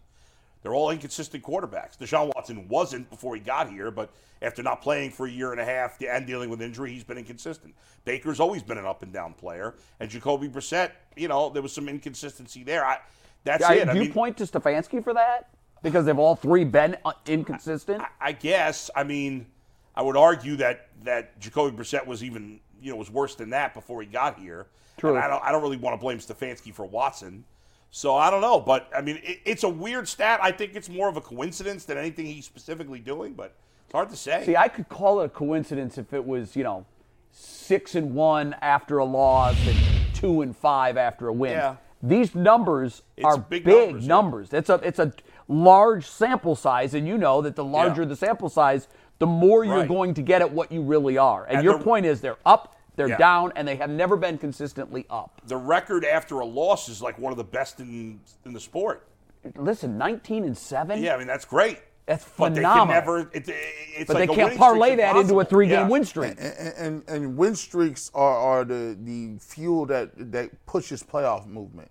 They're 0.62 0.74
all 0.74 0.90
inconsistent 0.90 1.44
quarterbacks. 1.44 1.96
Deshaun 1.96 2.34
Watson 2.34 2.66
wasn't 2.68 3.08
before 3.08 3.34
he 3.34 3.40
got 3.40 3.70
here, 3.70 3.90
but 3.90 4.10
after 4.42 4.62
not 4.62 4.82
playing 4.82 5.10
for 5.10 5.26
a 5.26 5.30
year 5.30 5.52
and 5.52 5.60
a 5.60 5.64
half 5.64 6.00
and 6.02 6.26
dealing 6.26 6.50
with 6.50 6.60
injury, 6.60 6.92
he's 6.92 7.04
been 7.04 7.18
inconsistent. 7.18 7.74
Baker's 8.04 8.40
always 8.40 8.62
been 8.62 8.78
an 8.78 8.86
up 8.86 9.02
and 9.02 9.12
down 9.12 9.32
player, 9.34 9.74
and 10.00 10.10
Jacoby 10.10 10.48
Brissett, 10.48 10.92
you 11.16 11.28
know, 11.28 11.50
there 11.50 11.62
was 11.62 11.72
some 11.72 11.88
inconsistency 11.88 12.64
there. 12.64 12.84
I, 12.84 12.98
that's 13.44 13.64
I, 13.64 13.74
it. 13.74 13.88
I 13.88 13.92
do 13.92 13.98
you 13.98 14.04
mean, 14.06 14.12
point 14.12 14.36
to 14.38 14.44
Stefanski 14.44 15.02
for 15.02 15.14
that? 15.14 15.50
Because 15.82 16.04
they've 16.04 16.18
all 16.18 16.36
three 16.36 16.64
been 16.64 16.96
uh, 17.04 17.12
inconsistent? 17.26 18.02
I 18.20 18.32
guess. 18.32 18.90
I 18.96 19.04
mean, 19.04 19.46
I 19.94 20.02
would 20.02 20.16
argue 20.16 20.56
that 20.56 20.88
that 21.04 21.38
Jacoby 21.38 21.76
Brissett 21.76 22.06
was 22.06 22.24
even 22.24 22.60
you 22.80 22.90
know 22.90 22.96
was 22.96 23.10
worse 23.10 23.34
than 23.34 23.50
that 23.50 23.72
before 23.72 24.02
he 24.02 24.08
got 24.08 24.38
here. 24.38 24.66
True. 24.96 25.14
And 25.14 25.18
I 25.18 25.28
don't. 25.28 25.42
I 25.44 25.52
don't 25.52 25.62
really 25.62 25.76
want 25.76 25.94
to 25.94 26.00
blame 26.00 26.18
Stefanski 26.18 26.74
for 26.74 26.84
Watson. 26.84 27.44
So 27.90 28.14
I 28.14 28.30
don't 28.30 28.40
know, 28.42 28.60
but 28.60 28.88
I 28.94 29.00
mean, 29.00 29.20
it, 29.22 29.38
it's 29.44 29.62
a 29.64 29.68
weird 29.68 30.06
stat. 30.08 30.40
I 30.42 30.52
think 30.52 30.74
it's 30.74 30.88
more 30.88 31.08
of 31.08 31.16
a 31.16 31.20
coincidence 31.20 31.84
than 31.84 31.96
anything 31.96 32.26
he's 32.26 32.44
specifically 32.44 32.98
doing, 32.98 33.32
but 33.34 33.54
it's 33.84 33.92
hard 33.92 34.10
to 34.10 34.16
say. 34.16 34.44
See, 34.44 34.56
I 34.56 34.68
could 34.68 34.88
call 34.88 35.20
it 35.22 35.26
a 35.26 35.28
coincidence 35.28 35.96
if 35.96 36.12
it 36.12 36.26
was, 36.26 36.56
you 36.56 36.64
know, 36.64 36.84
six 37.32 37.94
and 37.94 38.14
one 38.14 38.54
after 38.60 38.98
a 38.98 39.04
loss 39.04 39.56
and 39.66 39.76
two 40.14 40.42
and 40.42 40.54
five 40.56 40.96
after 40.96 41.28
a 41.28 41.32
win. 41.32 41.52
Yeah. 41.52 41.76
These 42.02 42.34
numbers 42.34 43.02
It's 43.16 43.24
are 43.24 43.38
big 43.38 43.64
big, 43.64 43.86
numbers, 43.94 44.06
numbers. 44.06 44.48
yeah. 44.52 44.58
It's 44.58 44.68
a 44.70 44.74
it's 44.82 44.98
a 44.98 45.12
large 45.48 46.06
sample 46.06 46.54
size, 46.56 46.92
and 46.92 47.06
you 47.08 47.16
know 47.16 47.40
that 47.42 47.56
the 47.56 47.64
larger 47.64 48.02
Yeah. 48.02 48.08
the 48.08 48.16
sample 48.16 48.48
size, 48.50 48.88
the 49.18 49.26
more 49.26 49.64
you're 49.64 49.78
Right. 49.78 49.88
going 49.88 50.12
to 50.14 50.22
get 50.22 50.42
at 50.42 50.52
what 50.52 50.70
you 50.70 50.82
really 50.82 51.16
are. 51.16 51.44
And, 51.46 51.56
And 51.58 51.64
your 51.64 51.78
point 51.78 52.04
is 52.04 52.20
they're 52.20 52.36
up, 52.44 52.75
they're 52.96 53.08
Yeah. 53.08 53.16
down, 53.18 53.52
and 53.56 53.66
they 53.68 53.76
have 53.76 53.90
never 53.90 54.16
been 54.16 54.38
consistently 54.38 55.06
up. 55.10 55.40
the 55.46 55.56
record 55.56 56.04
after 56.04 56.40
a 56.40 56.44
loss 56.46 56.88
is 56.88 57.00
like 57.00 57.18
one 57.18 57.30
of 57.32 57.36
the 57.38 57.44
best 57.44 57.78
in 57.80 58.20
in 58.44 58.52
the 58.52 58.60
sport. 58.60 59.06
Listen, 59.54 59.96
19 59.96 60.44
and 60.44 60.56
seven. 60.58 61.00
Yeah, 61.02 61.14
I 61.14 61.18
mean 61.18 61.26
that's 61.28 61.44
great. 61.44 61.78
That's 62.06 62.24
But 62.36 62.50
they 62.54 62.60
phenomenal. 62.60 62.86
can 62.86 62.94
never. 62.94 63.18
It, 63.32 63.48
it's 63.48 64.06
but 64.06 64.14
like 64.16 64.28
they 64.28 64.34
a 64.34 64.36
can't 64.36 64.56
parlay 64.56 64.92
streak's 64.92 65.12
that 65.12 65.16
into 65.20 65.40
a 65.40 65.44
three-game 65.44 65.80
Yeah. 65.80 65.88
win 65.88 66.04
streak. 66.04 66.34
and, 66.38 66.74
and, 66.76 67.08
and 67.08 67.36
win 67.36 67.54
streaks 67.56 68.10
are, 68.14 68.36
are 68.36 68.64
the, 68.64 68.96
the 69.00 69.38
fuel 69.40 69.86
that 69.86 70.10
that 70.32 70.66
pushes 70.66 71.02
playoff 71.02 71.46
movement. 71.46 71.90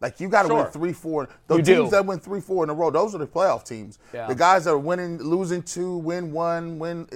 Like 0.00 0.18
you 0.18 0.28
got 0.28 0.42
to 0.42 0.48
Sure. 0.48 0.62
win 0.62 0.66
three, 0.72 0.92
four. 0.92 1.28
The 1.46 1.56
You 1.56 1.62
teams 1.62 1.84
do. 1.84 1.90
that 1.90 2.06
win 2.06 2.18
three, 2.20 2.40
four 2.40 2.64
in 2.64 2.70
a 2.70 2.74
row, 2.74 2.90
those 2.90 3.14
are 3.14 3.18
the 3.18 3.26
playoff 3.26 3.64
teams. 3.64 3.98
Yeah. 4.14 4.26
The 4.28 4.34
guys 4.34 4.64
that 4.64 4.70
are 4.72 4.78
winning, 4.78 5.18
losing 5.18 5.62
two, 5.62 5.98
win 5.98 6.32
one, 6.32 6.78
win. 6.78 7.06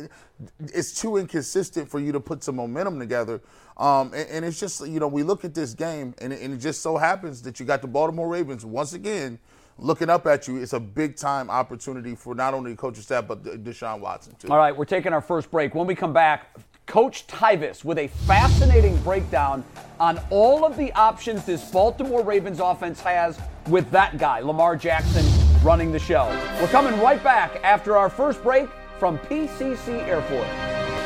It's 0.61 1.01
too 1.01 1.17
inconsistent 1.17 1.89
for 1.89 1.99
you 1.99 2.13
to 2.13 2.21
put 2.21 2.45
some 2.45 2.57
momentum 2.57 2.99
together. 2.99 3.41
Um, 3.77 4.13
and, 4.15 4.29
and 4.29 4.45
it's 4.45 4.61
just 4.61 4.87
you 4.87 5.01
know 5.01 5.09
we 5.09 5.23
look 5.23 5.45
at 5.45 5.55
this 5.55 5.75
game, 5.75 6.15
and 6.19 6.33
it, 6.33 6.43
and 6.43 6.55
it 6.55 6.59
just 6.59 6.81
so 6.83 6.97
happens 6.97 7.43
that 7.43 7.59
you 7.59 7.67
got 7.67 7.81
the 7.83 7.89
Baltimore 7.89 8.29
Ravens 8.29 8.65
once 8.65 8.93
again 8.93 9.39
looking 9.79 10.09
up 10.09 10.27
at 10.27 10.47
you. 10.47 10.59
It's 10.59 10.75
a 10.75 10.79
big 10.81 11.17
time 11.17 11.51
opportunity 11.51 12.15
for 12.15 12.35
not 12.37 12.55
only 12.55 12.73
the 12.73 12.77
coaching 12.77 13.03
staff 13.03 13.27
but 13.27 13.43
Deshaun 13.43 13.99
Watson 14.01 14.35
too. 14.39 14.49
All 14.49 14.59
right, 14.59 14.77
we're 14.77 14.85
taking 14.85 15.13
our 15.13 15.21
first 15.23 15.51
break. 15.51 15.75
When 15.75 15.87
we 15.89 15.95
come 15.97 16.13
back, 16.13 16.55
Coach 16.87 17.27
Tyvis 17.27 17.85
with 17.85 17.99
a 17.99 18.09
fascinating 18.09 18.97
breakdown 18.99 19.65
on 19.99 20.21
all 20.31 20.65
of 20.65 20.77
the 20.77 20.93
options 20.93 21.45
this 21.45 21.71
Baltimore 21.71 22.23
Ravens 22.23 22.61
offense 22.61 23.01
has 23.01 23.41
with 23.69 23.91
that 23.91 24.19
guy, 24.19 24.41
Lamar 24.41 24.77
Jackson, 24.77 25.25
running 25.65 25.93
the 25.93 25.99
show. 25.99 26.27
We're 26.61 26.69
coming 26.69 26.99
right 27.01 27.23
back 27.25 27.59
after 27.65 27.97
our 27.97 28.11
first 28.11 28.43
break 28.43 28.69
from 28.99 29.19
PCC 29.19 30.07
Airfoils. 30.07 30.45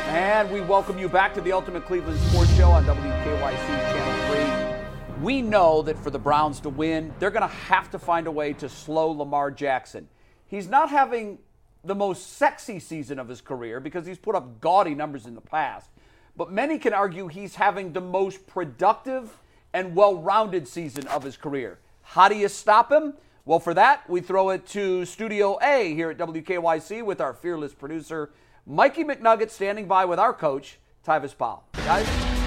And 0.09 0.51
we 0.51 0.61
welcome 0.61 0.99
you 0.99 1.07
back 1.07 1.33
to 1.35 1.41
the 1.41 1.51
Ultimate 1.51 1.85
Cleveland 1.85 2.19
Sports 2.19 2.53
Show 2.55 2.69
on 2.69 2.83
WKYC 2.83 3.67
Channel 3.67 5.15
3. 5.15 5.23
We 5.23 5.41
know 5.41 5.81
that 5.83 5.97
for 5.97 6.09
the 6.09 6.19
Browns 6.19 6.59
to 6.61 6.69
win, 6.69 7.13
they're 7.19 7.31
going 7.31 7.47
to 7.47 7.55
have 7.55 7.89
to 7.91 7.99
find 7.99 8.27
a 8.27 8.31
way 8.31 8.53
to 8.53 8.67
slow 8.67 9.11
Lamar 9.11 9.49
Jackson. 9.49 10.07
He's 10.47 10.67
not 10.67 10.89
having 10.89 11.39
the 11.83 11.95
most 11.95 12.37
sexy 12.37 12.79
season 12.79 13.19
of 13.19 13.27
his 13.27 13.41
career 13.41 13.79
because 13.79 14.05
he's 14.05 14.17
put 14.17 14.35
up 14.35 14.59
gaudy 14.59 14.95
numbers 14.95 15.25
in 15.25 15.35
the 15.35 15.41
past. 15.41 15.89
But 16.35 16.51
many 16.51 16.77
can 16.77 16.93
argue 16.93 17.27
he's 17.27 17.55
having 17.55 17.93
the 17.93 18.01
most 18.01 18.47
productive 18.47 19.37
and 19.73 19.95
well 19.95 20.15
rounded 20.15 20.67
season 20.67 21.07
of 21.07 21.23
his 21.23 21.37
career. 21.37 21.79
How 22.01 22.27
do 22.27 22.35
you 22.35 22.47
stop 22.47 22.91
him? 22.91 23.13
Well, 23.45 23.59
for 23.59 23.73
that, 23.73 24.07
we 24.09 24.21
throw 24.21 24.49
it 24.49 24.65
to 24.67 25.05
Studio 25.05 25.57
A 25.61 25.93
here 25.93 26.11
at 26.11 26.17
WKYC 26.17 27.03
with 27.03 27.21
our 27.21 27.33
fearless 27.33 27.73
producer, 27.73 28.31
Mikey 28.65 29.03
McNugget, 29.03 29.49
standing 29.49 29.87
by 29.87 30.05
with 30.05 30.19
our 30.19 30.33
coach, 30.33 30.79
Tyvis 31.05 31.35
Powell. 31.37 31.63
Guys? 31.73 32.38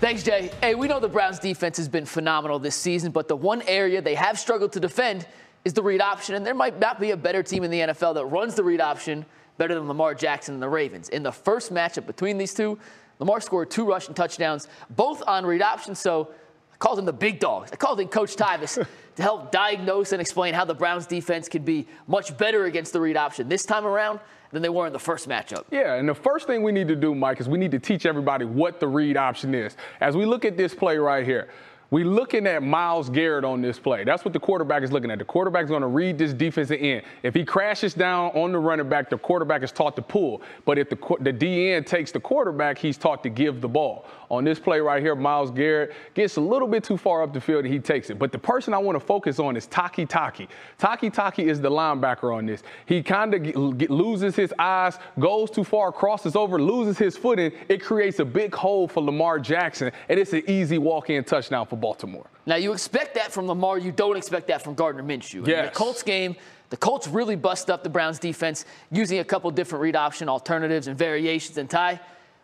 Thanks, 0.00 0.22
Jay. 0.22 0.50
Hey, 0.62 0.74
we 0.74 0.88
know 0.88 0.98
the 0.98 1.10
Browns 1.10 1.38
defense 1.38 1.76
has 1.76 1.86
been 1.86 2.06
phenomenal 2.06 2.58
this 2.58 2.74
season, 2.74 3.12
but 3.12 3.28
the 3.28 3.36
one 3.36 3.60
area 3.66 4.00
they 4.00 4.14
have 4.14 4.38
struggled 4.38 4.72
to 4.72 4.80
defend 4.80 5.26
is 5.66 5.74
the 5.74 5.82
read 5.82 6.00
option, 6.00 6.36
and 6.36 6.46
there 6.46 6.54
might 6.54 6.78
not 6.78 6.98
be 6.98 7.10
a 7.10 7.16
better 7.18 7.42
team 7.42 7.64
in 7.64 7.70
the 7.70 7.80
NFL 7.80 8.14
that 8.14 8.24
runs 8.24 8.54
the 8.54 8.64
read 8.64 8.80
option 8.80 9.26
better 9.58 9.74
than 9.74 9.86
Lamar 9.86 10.14
Jackson 10.14 10.54
and 10.54 10.62
the 10.62 10.68
Ravens. 10.70 11.10
In 11.10 11.22
the 11.22 11.30
first 11.30 11.70
matchup 11.70 12.06
between 12.06 12.38
these 12.38 12.54
two, 12.54 12.78
Lamar 13.18 13.42
scored 13.42 13.70
two 13.70 13.84
rushing 13.84 14.14
touchdowns, 14.14 14.68
both 14.88 15.22
on 15.26 15.44
read 15.44 15.60
option, 15.60 15.94
so 15.94 16.30
I 16.72 16.76
called 16.78 16.98
him 16.98 17.04
the 17.04 17.12
big 17.12 17.38
dogs. 17.38 17.70
I 17.70 17.76
called 17.76 18.00
in 18.00 18.08
Coach 18.08 18.36
Tyvis 18.36 18.76
to 19.16 19.22
help 19.22 19.52
diagnose 19.52 20.12
and 20.12 20.20
explain 20.22 20.54
how 20.54 20.64
the 20.64 20.74
Browns 20.74 21.06
defense 21.06 21.46
could 21.46 21.66
be 21.66 21.86
much 22.06 22.34
better 22.38 22.64
against 22.64 22.94
the 22.94 23.02
read 23.02 23.18
option 23.18 23.50
this 23.50 23.66
time 23.66 23.84
around 23.84 24.18
than 24.52 24.62
they 24.62 24.68
were 24.68 24.86
in 24.86 24.92
the 24.92 24.98
first 24.98 25.28
matchup. 25.28 25.64
Yeah, 25.70 25.94
and 25.94 26.08
the 26.08 26.14
first 26.14 26.46
thing 26.46 26.62
we 26.62 26.72
need 26.72 26.88
to 26.88 26.96
do, 26.96 27.14
Mike, 27.14 27.40
is 27.40 27.48
we 27.48 27.58
need 27.58 27.70
to 27.70 27.78
teach 27.78 28.06
everybody 28.06 28.44
what 28.44 28.80
the 28.80 28.88
read 28.88 29.16
option 29.16 29.54
is. 29.54 29.76
As 30.00 30.16
we 30.16 30.24
look 30.26 30.44
at 30.44 30.56
this 30.56 30.74
play 30.74 30.98
right 30.98 31.24
here, 31.24 31.48
we 31.90 32.04
looking 32.04 32.46
at 32.46 32.62
Myles 32.62 33.10
Garrett 33.10 33.44
on 33.44 33.60
this 33.60 33.78
play. 33.78 34.04
That's 34.04 34.24
what 34.24 34.32
the 34.32 34.38
quarterback 34.38 34.84
is 34.84 34.92
looking 34.92 35.10
at. 35.10 35.18
The 35.18 35.24
quarterback 35.24 35.64
is 35.64 35.70
going 35.70 35.82
to 35.82 35.88
read 35.88 36.18
this 36.18 36.32
defensive 36.32 36.78
end. 36.80 37.02
If 37.24 37.34
he 37.34 37.44
crashes 37.44 37.94
down 37.94 38.30
on 38.30 38.52
the 38.52 38.58
running 38.58 38.88
back, 38.88 39.10
the 39.10 39.18
quarterback 39.18 39.64
is 39.64 39.72
taught 39.72 39.96
to 39.96 40.02
pull. 40.02 40.42
But 40.64 40.78
if 40.78 40.88
the 40.88 40.96
the 41.20 41.32
DN 41.32 41.84
takes 41.84 42.12
the 42.12 42.20
quarterback, 42.20 42.78
he's 42.78 42.96
taught 42.96 43.24
to 43.24 43.28
give 43.28 43.60
the 43.60 43.68
ball. 43.68 44.06
On 44.30 44.44
this 44.44 44.60
play 44.60 44.78
right 44.78 45.02
here, 45.02 45.16
Myles 45.16 45.50
Garrett 45.50 45.92
gets 46.14 46.36
a 46.36 46.40
little 46.40 46.68
bit 46.68 46.84
too 46.84 46.96
far 46.96 47.24
up 47.24 47.32
the 47.32 47.40
field 47.40 47.64
and 47.64 47.74
he 47.74 47.80
takes 47.80 48.10
it. 48.10 48.18
But 48.18 48.30
the 48.30 48.38
person 48.38 48.72
I 48.72 48.78
want 48.78 48.94
to 48.94 49.04
focus 49.04 49.40
on 49.40 49.56
is 49.56 49.66
Takitaki. 49.66 50.46
Taki 50.78 51.10
Taki 51.10 51.48
is 51.48 51.60
the 51.60 51.68
linebacker 51.70 52.34
on 52.34 52.46
this. 52.46 52.62
He 52.86 53.02
kind 53.02 53.34
of 53.34 53.90
loses 53.90 54.36
his 54.36 54.54
eyes, 54.56 54.98
goes 55.18 55.50
too 55.50 55.64
far, 55.64 55.90
crosses 55.90 56.36
over, 56.36 56.62
loses 56.62 56.96
his 56.96 57.16
footing. 57.16 57.50
It 57.68 57.82
creates 57.82 58.20
a 58.20 58.24
big 58.24 58.54
hole 58.54 58.86
for 58.86 59.02
Lamar 59.02 59.40
Jackson, 59.40 59.90
and 60.08 60.20
it's 60.20 60.32
an 60.32 60.48
easy 60.48 60.78
walk-in 60.78 61.24
touchdown 61.24 61.66
for 61.66 61.76
Baltimore. 61.76 62.26
Now 62.46 62.54
you 62.54 62.72
expect 62.72 63.14
that 63.16 63.32
from 63.32 63.48
Lamar, 63.48 63.78
you 63.78 63.90
don't 63.90 64.16
expect 64.16 64.46
that 64.46 64.62
from 64.62 64.74
Gardner 64.74 65.02
Minshew. 65.02 65.48
In 65.48 65.64
the 65.64 65.72
Colts 65.72 66.04
game, 66.04 66.36
the 66.68 66.76
Colts 66.76 67.08
really 67.08 67.34
bust 67.34 67.68
up 67.68 67.82
the 67.82 67.88
Browns 67.88 68.20
defense 68.20 68.64
using 68.92 69.18
a 69.18 69.24
couple 69.24 69.50
different 69.50 69.82
read 69.82 69.96
option 69.96 70.28
alternatives 70.28 70.86
and 70.86 70.96
variations. 70.96 71.58
And 71.58 71.68
Ty, 71.68 71.98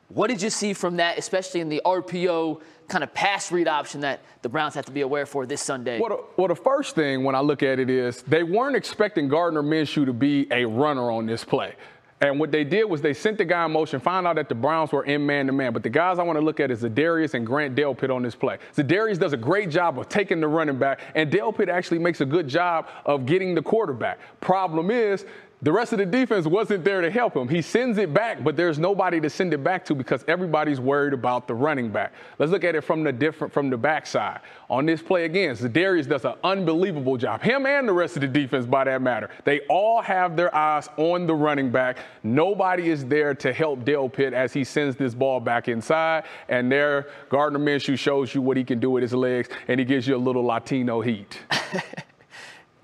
what 0.08 0.28
did 0.28 0.40
you 0.40 0.50
see 0.50 0.72
from 0.72 0.96
that, 0.96 1.18
especially 1.18 1.60
in 1.60 1.68
the 1.68 1.82
RPO 1.84 2.60
kind 2.88 3.02
of 3.02 3.12
pass 3.12 3.50
read 3.50 3.66
option 3.66 4.00
that 4.02 4.20
the 4.42 4.48
Browns 4.48 4.74
have 4.74 4.84
to 4.84 4.92
be 4.92 5.00
aware 5.00 5.26
for 5.26 5.46
this 5.46 5.60
Sunday? 5.60 5.98
Well, 5.98 6.10
the, 6.10 6.24
well, 6.36 6.48
the 6.48 6.54
first 6.54 6.94
thing 6.94 7.24
when 7.24 7.34
I 7.34 7.40
look 7.40 7.62
at 7.62 7.78
it 7.78 7.90
is 7.90 8.22
they 8.22 8.44
weren't 8.44 8.76
expecting 8.76 9.28
Gardner 9.28 9.62
Minshew 9.62 10.06
to 10.06 10.12
be 10.12 10.46
a 10.52 10.64
runner 10.64 11.10
on 11.10 11.26
this 11.26 11.44
play. 11.44 11.74
And 12.20 12.40
what 12.40 12.50
they 12.50 12.64
did 12.64 12.84
was 12.84 13.02
they 13.02 13.12
sent 13.12 13.36
the 13.36 13.44
guy 13.44 13.66
in 13.66 13.72
motion, 13.72 14.00
found 14.00 14.26
out 14.26 14.36
that 14.36 14.48
the 14.48 14.54
Browns 14.54 14.90
were 14.90 15.04
in 15.04 15.26
man 15.26 15.46
to 15.48 15.52
man. 15.52 15.74
But 15.74 15.82
the 15.82 15.90
guys 15.90 16.18
I 16.18 16.22
want 16.22 16.38
to 16.38 16.44
look 16.44 16.60
at 16.60 16.70
is 16.70 16.82
Za'Darius 16.82 17.34
and 17.34 17.44
Grant 17.44 17.76
Delpit 17.76 18.14
on 18.14 18.22
this 18.22 18.34
play. 18.34 18.56
Za'Darius 18.74 19.18
does 19.18 19.34
a 19.34 19.36
great 19.36 19.68
job 19.68 19.98
of 19.98 20.08
taking 20.08 20.40
the 20.40 20.48
running 20.48 20.78
back, 20.78 21.00
and 21.14 21.30
Delpit 21.30 21.68
actually 21.68 21.98
makes 21.98 22.22
a 22.22 22.24
good 22.24 22.48
job 22.48 22.88
of 23.04 23.26
getting 23.26 23.54
the 23.54 23.60
quarterback. 23.60 24.18
Problem 24.40 24.90
is, 24.90 25.26
the 25.66 25.72
rest 25.72 25.92
of 25.92 25.98
the 25.98 26.07
defense 26.07 26.46
wasn't 26.46 26.85
there 26.85 27.00
to 27.00 27.11
help 27.11 27.37
him. 27.37 27.48
He 27.48 27.61
sends 27.61 27.98
it 27.98 28.14
back, 28.14 28.44
but 28.44 28.57
there's 28.57 28.79
nobody 28.79 29.20
to 29.20 29.29
send 29.29 29.52
it 29.52 29.64
back 29.64 29.85
to 29.87 29.96
because 29.96 30.24
everybody's 30.29 30.79
worried 30.79 31.12
about 31.12 31.48
the 31.48 31.57
running 31.57 31.90
back. 31.90 32.12
Let's 32.38 32.52
look 32.52 32.62
at 32.62 32.76
it 32.76 32.83
from 32.83 33.02
the 33.02 33.11
different 33.12 33.52
from 33.52 33.68
the 33.68 33.76
backside. 33.76 34.42
On 34.70 34.87
this 34.87 35.02
play 35.02 35.24
again, 35.24 35.57
Za'Darius 35.57 36.09
does 36.09 36.24
an 36.24 36.35
unbelievable 36.44 37.16
job. 37.16 37.42
Him 37.42 37.66
and 37.66 37.88
the 37.88 37.92
rest 37.92 38.14
of 38.14 38.20
the 38.20 38.29
defense, 38.29 38.64
by 38.64 38.85
that 38.85 39.02
matter. 39.02 39.29
They 39.42 39.59
all 39.62 40.00
have 40.02 40.37
their 40.37 40.55
eyes 40.55 40.88
on 40.98 41.26
the 41.26 41.35
running 41.35 41.72
back. 41.72 41.98
Nobody 42.22 42.88
is 42.90 43.05
there 43.05 43.35
to 43.35 43.52
help 43.52 43.81
Delpit 43.81 44.35
as 44.35 44.52
he 44.52 44.62
sends 44.62 44.94
this 44.94 45.16
ball 45.16 45.40
back 45.40 45.66
inside. 45.66 46.26
And 46.48 46.70
there, 46.70 47.09
Gardner 47.29 47.59
Minshew 47.59 47.98
shows 47.98 48.33
you 48.37 48.40
what 48.40 48.57
he 48.57 48.62
can 48.62 48.79
do 48.79 48.92
with 48.92 49.02
his 49.02 49.14
legs, 49.14 49.48
and 49.66 49.81
he 49.81 49.85
gives 49.85 50.07
you 50.07 50.14
a 50.14 50.16
little 50.16 50.44
Latino 50.44 51.00
heat. 51.00 51.40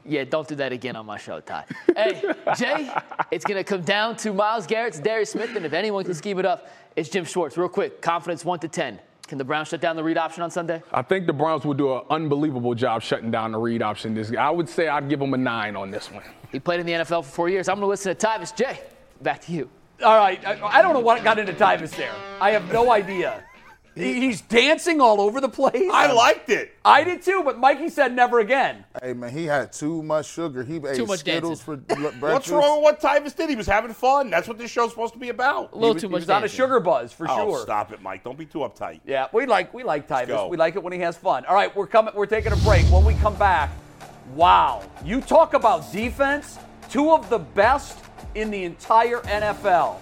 Yeah, 0.05 0.25
don't 0.25 0.49
do 0.49 0.55
that 0.57 0.73
again 0.73 0.97
on 0.97 1.07
my 1.07 1.17
show, 1.17 1.41
Ty. 1.41 1.65
Hey, 1.97 2.23
Jay, 2.57 2.91
it's 3.31 3.45
going 3.45 3.59
to 3.59 3.65
come 3.65 3.83
down 3.83 4.17
to 4.17 4.33
Myles 4.33 4.67
Garrett's 4.67 4.99
Darius 4.99 5.31
Smith, 5.31 5.55
and 5.55 5.65
if 5.65 5.73
anyone 5.73 6.05
can 6.05 6.15
scheme 6.15 6.39
it 6.39 6.45
up, 6.45 6.69
it's 6.97 7.09
Jim 7.09 7.25
Schwartz. 7.25 7.57
Real 7.57 7.69
quick, 7.69 8.03
confidence 8.03 8.45
1 8.45 8.59
to 8.61 8.69
10. 8.69 8.99
Can 9.29 9.39
the 9.39 9.45
Browns 9.45 9.69
shut 9.69 9.81
down 9.81 9.97
the 9.97 10.03
read 10.03 10.19
option 10.19 10.43
on 10.43 10.51
Sunday? 10.51 10.83
I 10.93 11.03
think 11.03 11.27
the 11.27 11.33
Browns 11.33 11.65
will 11.65 11.75
do 11.75 11.95
an 11.95 12.03
unbelievable 12.11 12.75
job 12.75 13.03
shutting 13.03 13.31
down 13.31 13.53
the 13.53 13.59
read 13.59 13.81
option. 13.81 14.13
This, 14.13 14.33
I 14.37 14.51
would 14.51 14.69
say 14.69 14.89
I'd 14.89 15.09
give 15.09 15.21
them 15.21 15.33
a 15.33 15.39
nine 15.39 15.77
on 15.77 15.91
this 15.91 16.11
one. 16.11 16.25
He 16.51 16.59
played 16.59 16.81
in 16.81 16.87
the 16.87 16.93
NFL 16.93 17.25
for 17.25 17.31
four 17.31 17.49
years. 17.49 17.69
I'm 17.69 17.77
going 17.77 17.83
to 17.83 17.87
listen 17.87 18.15
to 18.15 18.27
Tyvis. 18.27 18.55
Jay, 18.55 18.81
back 19.23 19.41
to 19.43 19.53
you. 19.53 19.71
All 20.05 20.17
right. 20.19 20.45
I, 20.47 20.61
I 20.61 20.83
don't 20.83 20.93
know 20.93 21.01
what 21.01 21.23
got 21.23 21.39
into 21.39 21.53
Tyvis 21.53 21.97
there. 21.97 22.13
I 22.41 22.51
have 22.51 22.71
no 22.73 22.93
idea. 22.93 23.45
He- 23.95 24.21
He's 24.21 24.41
dancing 24.41 25.01
all 25.01 25.21
over 25.21 25.41
the 25.41 25.49
place. 25.49 25.91
I 25.93 26.11
liked 26.13 26.49
it. 26.49 26.75
I 26.85 27.05
did 27.05 27.23
too, 27.23 27.43
but 27.45 27.59
Mikey 27.59 27.89
said 27.91 28.15
never 28.15 28.41
again. 28.41 28.85
Hey 29.03 29.13
man, 29.13 29.31
he 29.31 29.45
had 29.45 29.73
too 29.73 30.03
much 30.03 30.27
sugar. 30.27 30.63
He 30.65 30.77
ate 30.77 31.07
much 31.07 31.21
Skittles 31.21 31.61
dancing. 31.63 31.65
for 31.65 31.77
breakfast. 31.97 32.23
What's 32.23 32.49
wrong 32.49 32.83
with 32.83 32.85
what 32.85 33.01
Tyvis 33.01 33.37
did? 33.37 33.51
He 33.51 33.57
was 33.57 33.67
having 33.67 33.93
fun. 33.93 34.31
That's 34.31 34.49
what 34.49 34.57
this 34.59 34.71
show's 34.71 34.91
supposed 34.91 35.13
to 35.15 35.19
be 35.19 35.29
about. 35.29 35.73
A 35.73 35.75
little 35.77 35.91
He 35.91 35.95
was, 35.95 36.03
too 36.03 36.09
he 36.09 36.13
much 36.13 36.21
was 36.23 36.31
on 36.31 36.37
a 36.39 36.41
dancing. 36.43 36.57
sugar 36.57 36.81
buzz 36.81 37.13
for 37.13 37.27
Oh, 37.31 37.37
sure. 37.51 37.59
stop 37.61 37.93
it, 37.93 38.01
Mike. 38.01 38.25
Don't 38.25 38.39
be 38.39 38.47
too 38.47 38.59
uptight. 38.61 39.01
Yeah, 39.05 39.27
we 39.33 39.47
like 39.47 39.75
we 39.75 39.83
like 39.85 40.09
Tyvis. 40.09 40.29
go. 40.29 40.49
We 40.49 40.57
like 40.57 40.75
it 40.77 40.83
when 40.83 40.93
he 40.93 40.99
has 41.01 41.17
fun. 41.17 41.45
All 41.47 41.55
right, 41.55 41.75
we're 41.77 41.87
coming. 41.87 42.15
We're 42.15 42.27
taking 42.27 42.53
a 42.53 42.57
break. 42.57 42.85
When 42.87 43.05
we 43.05 43.15
come 43.15 43.37
back, 43.37 43.71
wow, 44.35 44.83
you 45.05 45.21
talk 45.21 45.55
about 45.55 45.93
defense. 45.93 46.59
Two 46.89 47.13
of 47.13 47.29
the 47.31 47.39
best 47.39 47.99
in 48.35 48.51
the 48.51 48.65
entire 48.65 49.21
NFL. 49.21 49.97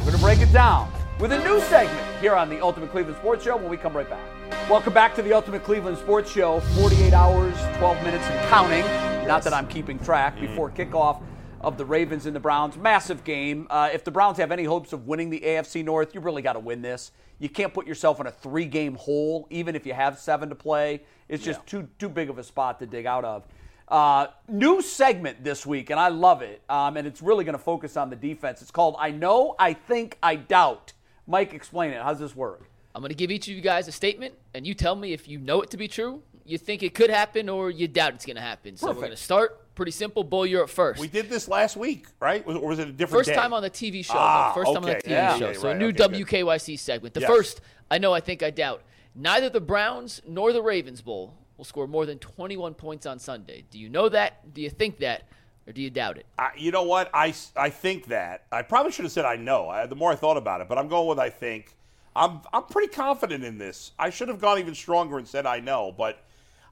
We're 0.00 0.06
gonna 0.06 0.18
break 0.18 0.40
it 0.40 0.52
down 0.52 0.92
with 1.18 1.32
a 1.32 1.38
new 1.44 1.58
segment 1.62 2.20
here 2.20 2.34
on 2.34 2.50
the 2.50 2.60
Ultimate 2.60 2.90
Cleveland 2.90 3.16
Sports 3.16 3.42
Show. 3.42 3.56
When 3.56 3.70
we 3.70 3.76
come 3.76 3.96
right 3.96 4.08
back. 4.08 4.20
Welcome 4.68 4.92
back 4.92 5.14
to 5.14 5.22
the 5.22 5.32
Ultimate 5.32 5.64
Cleveland 5.64 5.96
Sports 5.96 6.30
Show. 6.30 6.60
48 6.60 7.12
hours, 7.14 7.54
12 7.78 8.02
minutes, 8.04 8.26
and 8.26 8.48
counting. 8.50 8.84
Not 9.26 9.42
that 9.44 9.54
I'm 9.54 9.66
keeping 9.66 9.98
track 9.98 10.38
before 10.38 10.70
kickoff 10.70 11.22
of 11.62 11.78
the 11.78 11.84
Ravens 11.86 12.26
and 12.26 12.36
the 12.36 12.40
Browns. 12.40 12.76
Massive 12.76 13.24
game. 13.24 13.66
Uh, 13.70 13.88
if 13.92 14.04
the 14.04 14.10
Browns 14.10 14.36
have 14.36 14.52
any 14.52 14.64
hopes 14.64 14.92
of 14.92 15.06
winning 15.06 15.30
the 15.30 15.40
AFC 15.40 15.82
North, 15.82 16.14
you 16.14 16.20
really 16.20 16.42
got 16.42 16.52
to 16.52 16.60
win 16.60 16.82
this. 16.82 17.12
You 17.38 17.48
can't 17.48 17.72
put 17.72 17.86
yourself 17.86 18.20
in 18.20 18.26
a 18.26 18.30
three-game 18.30 18.94
hole, 18.94 19.46
even 19.48 19.74
if 19.74 19.86
you 19.86 19.94
have 19.94 20.18
seven 20.18 20.50
to 20.50 20.54
play. 20.54 21.02
It's 21.28 21.42
just 21.42 21.66
too 21.66 21.88
too 21.98 22.08
big 22.08 22.30
of 22.30 22.38
a 22.38 22.44
spot 22.44 22.78
to 22.80 22.86
dig 22.86 23.06
out 23.06 23.24
of. 23.24 23.46
Uh, 23.88 24.26
new 24.48 24.82
segment 24.82 25.42
this 25.42 25.64
week, 25.64 25.90
and 25.90 25.98
I 25.98 26.08
love 26.08 26.42
it. 26.42 26.62
Um, 26.68 26.96
and 26.96 27.06
it's 27.06 27.22
really 27.22 27.44
going 27.44 27.56
to 27.56 27.62
focus 27.62 27.96
on 27.96 28.10
the 28.10 28.16
defense. 28.16 28.62
It's 28.62 28.70
called 28.70 28.96
"I 28.98 29.10
Know, 29.10 29.54
I 29.58 29.72
Think, 29.72 30.18
I 30.22 30.36
Doubt." 30.36 30.92
Mike, 31.26 31.52
explain 31.54 31.92
it. 31.92 32.02
How's 32.02 32.18
this 32.18 32.34
work? 32.36 32.68
I'm 32.94 33.02
going 33.02 33.10
to 33.10 33.14
give 33.16 33.30
each 33.30 33.48
of 33.48 33.54
you 33.54 33.60
guys 33.60 33.88
a 33.88 33.92
statement, 33.92 34.34
and 34.54 34.66
you 34.66 34.74
tell 34.74 34.96
me 34.96 35.12
if 35.12 35.28
you 35.28 35.38
know 35.38 35.60
it 35.62 35.70
to 35.70 35.76
be 35.76 35.86
true, 35.88 36.22
you 36.46 36.56
think 36.56 36.82
it 36.82 36.94
could 36.94 37.10
happen, 37.10 37.48
or 37.48 37.70
you 37.70 37.88
doubt 37.88 38.14
it's 38.14 38.24
going 38.24 38.36
to 38.36 38.42
happen. 38.42 38.76
So 38.76 38.86
we're 38.88 38.94
going 38.94 39.10
to 39.10 39.16
start 39.16 39.62
Pretty 39.76 39.92
simple. 39.92 40.24
Bull, 40.24 40.46
you're 40.46 40.62
up 40.64 40.70
first. 40.70 40.98
We 40.98 41.06
did 41.06 41.28
this 41.28 41.48
last 41.48 41.76
week, 41.76 42.06
right? 42.18 42.46
Was- 42.46 42.56
Or 42.56 42.68
was 42.70 42.78
it 42.78 42.88
a 42.88 42.92
different 42.92 43.18
First 43.26 43.28
day? 43.28 43.34
time 43.34 43.52
on 43.52 43.62
the 43.62 43.68
TV 43.68 44.02
show. 44.02 44.14
Ah, 44.16 44.54
first 44.54 44.68
time 44.68 44.76
on 44.78 44.82
the 44.84 44.96
okay. 44.96 45.00
TV 45.06 45.10
Yeah. 45.10 45.36
show. 45.38 45.46
Okay, 45.48 45.58
so 45.58 45.68
a 45.68 45.74
new 45.74 45.88
Okay, 45.88 45.98
good. 45.98 46.12
WKYC 46.26 46.78
segment. 46.78 47.12
The 47.12 47.20
Yes. 47.20 47.28
first, 47.28 47.60
I 47.90 47.98
know, 47.98 48.14
I 48.14 48.20
think, 48.20 48.42
I 48.42 48.48
doubt. 48.48 48.82
Neither 49.14 49.50
the 49.50 49.60
Browns 49.60 50.22
nor 50.26 50.54
the 50.54 50.62
Ravens 50.62 51.02
Bowl 51.02 51.34
will 51.58 51.66
score 51.66 51.86
more 51.86 52.06
than 52.06 52.18
21 52.18 52.72
points 52.72 53.04
on 53.04 53.18
Sunday. 53.18 53.64
Do 53.70 53.78
you 53.78 53.90
know 53.90 54.08
that? 54.08 54.54
Do 54.54 54.62
you 54.62 54.70
think 54.70 54.96
that? 55.00 55.24
Or 55.66 55.72
do 55.72 55.82
you 55.82 55.90
doubt 55.90 56.16
it? 56.16 56.26
I, 56.38 56.50
you 56.56 56.70
know 56.70 56.84
what? 56.84 57.10
I, 57.12 57.34
I 57.56 57.70
think 57.70 58.06
that. 58.06 58.46
I 58.52 58.62
probably 58.62 58.92
should 58.92 59.04
have 59.04 59.12
said 59.12 59.24
I 59.24 59.36
know. 59.36 59.68
I, 59.68 59.86
the 59.86 59.96
more 59.96 60.12
I 60.12 60.14
thought 60.14 60.36
about 60.36 60.60
it, 60.60 60.68
but 60.68 60.78
I'm 60.78 60.88
going 60.88 61.08
with 61.08 61.18
I 61.18 61.30
think. 61.30 61.76
I'm 62.14 62.40
I'm 62.52 62.64
pretty 62.64 62.88
confident 62.88 63.44
in 63.44 63.58
this. 63.58 63.92
I 63.98 64.10
should 64.10 64.28
have 64.28 64.40
gone 64.40 64.58
even 64.58 64.74
stronger 64.74 65.18
and 65.18 65.28
said 65.28 65.44
I 65.44 65.60
know, 65.60 65.92
but 65.96 66.24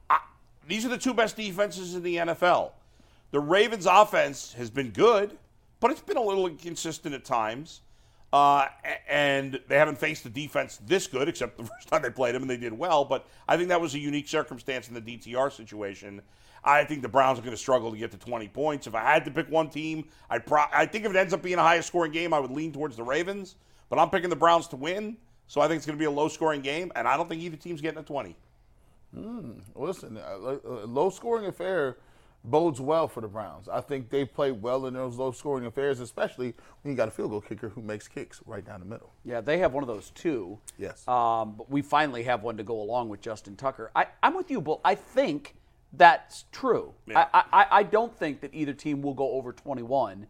I, 0.09 0.19
these 0.67 0.85
are 0.85 0.89
the 0.89 0.97
two 0.97 1.13
best 1.13 1.35
defenses 1.35 1.93
in 1.93 2.03
the 2.03 2.15
NFL. 2.15 2.71
The 3.31 3.39
Ravens' 3.39 3.85
offense 3.85 4.53
has 4.53 4.69
been 4.69 4.89
good, 4.89 5.37
but 5.79 5.91
it's 5.91 6.01
been 6.01 6.17
a 6.17 6.21
little 6.21 6.47
inconsistent 6.47 7.13
at 7.13 7.25
times. 7.25 7.81
Uh, 8.33 8.67
and 9.07 9.59
they 9.67 9.77
haven't 9.77 9.97
faced 9.97 10.25
a 10.25 10.29
defense 10.29 10.79
this 10.85 11.07
good, 11.07 11.29
except 11.29 11.57
the 11.57 11.63
first 11.75 11.87
time 11.87 12.01
they 12.01 12.09
played 12.09 12.35
them, 12.35 12.41
and 12.41 12.49
they 12.49 12.57
did 12.57 12.73
well. 12.73 13.05
But 13.05 13.25
I 13.47 13.55
think 13.55 13.69
that 13.69 13.79
was 13.79 13.93
a 13.93 13.99
unique 13.99 14.27
circumstance 14.27 14.87
in 14.87 14.93
the 14.93 15.01
DTR 15.01 15.51
situation. 15.51 16.21
I 16.65 16.83
think 16.83 17.03
the 17.03 17.07
Browns 17.07 17.37
are 17.37 17.43
going 17.43 17.53
to 17.53 17.57
struggle 17.57 17.91
to 17.91 17.97
get 17.97 18.11
to 18.11 18.17
20 18.17 18.47
points. 18.49 18.87
If 18.87 18.95
I 18.95 19.01
had 19.01 19.23
to 19.25 19.31
pick 19.31 19.49
one 19.49 19.69
team, 19.69 20.05
I'd 20.29 20.45
pro- 20.45 20.65
I 20.73 20.87
think 20.87 21.05
if 21.05 21.11
it 21.11 21.15
ends 21.15 21.33
up 21.33 21.43
being 21.43 21.59
a 21.59 21.61
highest 21.61 21.87
scoring 21.87 22.11
game, 22.11 22.33
I 22.33 22.39
would 22.39 22.51
lean 22.51 22.73
towards 22.73 22.97
the 22.97 23.03
Ravens. 23.03 23.55
But 23.89 23.99
I'm 23.99 24.09
picking 24.09 24.31
the 24.31 24.35
Browns 24.35 24.67
to 24.69 24.75
win, 24.75 25.15
so 25.47 25.61
I 25.61 25.67
think 25.67 25.77
it's 25.77 25.85
going 25.85 25.97
to 25.97 26.01
be 26.01 26.05
a 26.05 26.11
low 26.11 26.27
scoring 26.27 26.61
game, 26.61 26.91
and 26.95 27.07
I 27.07 27.15
don't 27.15 27.29
think 27.29 27.41
either 27.41 27.55
team's 27.55 27.81
getting 27.81 27.99
a 27.99 28.03
20. 28.03 28.35
Hmm, 29.13 29.51
listen, 29.75 30.17
a 30.17 30.85
low 30.85 31.09
scoring 31.11 31.45
affair 31.45 31.97
bodes 32.43 32.81
well 32.81 33.07
for 33.07 33.21
the 33.21 33.27
Browns. 33.27 33.67
I 33.67 33.81
think 33.81 34.09
they 34.09 34.25
play 34.25 34.51
well 34.51 34.87
in 34.87 34.93
those 34.93 35.17
low 35.17 35.31
scoring 35.31 35.65
affairs, 35.65 35.99
especially 35.99 36.53
when 36.81 36.91
you 36.91 36.97
got 36.97 37.07
a 37.07 37.11
field 37.11 37.31
goal 37.31 37.41
kicker 37.41 37.69
who 37.69 37.81
makes 37.81 38.07
kicks 38.07 38.41
right 38.45 38.65
down 38.65 38.79
the 38.79 38.85
middle. 38.85 39.13
Yeah, 39.23 39.41
they 39.41 39.57
have 39.59 39.73
one 39.73 39.83
of 39.83 39.87
those 39.87 40.09
too. 40.11 40.59
Yes. 40.77 41.07
Um, 41.07 41.55
but 41.57 41.69
we 41.69 41.81
finally 41.81 42.23
have 42.23 42.43
one 42.43 42.57
to 42.57 42.63
go 42.63 42.81
along 42.81 43.09
with 43.09 43.21
Justin 43.21 43.55
Tucker. 43.55 43.91
I, 43.95 44.07
I'm 44.21 44.35
with 44.35 44.51
you, 44.51 44.61
Bull. 44.61 44.81
I 44.83 44.95
think 44.95 45.55
that's 45.97 46.45
true. 46.51 46.93
Yeah. 47.05 47.27
I, 47.33 47.43
I, 47.51 47.67
I 47.71 47.83
don't 47.83 48.15
think 48.17 48.41
that 48.41 48.53
either 48.53 48.73
team 48.73 49.01
will 49.01 49.13
go 49.13 49.31
over 49.31 49.51
21. 49.53 50.27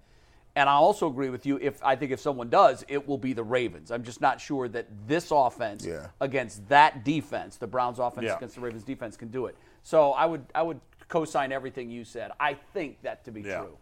And 0.57 0.69
I 0.69 0.73
also 0.73 1.07
agree 1.07 1.29
with 1.29 1.45
you. 1.45 1.57
If 1.61 1.83
I 1.83 1.95
think 1.97 2.11
if 2.11 2.19
someone 2.21 2.49
does, 2.49 2.85
it 2.87 3.05
will 3.07 3.17
be 3.17 3.33
the 3.33 3.43
Ravens. 3.43 3.91
I'm 3.91 4.03
just 4.03 4.21
not 4.21 4.39
sure 4.39 4.69
that 4.69 4.87
this 5.05 5.29
offense 5.31 5.85
Yeah. 5.85 6.07
against 6.21 6.67
that 6.69 7.03
defense, 7.03 7.57
the 7.57 7.67
Browns' 7.67 7.99
offense 7.99 8.25
Yeah. 8.27 8.37
against 8.37 8.55
the 8.55 8.61
Ravens' 8.61 8.83
defense, 8.85 9.17
can 9.17 9.27
do 9.27 9.47
it. 9.47 9.57
So 9.83 10.11
I 10.13 10.25
would 10.25 10.45
I 10.55 10.61
would 10.61 10.79
co-sign 11.09 11.51
everything 11.51 11.89
you 11.89 12.05
said. 12.05 12.31
I 12.39 12.53
think 12.53 13.01
that 13.01 13.25
to 13.25 13.31
be 13.31 13.41
Yeah. 13.41 13.59
true. 13.63 13.77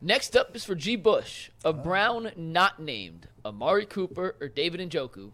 Next 0.00 0.36
up 0.36 0.54
is 0.56 0.64
for 0.64 0.74
G. 0.74 0.96
Bush, 0.96 1.50
a 1.64 1.72
Brown 1.72 2.32
not 2.36 2.80
named 2.80 3.28
Amari 3.44 3.86
Cooper 3.86 4.34
or 4.40 4.48
David 4.48 4.80
Njoku. 4.90 5.30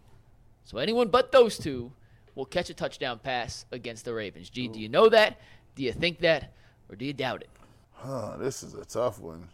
So 0.63 0.77
anyone 0.77 1.07
but 1.09 1.31
those 1.31 1.57
two 1.57 1.91
will 2.35 2.45
catch 2.45 2.69
a 2.69 2.73
touchdown 2.75 3.17
pass 3.17 3.65
against 3.71 4.05
the 4.05 4.13
Ravens. 4.13 4.49
G, 4.51 4.67
do 4.67 4.79
you 4.79 4.89
know 4.89 5.09
that? 5.09 5.39
Do 5.77 5.83
you 5.83 5.93
think 5.93 6.19
that? 6.19 6.53
Or 6.89 6.95
do 6.95 7.05
you 7.05 7.13
doubt 7.13 7.41
it? 7.41 7.49
Huh, 7.93 8.35
this 8.37 8.63
is 8.63 8.73
a 8.73 8.83
tough 8.83 9.19
one. 9.19 9.47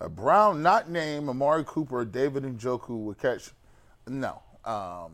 A 0.00 0.08
Brown 0.08 0.62
not 0.62 0.90
named 0.90 1.28
Amari 1.28 1.62
Cooper 1.64 1.98
or 2.00 2.04
David 2.04 2.42
Njoku 2.42 2.90
would 3.04 3.18
catch. 3.18 3.50
No. 4.08 4.42
Um, 4.64 5.12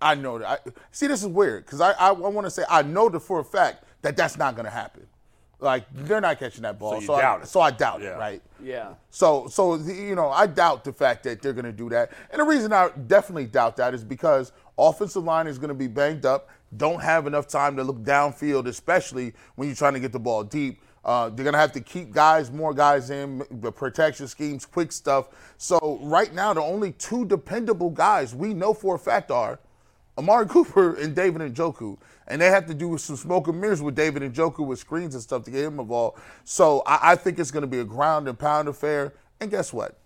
I 0.00 0.14
know 0.14 0.38
that. 0.38 0.48
I, 0.66 0.70
see, 0.90 1.06
this 1.06 1.22
is 1.22 1.28
weird 1.28 1.64
because 1.64 1.80
I, 1.80 1.92
I, 1.92 2.10
want 2.12 2.46
to 2.46 2.50
say 2.50 2.64
I 2.68 2.82
know 2.82 3.08
that 3.08 3.20
for 3.20 3.40
a 3.40 3.44
fact 3.44 3.84
that 4.02 4.16
that's 4.16 4.36
not 4.36 4.54
going 4.54 4.66
to 4.66 4.70
happen. 4.70 5.06
Like 5.58 5.86
they're 5.94 6.20
not 6.20 6.38
catching 6.38 6.62
that 6.62 6.78
ball, 6.78 6.92
So 6.92 7.00
you 7.00 7.06
so, 7.06 7.18
doubt 7.18 7.38
I, 7.40 7.42
it. 7.42 7.48
so 7.48 7.60
I 7.62 7.70
doubt 7.70 8.02
Yeah. 8.02 8.16
it, 8.16 8.18
right? 8.18 8.42
Yeah. 8.62 8.94
So, 9.10 9.48
so 9.48 9.78
the- 9.78 9.94
you 9.94 10.14
know, 10.14 10.28
I 10.28 10.46
doubt 10.46 10.84
the 10.84 10.92
fact 10.92 11.22
that 11.24 11.40
they're 11.40 11.54
going 11.54 11.64
to 11.64 11.72
do 11.72 11.88
that, 11.90 12.12
and 12.30 12.40
the 12.40 12.44
reason 12.44 12.72
I 12.74 12.90
definitely 13.06 13.46
doubt 13.46 13.76
that 13.78 13.94
is 13.94 14.04
because 14.04 14.52
offensive 14.76 15.24
line 15.24 15.46
is 15.46 15.56
going 15.58 15.68
to 15.68 15.74
be 15.74 15.86
banged 15.86 16.26
up, 16.26 16.50
don't 16.76 17.00
have 17.00 17.26
enough 17.26 17.46
time 17.46 17.76
to 17.76 17.84
look 17.84 17.98
downfield, 17.98 18.66
especially 18.66 19.34
when 19.54 19.68
you're 19.68 19.76
trying 19.76 19.94
to 19.94 20.00
get 20.00 20.12
the 20.12 20.18
ball 20.18 20.42
deep. 20.44 20.80
Uh, 21.04 21.28
they're 21.28 21.44
going 21.44 21.52
to 21.52 21.58
have 21.58 21.70
to 21.70 21.80
keep 21.80 22.10
guys, 22.10 22.50
more 22.50 22.74
guys 22.74 23.10
in, 23.10 23.44
the 23.50 23.70
protection 23.70 24.26
schemes, 24.26 24.66
quick 24.66 24.90
stuff. 24.90 25.28
So 25.56 26.00
right 26.02 26.34
now, 26.34 26.52
the 26.52 26.60
only 26.60 26.92
two 26.92 27.24
dependable 27.24 27.90
guys 27.90 28.34
we 28.34 28.52
know 28.52 28.74
for 28.74 28.96
a 28.96 28.98
fact 28.98 29.30
are 29.30 29.60
Amari 30.18 30.46
Cooper 30.48 30.96
and 30.96 31.14
David 31.14 31.42
and 31.42 31.54
Njoku. 31.54 31.96
And 32.26 32.42
they 32.42 32.46
have 32.46 32.66
to 32.66 32.74
do 32.74 32.98
some 32.98 33.14
smoke 33.14 33.46
and 33.46 33.60
mirrors 33.60 33.80
with 33.80 33.94
David 33.94 34.24
and 34.24 34.34
Njoku 34.34 34.66
with 34.66 34.80
screens 34.80 35.14
and 35.14 35.22
stuff 35.22 35.44
to 35.44 35.50
get 35.52 35.64
him 35.64 35.78
involved. 35.78 36.18
So 36.42 36.82
I, 36.84 37.12
I 37.12 37.14
think 37.14 37.38
it's 37.38 37.52
going 37.52 37.62
to 37.62 37.68
be 37.68 37.78
a 37.78 37.84
ground 37.84 38.26
and 38.26 38.36
pound 38.36 38.66
affair. 38.66 39.14
And 39.40 39.48
guess 39.48 39.72
what? 39.72 40.00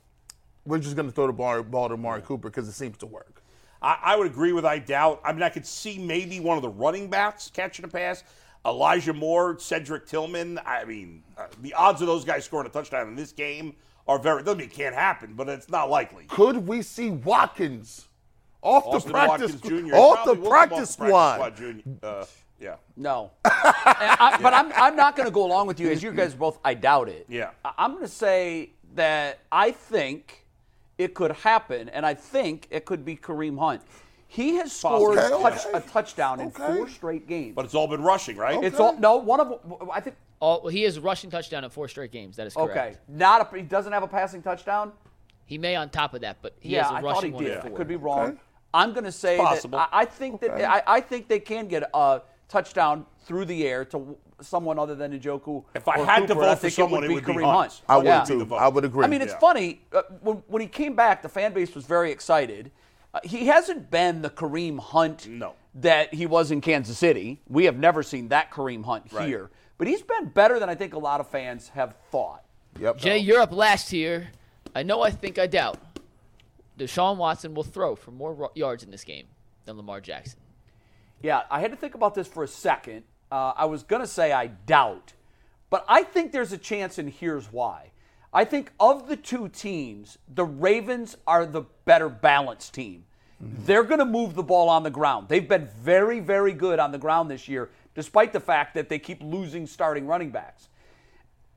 We're 0.67 0.81
just 0.81 0.97
going 0.97 1.09
to 1.09 1.15
throw 1.15 1.27
the 1.27 1.33
ball, 1.33 1.63
ball 1.63 1.89
to 1.89 1.95
Amari 1.95 2.21
Cooper 2.21 2.51
because 2.51 2.69
it 2.69 2.73
seems 2.73 2.99
to 2.99 3.07
work. 3.07 3.40
I, 3.83 3.99
I 4.03 4.17
would 4.17 4.27
agree 4.27 4.53
with 4.53 4.65
I 4.65 4.79
doubt. 4.79 5.21
I 5.25 5.33
mean, 5.33 5.43
I 5.43 5.49
could 5.49 5.67
see 5.67 5.99
maybe 5.99 6.41
one 6.41 6.57
of 6.57 6.63
the 6.63 6.69
running 6.69 7.09
backs 7.09 7.51
catching 7.53 7.85
a 7.85 7.89
pass. 7.89 8.25
Elijah 8.67 9.15
Moore, 9.15 9.59
Cedric 9.59 10.07
Tillman. 10.07 10.59
I 10.67 10.85
mean, 10.85 11.23
uh, 11.39 11.47
the 11.63 11.73
odds 11.75 12.03
of 12.03 12.07
those 12.07 12.25
guys 12.25 12.45
scoring 12.45 12.67
a 12.67 12.71
touchdown 12.71 13.09
in 13.09 13.17
this 13.17 13.33
game 13.33 13.75
are 14.07 14.19
very. 14.19 14.43
Doesn't 14.43 14.59
mean 14.59 14.69
it 14.69 14.75
can't 14.75 14.95
happen, 14.95 15.35
but 15.35 15.49
it's 15.49 15.71
not 15.71 15.89
likely. 15.89 16.25
Could 16.27 16.67
we 16.67 16.83
see 16.83 17.11
Watkins 17.11 18.09
off 18.61 18.87
Austin 18.87 19.13
the 19.13 19.19
practice 19.19 19.53
Watkins 19.53 19.89
Jr. 19.89 19.95
off 19.97 20.25
the 20.27 20.37
practice 20.37 20.91
squad? 20.91 21.57
Junior. 21.57 21.83
Uh, 22.03 22.25
yeah. 22.61 22.77
No. 22.97 23.31
And 24.01 24.17
I, 24.19 24.39
but 24.41 24.55
I'm, 24.55 24.73
I'm 24.75 24.97
not 24.97 25.17
going 25.17 25.27
to 25.27 25.33
go 25.33 25.45
along 25.45 25.67
with 25.67 25.79
you, 25.81 25.91
as 25.91 26.03
you 26.03 26.13
guys 26.13 26.35
both, 26.35 26.59
I 26.65 26.75
doubt 26.75 27.09
it. 27.09 27.27
Yeah. 27.29 27.51
I'm 27.65 27.93
going 27.93 28.05
to 28.05 28.09
say 28.09 28.71
that 28.95 29.41
I 29.51 29.73
think 29.73 30.40
it 31.01 31.15
could 31.15 31.33
happen, 31.33 31.89
and 31.89 32.05
I 32.05 32.13
think 32.13 32.67
it 32.71 32.85
could 32.85 33.05
be 33.07 33.17
Kareem 33.17 33.59
Hunt. 33.59 33.81
He 34.29 34.57
has 34.57 34.71
scored 34.71 35.19
Okay, 35.19 35.43
touch, 35.43 35.67
okay. 35.67 35.79
a 35.79 35.81
touchdown 35.81 36.41
in 36.41 36.47
Okay. 36.49 36.77
four 36.77 36.89
straight 36.89 37.27
games. 37.27 37.55
But 37.57 37.65
it's 37.65 37.75
all 37.75 37.89
been 37.89 38.03
rushing, 38.03 38.37
right? 38.37 38.63
it's 38.63 38.79
all 38.79 38.97
no 38.97 39.17
one 39.17 39.41
of 39.41 39.59
I 39.93 40.01
think. 40.01 40.17
All, 40.41 40.69
he 40.69 40.85
is 40.85 40.99
rushing 40.99 41.31
touchdown 41.31 41.65
in 41.65 41.71
four 41.71 41.87
straight 41.89 42.13
games. 42.13 42.37
That 42.37 42.47
is 42.47 42.55
correct. 42.55 42.71
Okay, 42.71 42.97
not 43.09 43.53
a, 43.53 43.57
he 43.57 43.63
doesn't 43.63 43.93
have 43.93 44.03
a 44.03 44.09
passing 44.09 44.41
touchdown. 44.43 44.93
He 45.45 45.59
may 45.59 45.75
on 45.77 45.91
top 45.91 46.15
of 46.15 46.21
that, 46.21 46.37
but 46.43 46.55
he 46.61 46.71
yeah, 46.71 46.85
has 46.85 46.93
a 46.93 46.95
I 46.95 47.01
rushing 47.01 47.33
thought 47.33 47.41
he 47.43 47.49
one. 47.49 47.57
did. 47.57 47.65
in 47.67 47.73
I 47.73 47.77
could 47.77 47.89
be 47.89 47.97
wrong. 47.97 48.29
Okay. 48.29 48.39
I'm 48.73 48.93
going 48.93 49.05
to 49.05 49.13
say 49.13 49.39
It's 49.39 49.65
that. 49.65 49.75
I, 49.75 50.03
I 50.03 50.05
think 50.05 50.41
that 50.43 50.53
I, 50.65 50.83
I 50.87 51.01
think 51.01 51.29
they 51.29 51.41
can 51.41 51.67
get 51.67 51.91
a 51.93 52.23
touchdown 52.49 53.05
through 53.25 53.47
the 53.47 53.67
air 53.67 53.85
to 53.87 54.17
someone 54.43 54.79
other 54.79 54.95
than 54.95 55.19
Njoku. 55.19 55.65
If 55.75 55.87
I 55.89 55.97
or 55.97 56.07
had 56.07 56.27
to 56.29 56.35
vote 56.35 56.45
I 56.45 56.55
for 56.55 56.71
someone, 56.71 57.03
it 57.05 57.07
it 57.07 57.09
would 57.15 57.15
would 57.27 57.27
be 57.27 57.33
be 57.33 57.39
Kareem 57.41 57.45
Hunt. 57.45 57.73
Hunt. 57.73 57.83
I 57.89 57.97
would 57.97 58.07
Yeah. 58.07 58.25
too. 58.25 58.45
vote. 58.45 58.57
I 58.57 58.69
would 58.69 58.85
agree. 58.85 59.05
I 59.05 59.09
mean, 59.09 59.23
it's 59.23 59.33
Yeah. 59.33 59.39
funny. 59.39 59.81
Uh, 59.93 60.03
when, 60.21 60.37
when 60.49 60.63
he 60.63 60.69
came 60.69 60.95
back, 60.95 61.23
the 61.23 61.29
fan 61.29 61.53
base 61.53 61.75
was 61.75 61.85
very 61.87 62.11
excited. 62.11 62.71
Uh, 63.13 63.21
he 63.25 63.47
hasn't 63.47 63.91
been 63.91 64.23
the 64.23 64.31
Kareem 64.31 64.79
Hunt 64.79 65.27
No. 65.29 65.55
that 65.75 66.15
he 66.15 66.27
was 66.27 66.51
in 66.51 66.61
Kansas 66.61 66.97
City. 66.99 67.41
We 67.49 67.65
have 67.65 67.77
never 67.77 68.03
seen 68.03 68.29
that 68.29 68.51
Kareem 68.51 68.85
Hunt 68.85 69.13
Right. 69.13 69.27
here. 69.29 69.51
But 69.79 69.89
he's 69.89 70.03
been 70.03 70.27
better 70.27 70.59
than 70.59 70.69
I 70.69 70.75
think 70.75 70.95
a 70.95 70.99
lot 70.99 71.21
of 71.21 71.29
fans 71.29 71.69
have 71.71 71.95
thought. 72.11 72.45
Yep. 72.79 72.99
Jay, 72.99 73.19
you're 73.19 73.41
up 73.41 73.53
last 73.53 73.91
here. 73.91 74.29
I 74.75 74.83
know, 74.85 75.03
I 75.03 75.11
think, 75.11 75.39
I 75.39 75.47
doubt. 75.47 75.79
Deshaun 76.79 77.17
Watson 77.17 77.55
will 77.55 77.65
throw 77.65 77.95
for 77.97 78.11
more 78.11 78.51
yards 78.55 78.83
in 78.85 78.91
this 78.91 79.05
game 79.05 79.27
than 79.65 79.77
Lamar 79.77 80.01
Jackson. 80.01 80.39
Yeah, 81.23 81.43
I 81.51 81.61
had 81.61 81.71
to 81.73 81.77
think 81.77 81.95
about 81.95 82.15
this 82.15 82.27
for 82.29 82.45
a 82.45 82.49
second. 82.49 83.03
Uh, 83.31 83.53
I 83.57 83.65
was 83.67 83.83
going 83.83 84.03
to 84.03 84.09
say 84.09 84.33
I 84.33 84.49
doubt, 84.49 85.13
but 85.71 85.85
I 85.89 86.03
think 86.03 86.33
there's 86.33 86.53
a 86.53 86.59
chance, 86.59 86.99
and 86.99 87.09
here's 87.09 87.53
why. 87.53 87.91
I 88.33 88.45
think 88.45 88.73
of 88.79 89.09
the 89.09 89.17
two 89.17 89.49
teams, 89.49 90.19
the 90.33 90.45
Ravens 90.45 91.17
are 91.27 91.47
the 91.47 91.63
better 91.85 92.09
balanced 92.09 92.75
team. 92.75 93.05
They're 93.41 93.85
going 93.85 94.01
to 94.01 94.05
move 94.05 94.35
the 94.35 94.43
ball 94.43 94.69
on 94.69 94.83
the 94.83 94.91
ground. 94.91 95.29
They've 95.29 95.49
been 95.49 95.69
very, 95.81 96.21
very 96.21 96.53
good 96.53 96.79
on 96.79 96.93
the 96.93 96.99
ground 96.99 97.31
this 97.31 97.49
year, 97.49 97.71
despite 97.95 98.33
the 98.33 98.41
fact 98.41 98.75
that 98.75 98.89
they 98.89 98.99
keep 98.99 99.23
losing 99.23 99.67
starting 99.67 100.07
running 100.07 100.31
backs. 100.31 100.69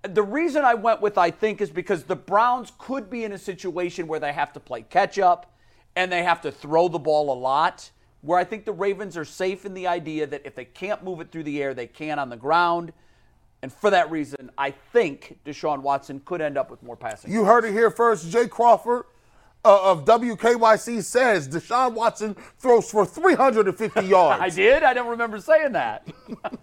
The 0.04 0.24
reason 0.24 0.64
I 0.64 0.76
went 0.76 1.02
with 1.02 1.18
I 1.18 1.30
think 1.30 1.60
is 1.60 1.70
because 1.70 2.04
the 2.04 2.16
Browns 2.16 2.72
could 2.78 3.10
be 3.10 3.26
in 3.26 3.34
a 3.34 3.38
situation 3.38 4.08
where 4.08 4.20
they 4.20 4.32
have 4.32 4.54
to 4.54 4.60
play 4.60 4.84
catch 4.84 5.20
up 5.20 5.54
and 5.96 6.12
they 6.12 6.24
have 6.24 6.42
to 6.42 6.52
throw 6.52 6.88
the 6.88 7.00
ball 7.00 7.32
a 7.32 7.38
lot. 7.38 7.92
Where 8.24 8.40
I 8.40 8.44
think 8.46 8.64
the 8.66 8.72
Ravens 8.72 9.16
are 9.18 9.26
safe 9.26 9.66
in 9.66 9.74
the 9.74 9.86
idea 9.88 10.26
that 10.26 10.42
if 10.46 10.56
they 10.56 10.66
can't 10.66 11.04
move 11.04 11.20
it 11.20 11.30
through 11.32 11.44
the 11.44 11.62
air, 11.62 11.74
they 11.74 11.88
can 11.88 12.18
on 12.20 12.30
the 12.30 12.38
ground. 12.38 12.94
And 13.62 13.72
for 13.72 13.90
that 13.90 14.10
reason, 14.10 14.50
I 14.58 14.72
think 14.72 15.38
Deshaun 15.46 15.82
Watson 15.82 16.22
could 16.26 16.42
end 16.42 16.58
up 16.58 16.72
with 16.72 16.82
more 16.84 16.96
passing. 16.96 17.32
You 17.32 17.44
heard 17.46 17.66
it 17.66 17.74
here 17.74 17.92
first. 17.92 18.30
Jay 18.30 18.48
Crawford 18.48 19.04
uh, 19.66 19.92
of 19.92 20.04
WKYC 20.06 21.04
says 21.04 21.48
Deshaun 21.50 21.94
Watson 21.94 22.36
throws 22.60 22.90
for 22.90 23.06
350 23.06 24.06
yards. 24.06 24.42
I 24.42 24.50
did. 24.50 24.84
I 24.84 24.94
don't 24.94 25.08
remember 25.10 25.40
saying 25.40 25.74
that. 25.74 26.08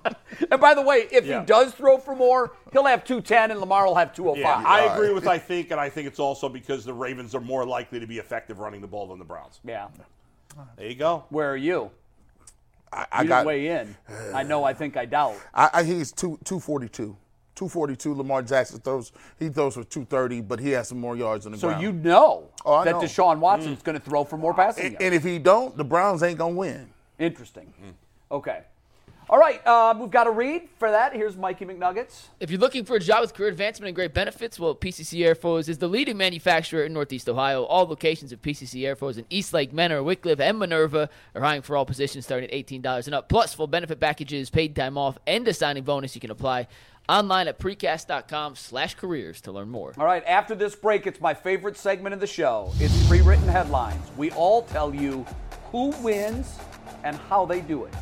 and 0.51 0.61
by 0.61 0.73
the 0.75 0.83
way, 0.83 1.09
if 1.13 1.25
Yeah. 1.27 1.41
he 1.41 1.47
does 1.47 1.73
throw 1.75 1.97
for 1.99 2.15
more, 2.17 2.53
he'll 2.73 2.85
have 2.87 3.05
210 3.05 3.51
and 3.51 3.61
Lamar 3.61 3.87
will 3.87 3.95
have 3.95 4.15
205. 4.15 4.63
Yeah, 4.63 4.67
I 4.69 4.95
agree 4.95 5.13
with 5.13 5.27
I 5.27 5.39
think, 5.39 5.71
and 5.71 5.81
I 5.81 5.89
think 5.91 6.07
it's 6.07 6.19
also 6.21 6.49
because 6.49 6.85
the 6.87 6.93
Ravens 6.95 7.35
are 7.35 7.41
more 7.41 7.65
likely 7.67 8.01
to 8.01 8.07
be 8.07 8.19
effective 8.19 8.59
running 8.61 8.81
the 8.83 8.89
ball 8.89 9.09
than 9.09 9.19
the 9.19 9.25
Browns. 9.27 9.61
yeah. 9.65 9.89
There 10.77 10.87
you 10.89 10.95
go. 10.95 11.25
Where 11.31 11.51
are 11.51 11.57
you? 11.57 11.91
I, 12.93 13.01
You 13.01 13.07
I 13.13 13.19
didn't 13.19 13.29
got. 13.29 13.47
weigh 13.47 13.67
in. 13.69 13.97
I 14.35 14.43
know. 14.43 14.65
I 14.65 14.75
think 14.75 14.97
I 14.97 15.07
doubt. 15.07 15.37
I, 15.55 15.71
I 15.75 15.83
he's 15.85 16.13
two 16.13 16.39
two 16.45 16.61
forty 16.61 16.89
two. 16.89 17.17
242. 17.57 18.15
Lamar 18.15 18.41
Jackson 18.43 18.81
throws 18.81 19.13
he 19.39 19.51
throws 19.51 19.75
for 19.75 19.85
230, 19.85 20.41
but 20.41 20.59
he 20.61 20.71
has 20.71 20.89
some 20.89 20.99
more 20.99 21.15
yards 21.15 21.45
on 21.45 21.53
the 21.53 21.59
So 21.59 21.69
ground. 21.69 21.83
you 21.83 21.93
know 21.93 22.49
Oh, 22.65 22.83
that 22.85 22.93
know. 22.93 23.01
Deshaun 23.03 23.37
mm. 23.37 23.41
Watson's 23.41 23.83
going 23.83 23.99
to 23.99 24.03
throw 24.05 24.25
for 24.25 24.39
more 24.39 24.55
passing 24.55 24.85
and, 24.85 24.93
yards. 24.93 25.05
and 25.05 25.15
if 25.15 25.23
he 25.25 25.39
don't, 25.39 25.77
the 25.77 25.85
Browns 25.85 26.23
ain't 26.23 26.39
gonna 26.39 26.55
win. 26.55 26.89
Interesting. 27.19 27.71
Mm. 27.85 27.93
Okay. 28.33 28.61
All 29.31 29.39
right, 29.39 29.65
uh, 29.65 29.95
we've 29.97 30.11
got 30.11 30.27
a 30.27 30.31
read 30.33 30.63
for 30.77 30.91
that. 30.91 31.13
Here's 31.13 31.37
Mikey 31.37 31.65
McNuggets. 31.65 32.25
If 32.41 32.51
you're 32.51 32.59
looking 32.59 32.85
for 32.85 32.97
a 32.97 32.99
job 32.99 33.21
with 33.21 33.33
career 33.33 33.49
advancement 33.49 33.87
and 33.87 33.95
great 33.95 34.13
benefits, 34.13 34.59
well, 34.59 34.75
PCC 34.75 35.21
Airfoils 35.21 35.69
is 35.69 35.79
the 35.79 35.87
leading 35.87 36.17
manufacturer 36.17 36.83
in 36.83 36.93
Northeast 36.93 37.29
Ohio. 37.29 37.63
All 37.63 37.87
locations 37.87 38.33
of 38.33 38.43
PCC 38.43 38.81
Airfoils 38.81 39.19
in 39.19 39.27
Eastlake, 39.31 39.73
Mentor, 39.73 40.01
Wickliffe, 40.01 40.41
and 40.41 40.59
Minerva 40.59 41.09
are 41.37 41.43
hiring 41.43 41.63
for 41.63 41.77
all 41.77 41.87
positions 41.87 42.25
starting 42.25 42.51
at 42.51 42.67
$18 42.67 43.07
and 43.07 43.15
up, 43.15 43.29
plus 43.29 43.55
full 43.55 43.69
benefit 43.69 44.01
packages, 44.01 44.51
paid 44.51 44.75
time 44.75 44.99
off, 44.99 45.17
and 45.29 45.47
a 45.47 45.55
signing 45.55 45.85
bonus. 45.85 46.17
You 46.17 46.21
can 46.21 46.33
apply 46.33 46.67
online 47.09 47.47
at 47.47 47.61
precast.com 47.61 48.57
slash 48.57 48.97
careers 48.97 49.41
to 49.43 49.53
learn 49.53 49.69
more. 49.69 49.95
All 49.97 50.07
right, 50.07 50.25
after 50.27 50.57
this 50.57 50.75
break, 50.75 51.07
it's 51.07 51.21
my 51.21 51.35
favorite 51.35 51.77
segment 51.77 52.15
of 52.15 52.21
the 52.21 52.27
show. 52.27 52.73
It's 52.81 53.07
pre 53.07 53.21
written 53.21 53.47
headlines. 53.47 54.11
We 54.17 54.33
all 54.33 54.63
tell 54.63 54.93
you 54.93 55.25
who 55.71 55.91
wins 56.03 56.59
and 57.05 57.15
how 57.15 57.47
they 57.47 57.61
do 57.61 57.85
it. 57.85 57.95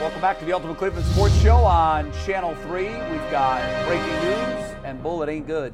Welcome 0.00 0.20
back 0.20 0.40
to 0.40 0.44
the 0.44 0.52
Ultimate 0.52 0.76
Cleveland 0.76 1.06
Sports 1.06 1.40
Show 1.40 1.56
on 1.56 2.12
Channel 2.26 2.56
3. 2.56 2.82
We've 2.82 3.30
got 3.30 3.86
breaking 3.86 4.12
news, 4.22 4.74
and 4.84 5.00
Bull, 5.00 5.22
it 5.22 5.28
ain't 5.28 5.46
good. 5.46 5.72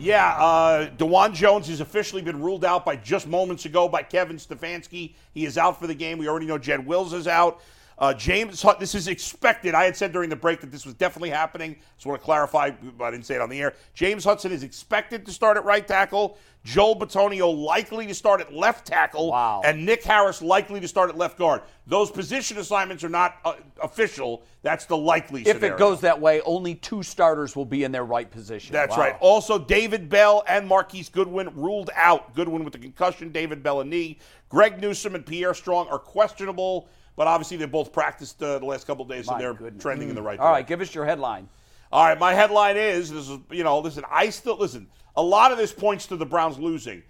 Yeah, 0.00 0.34
uh, 0.36 0.90
Dawand 0.90 1.34
Jones 1.34 1.68
has 1.68 1.80
officially 1.80 2.22
been 2.22 2.42
ruled 2.42 2.64
out 2.64 2.84
by 2.84 2.96
just 2.96 3.28
moments 3.28 3.64
ago 3.64 3.88
by 3.88 4.02
Kevin 4.02 4.36
Stefanski. 4.36 5.14
He 5.32 5.46
is 5.46 5.56
out 5.56 5.78
for 5.78 5.86
the 5.86 5.94
game. 5.94 6.18
We 6.18 6.28
already 6.28 6.46
know 6.46 6.58
Jed 6.58 6.84
Wills 6.84 7.12
is 7.12 7.28
out. 7.28 7.62
Uh, 8.02 8.12
James, 8.12 8.66
this 8.80 8.96
is 8.96 9.06
expected. 9.06 9.76
I 9.76 9.84
had 9.84 9.96
said 9.96 10.10
during 10.10 10.28
the 10.28 10.34
break 10.34 10.60
that 10.62 10.72
this 10.72 10.84
was 10.84 10.92
definitely 10.94 11.30
happening. 11.30 11.76
Just 11.94 12.04
want 12.04 12.20
to 12.20 12.24
clarify. 12.24 12.72
I 13.00 13.10
didn't 13.12 13.26
say 13.26 13.36
it 13.36 13.40
on 13.40 13.48
the 13.48 13.60
air. 13.60 13.74
James 13.94 14.24
Hudson 14.24 14.50
is 14.50 14.64
expected 14.64 15.24
to 15.24 15.30
start 15.30 15.56
at 15.56 15.64
right 15.64 15.86
tackle. 15.86 16.36
Joel 16.64 16.96
Bitonio 16.96 17.56
likely 17.56 18.08
to 18.08 18.14
start 18.14 18.40
at 18.40 18.52
left 18.52 18.88
tackle. 18.88 19.30
Wow. 19.30 19.62
And 19.64 19.86
Nick 19.86 20.02
Harris 20.02 20.42
likely 20.42 20.80
to 20.80 20.88
start 20.88 21.10
at 21.10 21.16
left 21.16 21.38
guard. 21.38 21.62
Those 21.86 22.10
position 22.10 22.58
assignments 22.58 23.04
are 23.04 23.08
not 23.08 23.36
uh, 23.44 23.54
official. 23.80 24.42
That's 24.62 24.84
the 24.86 24.96
likely 24.96 25.42
If 25.42 25.58
scenario. 25.58 25.76
it 25.76 25.78
goes 25.78 26.00
that 26.00 26.20
way, 26.20 26.40
only 26.40 26.74
two 26.74 27.04
starters 27.04 27.54
will 27.54 27.64
be 27.64 27.84
in 27.84 27.92
their 27.92 28.04
right 28.04 28.28
position. 28.28 28.72
That's 28.72 28.96
Wow. 28.96 29.02
right. 29.02 29.16
Also, 29.20 29.60
David 29.60 30.08
Bell 30.08 30.42
and 30.48 30.66
Marquise 30.66 31.08
Goodwin 31.08 31.50
ruled 31.54 31.90
out. 31.94 32.34
Goodwin 32.34 32.64
with 32.64 32.72
the 32.72 32.80
concussion, 32.80 33.30
David 33.30 33.62
Bell 33.62 33.80
a 33.80 33.84
knee. 33.84 34.18
Greg 34.48 34.80
Newsome 34.80 35.14
and 35.14 35.24
Pierre 35.24 35.54
Strong 35.54 35.86
are 35.86 36.00
questionable, 36.00 36.88
but 37.22 37.28
obviously 37.28 37.56
they 37.56 37.66
both 37.66 37.92
practiced 37.92 38.42
uh, 38.42 38.58
the 38.58 38.64
last 38.64 38.84
couple 38.84 39.04
of 39.04 39.08
days, 39.08 39.26
so 39.26 39.32
My 39.34 39.38
they're 39.38 39.54
goodness. 39.54 39.80
trending 39.80 40.08
in 40.08 40.16
the 40.16 40.20
right 40.22 40.30
direction. 40.38 40.44
All 40.44 40.52
right, 40.52 40.66
give 40.66 40.80
us 40.80 40.92
your 40.92 41.04
headline. 41.04 41.48
All 41.92 42.04
right, 42.04 42.18
my 42.18 42.34
headline 42.34 42.76
is 42.76 43.12
this 43.12 43.28
is 43.28 43.38
you 43.48 43.62
know 43.62 43.78
listen 43.78 44.02
I 44.10 44.30
still 44.30 44.56
listen. 44.58 44.88
A 45.14 45.22
lot 45.22 45.52
of 45.52 45.58
this 45.58 45.72
points 45.72 46.08
to 46.08 46.16
the 46.16 46.26
Browns 46.26 46.58
losing. 46.58 47.00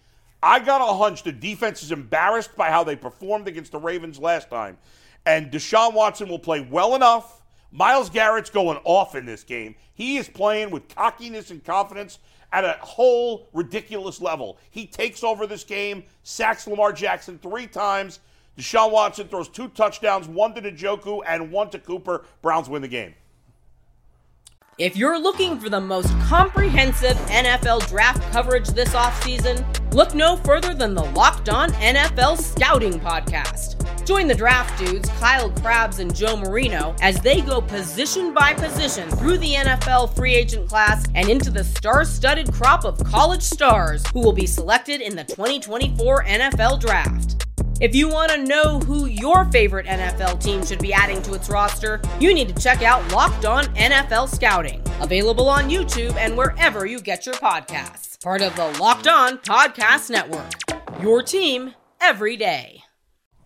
I 0.43 0.59
got 0.59 0.83
a 0.83 0.99
hunch 0.99 1.23
the 1.23 1.33
defense 1.33 1.83
is 1.83 1.93
embarrassed 1.93 2.55
by 2.57 2.69
how 2.69 2.85
they 2.85 2.95
performed 2.95 3.49
against 3.49 3.73
the 3.73 3.79
Ravens 3.79 4.19
last 4.19 4.51
time, 4.51 4.77
and 5.25 5.51
Deshaun 5.51 5.95
Watson 5.95 6.29
will 6.29 6.39
play 6.39 6.61
well 6.61 6.95
enough. 6.95 7.41
Myles 7.71 8.11
Garrett's 8.11 8.51
going 8.51 8.81
off 8.85 9.15
in 9.15 9.25
this 9.25 9.45
game. 9.45 9.75
He 9.95 10.19
is 10.19 10.29
playing 10.29 10.73
with 10.73 10.95
cockiness 10.95 11.51
and 11.51 11.65
confidence 11.65 12.19
at 12.53 12.67
a 12.67 12.77
whole 12.83 13.49
ridiculous 13.55 14.21
level. 14.21 14.59
He 14.69 14.87
takes 14.87 15.25
over 15.25 15.47
this 15.47 15.65
game, 15.65 16.05
sacks 16.23 16.67
Lamar 16.67 16.93
Jackson 16.93 17.39
three 17.39 17.67
times. 17.67 18.21
Deshaun 18.59 18.91
Watson 18.93 19.29
throws 19.29 19.49
two 19.49 19.69
touchdowns, 19.69 20.29
one 20.29 20.55
to 20.55 20.61
Njoku 20.63 21.21
and 21.27 21.51
one 21.51 21.71
to 21.71 21.79
Cooper. 21.79 22.25
Browns 22.43 22.69
win 22.69 22.83
the 22.83 22.89
game. 22.89 23.15
If 24.79 24.97
you're 24.97 25.19
looking 25.19 25.61
for 25.61 25.69
the 25.69 25.81
most 25.81 26.09
comprehensive 26.21 27.17
NFL 27.29 27.87
draft 27.89 28.23
coverage 28.33 28.69
this 28.69 28.95
offseason, 28.95 29.65
look 29.93 30.15
no 30.15 30.37
further 30.37 30.73
than 30.73 30.95
the 30.95 31.05
Locked 31.05 31.51
On 31.51 31.71
NFL 31.73 32.39
Scouting 32.41 32.99
Podcast. 32.99 33.79
Join 34.07 34.27
the 34.27 34.35
draft 34.35 34.79
dudes, 34.79 35.09
Kyle 35.21 35.51
Crabbs 35.51 35.99
and 35.99 36.15
Joe 36.15 36.37
Marino, 36.37 36.97
as 37.01 37.21
they 37.21 37.43
go 37.43 37.61
position 37.61 38.33
by 38.33 38.55
position 38.55 39.09
through 39.11 39.39
the 39.39 39.55
NFL 39.55 40.17
free 40.17 40.35
agent 40.35 40.69
class 40.69 41.05
and 41.15 41.29
into 41.29 41.51
the 41.51 41.65
star 41.65 42.05
studded 42.05 42.53
crop 42.53 42.85
of 42.85 42.99
college 43.05 43.43
stars 43.43 44.05
who 44.09 44.21
will 44.21 44.33
be 44.33 44.47
selected 44.47 45.01
in 45.01 45.15
the 45.15 45.25
2024 45.25 46.25
NFL 46.25 46.81
Draft. 46.81 47.47
If 47.83 47.97
you 47.97 48.09
want 48.09 48.31
to 48.31 48.39
know 48.45 48.79
who 48.79 49.07
your 49.07 49.45
favorite 49.47 49.87
NFL 49.87 50.41
team 50.41 50.65
should 50.65 50.79
be 50.79 50.93
adding 50.93 51.21
to 51.23 51.35
its 51.35 51.51
roster, 51.51 52.01
you 52.21 52.33
need 52.33 52.55
to 52.55 52.63
check 52.63 52.85
out 52.85 53.11
Locked 53.11 53.45
On 53.45 53.65
NFL 53.75 54.29
Scouting, 54.29 54.81
available 55.01 55.49
on 55.49 55.69
YouTube 55.69 56.15
and 56.15 56.37
wherever 56.37 56.87
you 56.87 57.01
get 57.01 57.27
your 57.27 57.35
podcasts. 57.35 58.23
Part 58.23 58.41
of 58.41 58.55
the 58.55 58.69
Locked 58.79 59.09
On 59.09 59.37
Podcast 59.39 60.11
Network. 60.11 60.53
Your 61.03 61.25
team 61.25 61.75
every 62.01 62.37
day. 62.37 62.85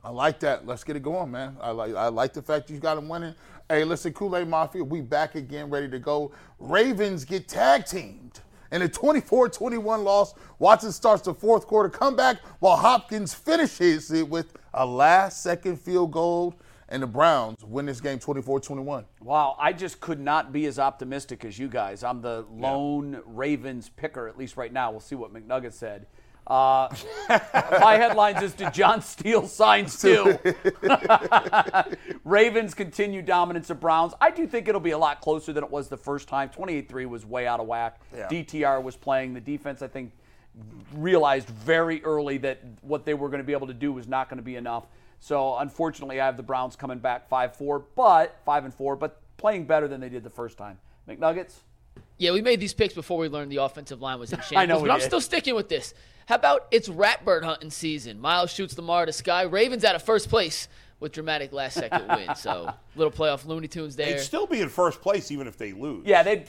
I 0.04 0.10
like 0.10 0.38
that. 0.40 0.66
Let's 0.66 0.84
get 0.84 0.96
it 0.96 1.02
going, 1.02 1.30
man. 1.30 1.56
I 1.58 1.70
like 1.70 1.94
I 1.94 2.08
like 2.08 2.34
the 2.34 2.42
fact 2.42 2.68
you 2.68 2.78
got 2.78 2.96
them 2.96 3.08
winning. 3.08 3.34
Hey, 3.70 3.84
listen, 3.84 4.12
Kool-Aid 4.12 4.48
Mafia, 4.48 4.84
we 4.84 5.00
back 5.00 5.34
again, 5.34 5.70
ready 5.70 5.88
to 5.88 5.98
go. 5.98 6.30
Ravens 6.58 7.24
get 7.24 7.48
tag 7.48 7.86
teamed. 7.86 8.40
In 8.72 8.82
a 8.82 8.88
24-21 8.88 10.02
loss, 10.02 10.34
Watson 10.58 10.92
starts 10.92 11.22
the 11.22 11.34
fourth 11.34 11.66
quarter 11.66 11.88
comeback 11.88 12.38
while 12.58 12.76
Hopkins 12.76 13.32
finishes 13.32 14.10
it 14.10 14.28
with 14.28 14.54
a 14.74 14.84
last-second 14.84 15.80
field 15.80 16.12
goal, 16.12 16.54
and 16.88 17.02
the 17.02 17.06
Browns 17.06 17.64
win 17.64 17.86
this 17.86 18.00
game 18.00 18.18
24-21. 18.18 19.04
Wow, 19.20 19.56
I 19.58 19.72
just 19.72 20.00
could 20.00 20.20
not 20.20 20.52
be 20.52 20.66
as 20.66 20.78
optimistic 20.78 21.44
as 21.44 21.58
you 21.58 21.68
guys. 21.68 22.04
I'm 22.04 22.20
the 22.20 22.44
lone 22.50 23.20
Ravens 23.24 23.88
picker, 23.88 24.28
at 24.28 24.36
least 24.36 24.56
right 24.56 24.72
now. 24.72 24.90
We'll 24.90 25.00
see 25.00 25.16
what 25.16 25.32
McNugget 25.32 25.72
said. 25.72 26.06
Uh, 26.46 26.88
my 27.28 27.96
headlines 27.96 28.40
is 28.40 28.54
Did 28.54 28.72
John 28.72 29.02
Steele 29.02 29.48
sign 29.48 29.86
still? 29.88 30.38
Ravens 32.24 32.74
continue 32.74 33.22
dominance 33.22 33.70
of 33.70 33.80
Browns. 33.80 34.14
I 34.20 34.30
do 34.30 34.46
think 34.46 34.68
it'll 34.68 34.80
be 34.80 34.92
a 34.92 34.98
lot 34.98 35.20
closer 35.20 35.52
than 35.52 35.64
it 35.64 35.70
was 35.70 35.88
the 35.88 35.96
first 35.96 36.28
time. 36.28 36.48
28 36.50 36.88
3 36.88 37.06
was 37.06 37.26
way 37.26 37.46
out 37.46 37.60
of 37.60 37.66
whack. 37.66 38.00
Yeah. 38.14 38.28
DTR 38.28 38.82
was 38.82 38.96
playing. 38.96 39.34
The 39.34 39.40
defense, 39.40 39.82
I 39.82 39.88
think, 39.88 40.12
realized 40.94 41.48
very 41.48 42.02
early 42.04 42.38
that 42.38 42.60
what 42.82 43.04
they 43.04 43.14
were 43.14 43.28
going 43.28 43.40
to 43.42 43.46
be 43.46 43.52
able 43.52 43.66
to 43.66 43.74
do 43.74 43.92
was 43.92 44.06
not 44.06 44.28
going 44.28 44.38
to 44.38 44.44
be 44.44 44.56
enough. 44.56 44.86
So 45.18 45.56
unfortunately, 45.56 46.20
I 46.20 46.26
have 46.26 46.36
the 46.36 46.42
Browns 46.42 46.76
coming 46.76 46.98
back 46.98 47.28
5-4, 47.28 47.82
but 47.96 48.38
5 48.44 48.64
and 48.66 48.74
4, 48.74 48.96
but 48.96 49.20
playing 49.36 49.64
better 49.64 49.88
than 49.88 50.00
they 50.00 50.08
did 50.08 50.22
the 50.22 50.30
first 50.30 50.56
time. 50.56 50.78
McNuggets? 51.08 51.54
Yeah, 52.18 52.32
we 52.32 52.40
made 52.42 52.60
these 52.60 52.74
picks 52.74 52.94
before 52.94 53.18
we 53.18 53.28
learned 53.28 53.50
the 53.50 53.56
offensive 53.56 54.00
line 54.00 54.18
was 54.18 54.32
in 54.32 54.40
shambles. 54.40 54.56
I 54.56 54.66
know 54.66 54.78
we 54.78 54.88
but 54.88 54.94
I'm 54.94 55.00
did. 55.00 55.06
still 55.06 55.20
sticking 55.20 55.54
with 55.54 55.68
this. 55.68 55.94
How 56.26 56.34
about 56.34 56.66
it's 56.70 56.88
ratbird 56.88 57.44
hunting 57.44 57.70
season? 57.70 58.20
Myles 58.20 58.50
shoots 58.50 58.76
Lamar 58.76 59.06
to 59.06 59.12
sky. 59.12 59.42
Ravens 59.42 59.84
out 59.84 59.94
of 59.94 60.02
first 60.02 60.28
place 60.28 60.68
with 60.98 61.12
dramatic 61.12 61.52
last 61.52 61.74
second 61.74 62.08
win. 62.16 62.34
So 62.34 62.72
little 62.96 63.12
playoff 63.12 63.44
Looney 63.46 63.68
Tunes 63.68 63.94
there. 63.94 64.12
They'd 64.12 64.20
still 64.20 64.46
be 64.46 64.60
in 64.60 64.68
first 64.68 65.00
place 65.00 65.30
even 65.30 65.46
if 65.46 65.56
they 65.56 65.72
lose. 65.72 66.04
Yeah, 66.04 66.24
they 66.24 66.44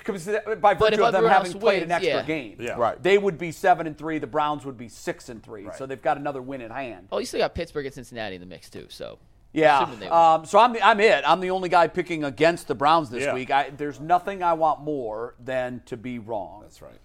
by 0.59 0.73
virtue 0.73 1.03
of 1.03 1.13
them 1.13 1.25
having 1.25 1.51
else 1.51 1.61
played 1.61 1.83
an 1.83 1.91
extra 1.91 2.15
yeah. 2.15 2.21
game. 2.23 2.57
Yeah. 2.59 2.75
Right. 2.77 3.01
They 3.01 3.19
would 3.19 3.37
be 3.37 3.51
seven 3.51 3.85
and 3.85 3.95
three. 3.95 4.17
The 4.17 4.27
Browns 4.27 4.65
would 4.65 4.77
be 4.77 4.89
six 4.89 5.29
and 5.29 5.43
three. 5.43 5.67
So 5.77 5.85
they've 5.85 6.01
got 6.01 6.17
another 6.17 6.41
win 6.41 6.61
in 6.61 6.71
hand. 6.71 7.09
oh, 7.11 7.19
you 7.19 7.25
still 7.25 7.39
got 7.39 7.53
Pittsburgh 7.53 7.85
and 7.85 7.93
Cincinnati 7.93 8.35
in 8.35 8.41
the 8.41 8.47
mix 8.47 8.71
too. 8.71 8.87
So 8.89 9.19
Yeah. 9.53 9.81
assuming 9.83 9.99
they 9.99 10.05
win. 10.07 10.13
Um, 10.13 10.45
so 10.45 10.57
I'm 10.57 10.75
I'm 10.81 10.99
it. 11.01 11.23
I'm 11.27 11.39
the 11.39 11.51
only 11.51 11.69
guy 11.69 11.85
picking 11.87 12.23
against 12.23 12.67
the 12.67 12.75
Browns 12.75 13.11
this 13.11 13.25
Yeah. 13.25 13.33
week. 13.35 13.51
I, 13.51 13.69
there's 13.69 13.99
nothing 13.99 14.41
I 14.41 14.53
want 14.53 14.81
more 14.81 15.35
than 15.39 15.83
to 15.85 15.97
be 15.97 16.17
wrong. 16.17 16.61
That's 16.61 16.81
right. 16.81 16.97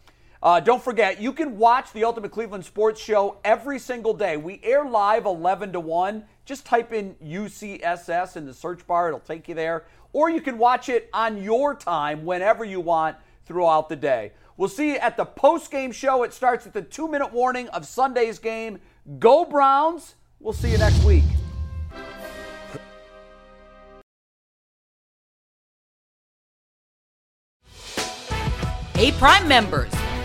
Uh, 0.43 0.59
don't 0.59 0.83
forget, 0.83 1.21
you 1.21 1.33
can 1.33 1.57
watch 1.57 1.93
the 1.93 2.03
Ultimate 2.03 2.33
Cleveland 2.33 2.65
Sports 2.65 3.01
Show 3.01 3.37
every 3.45 3.79
single 3.79 4.13
day. 4.13 4.37
We 4.37 4.61
air 4.65 4.85
live 4.85 5.25
11 5.25 5.73
to 5.73 5.81
1. 5.81 6.25
Just 6.45 6.67
type 6.67 6.93
in 6.93 7.15
UCSS 7.25 8.37
in 8.37 8.45
the 8.47 8.53
search 8.53 8.85
bar, 8.87 9.07
it'll 9.07 9.21
take 9.21 9.49
you 9.49 9.55
there. 9.55 9.85
Or 10.13 10.29
you 10.29 10.41
can 10.41 10.59
watch 10.59 10.89
it 10.89 11.09
on 11.13 11.41
your 11.41 11.77
time 11.77 12.25
whenever 12.25 12.65
you 12.65 12.81
want 12.81 13.17
throughout 13.45 13.89
the 13.89 13.95
day. 13.97 14.33
We'll 14.57 14.69
see 14.69 14.93
you 14.93 14.97
at 14.97 15.17
the 15.17 15.25
post 15.25 15.71
game 15.71 15.93
show. 15.93 16.25
It 16.25 16.33
starts 16.33 16.65
with 16.65 16.75
the 16.75 16.83
two 16.83 17.09
minute 17.09 17.33
warning 17.33 17.69
of 17.69 17.87
Sunday's 17.87 18.39
game. 18.39 18.81
Go 19.21 19.45
Browns. 19.45 20.17
We'll 20.41 20.53
see 20.53 20.73
you 20.73 20.79
next 20.79 21.03
week. 21.05 21.25
Hey, 28.95 29.11
Prime 29.13 29.49
members, 29.49 29.91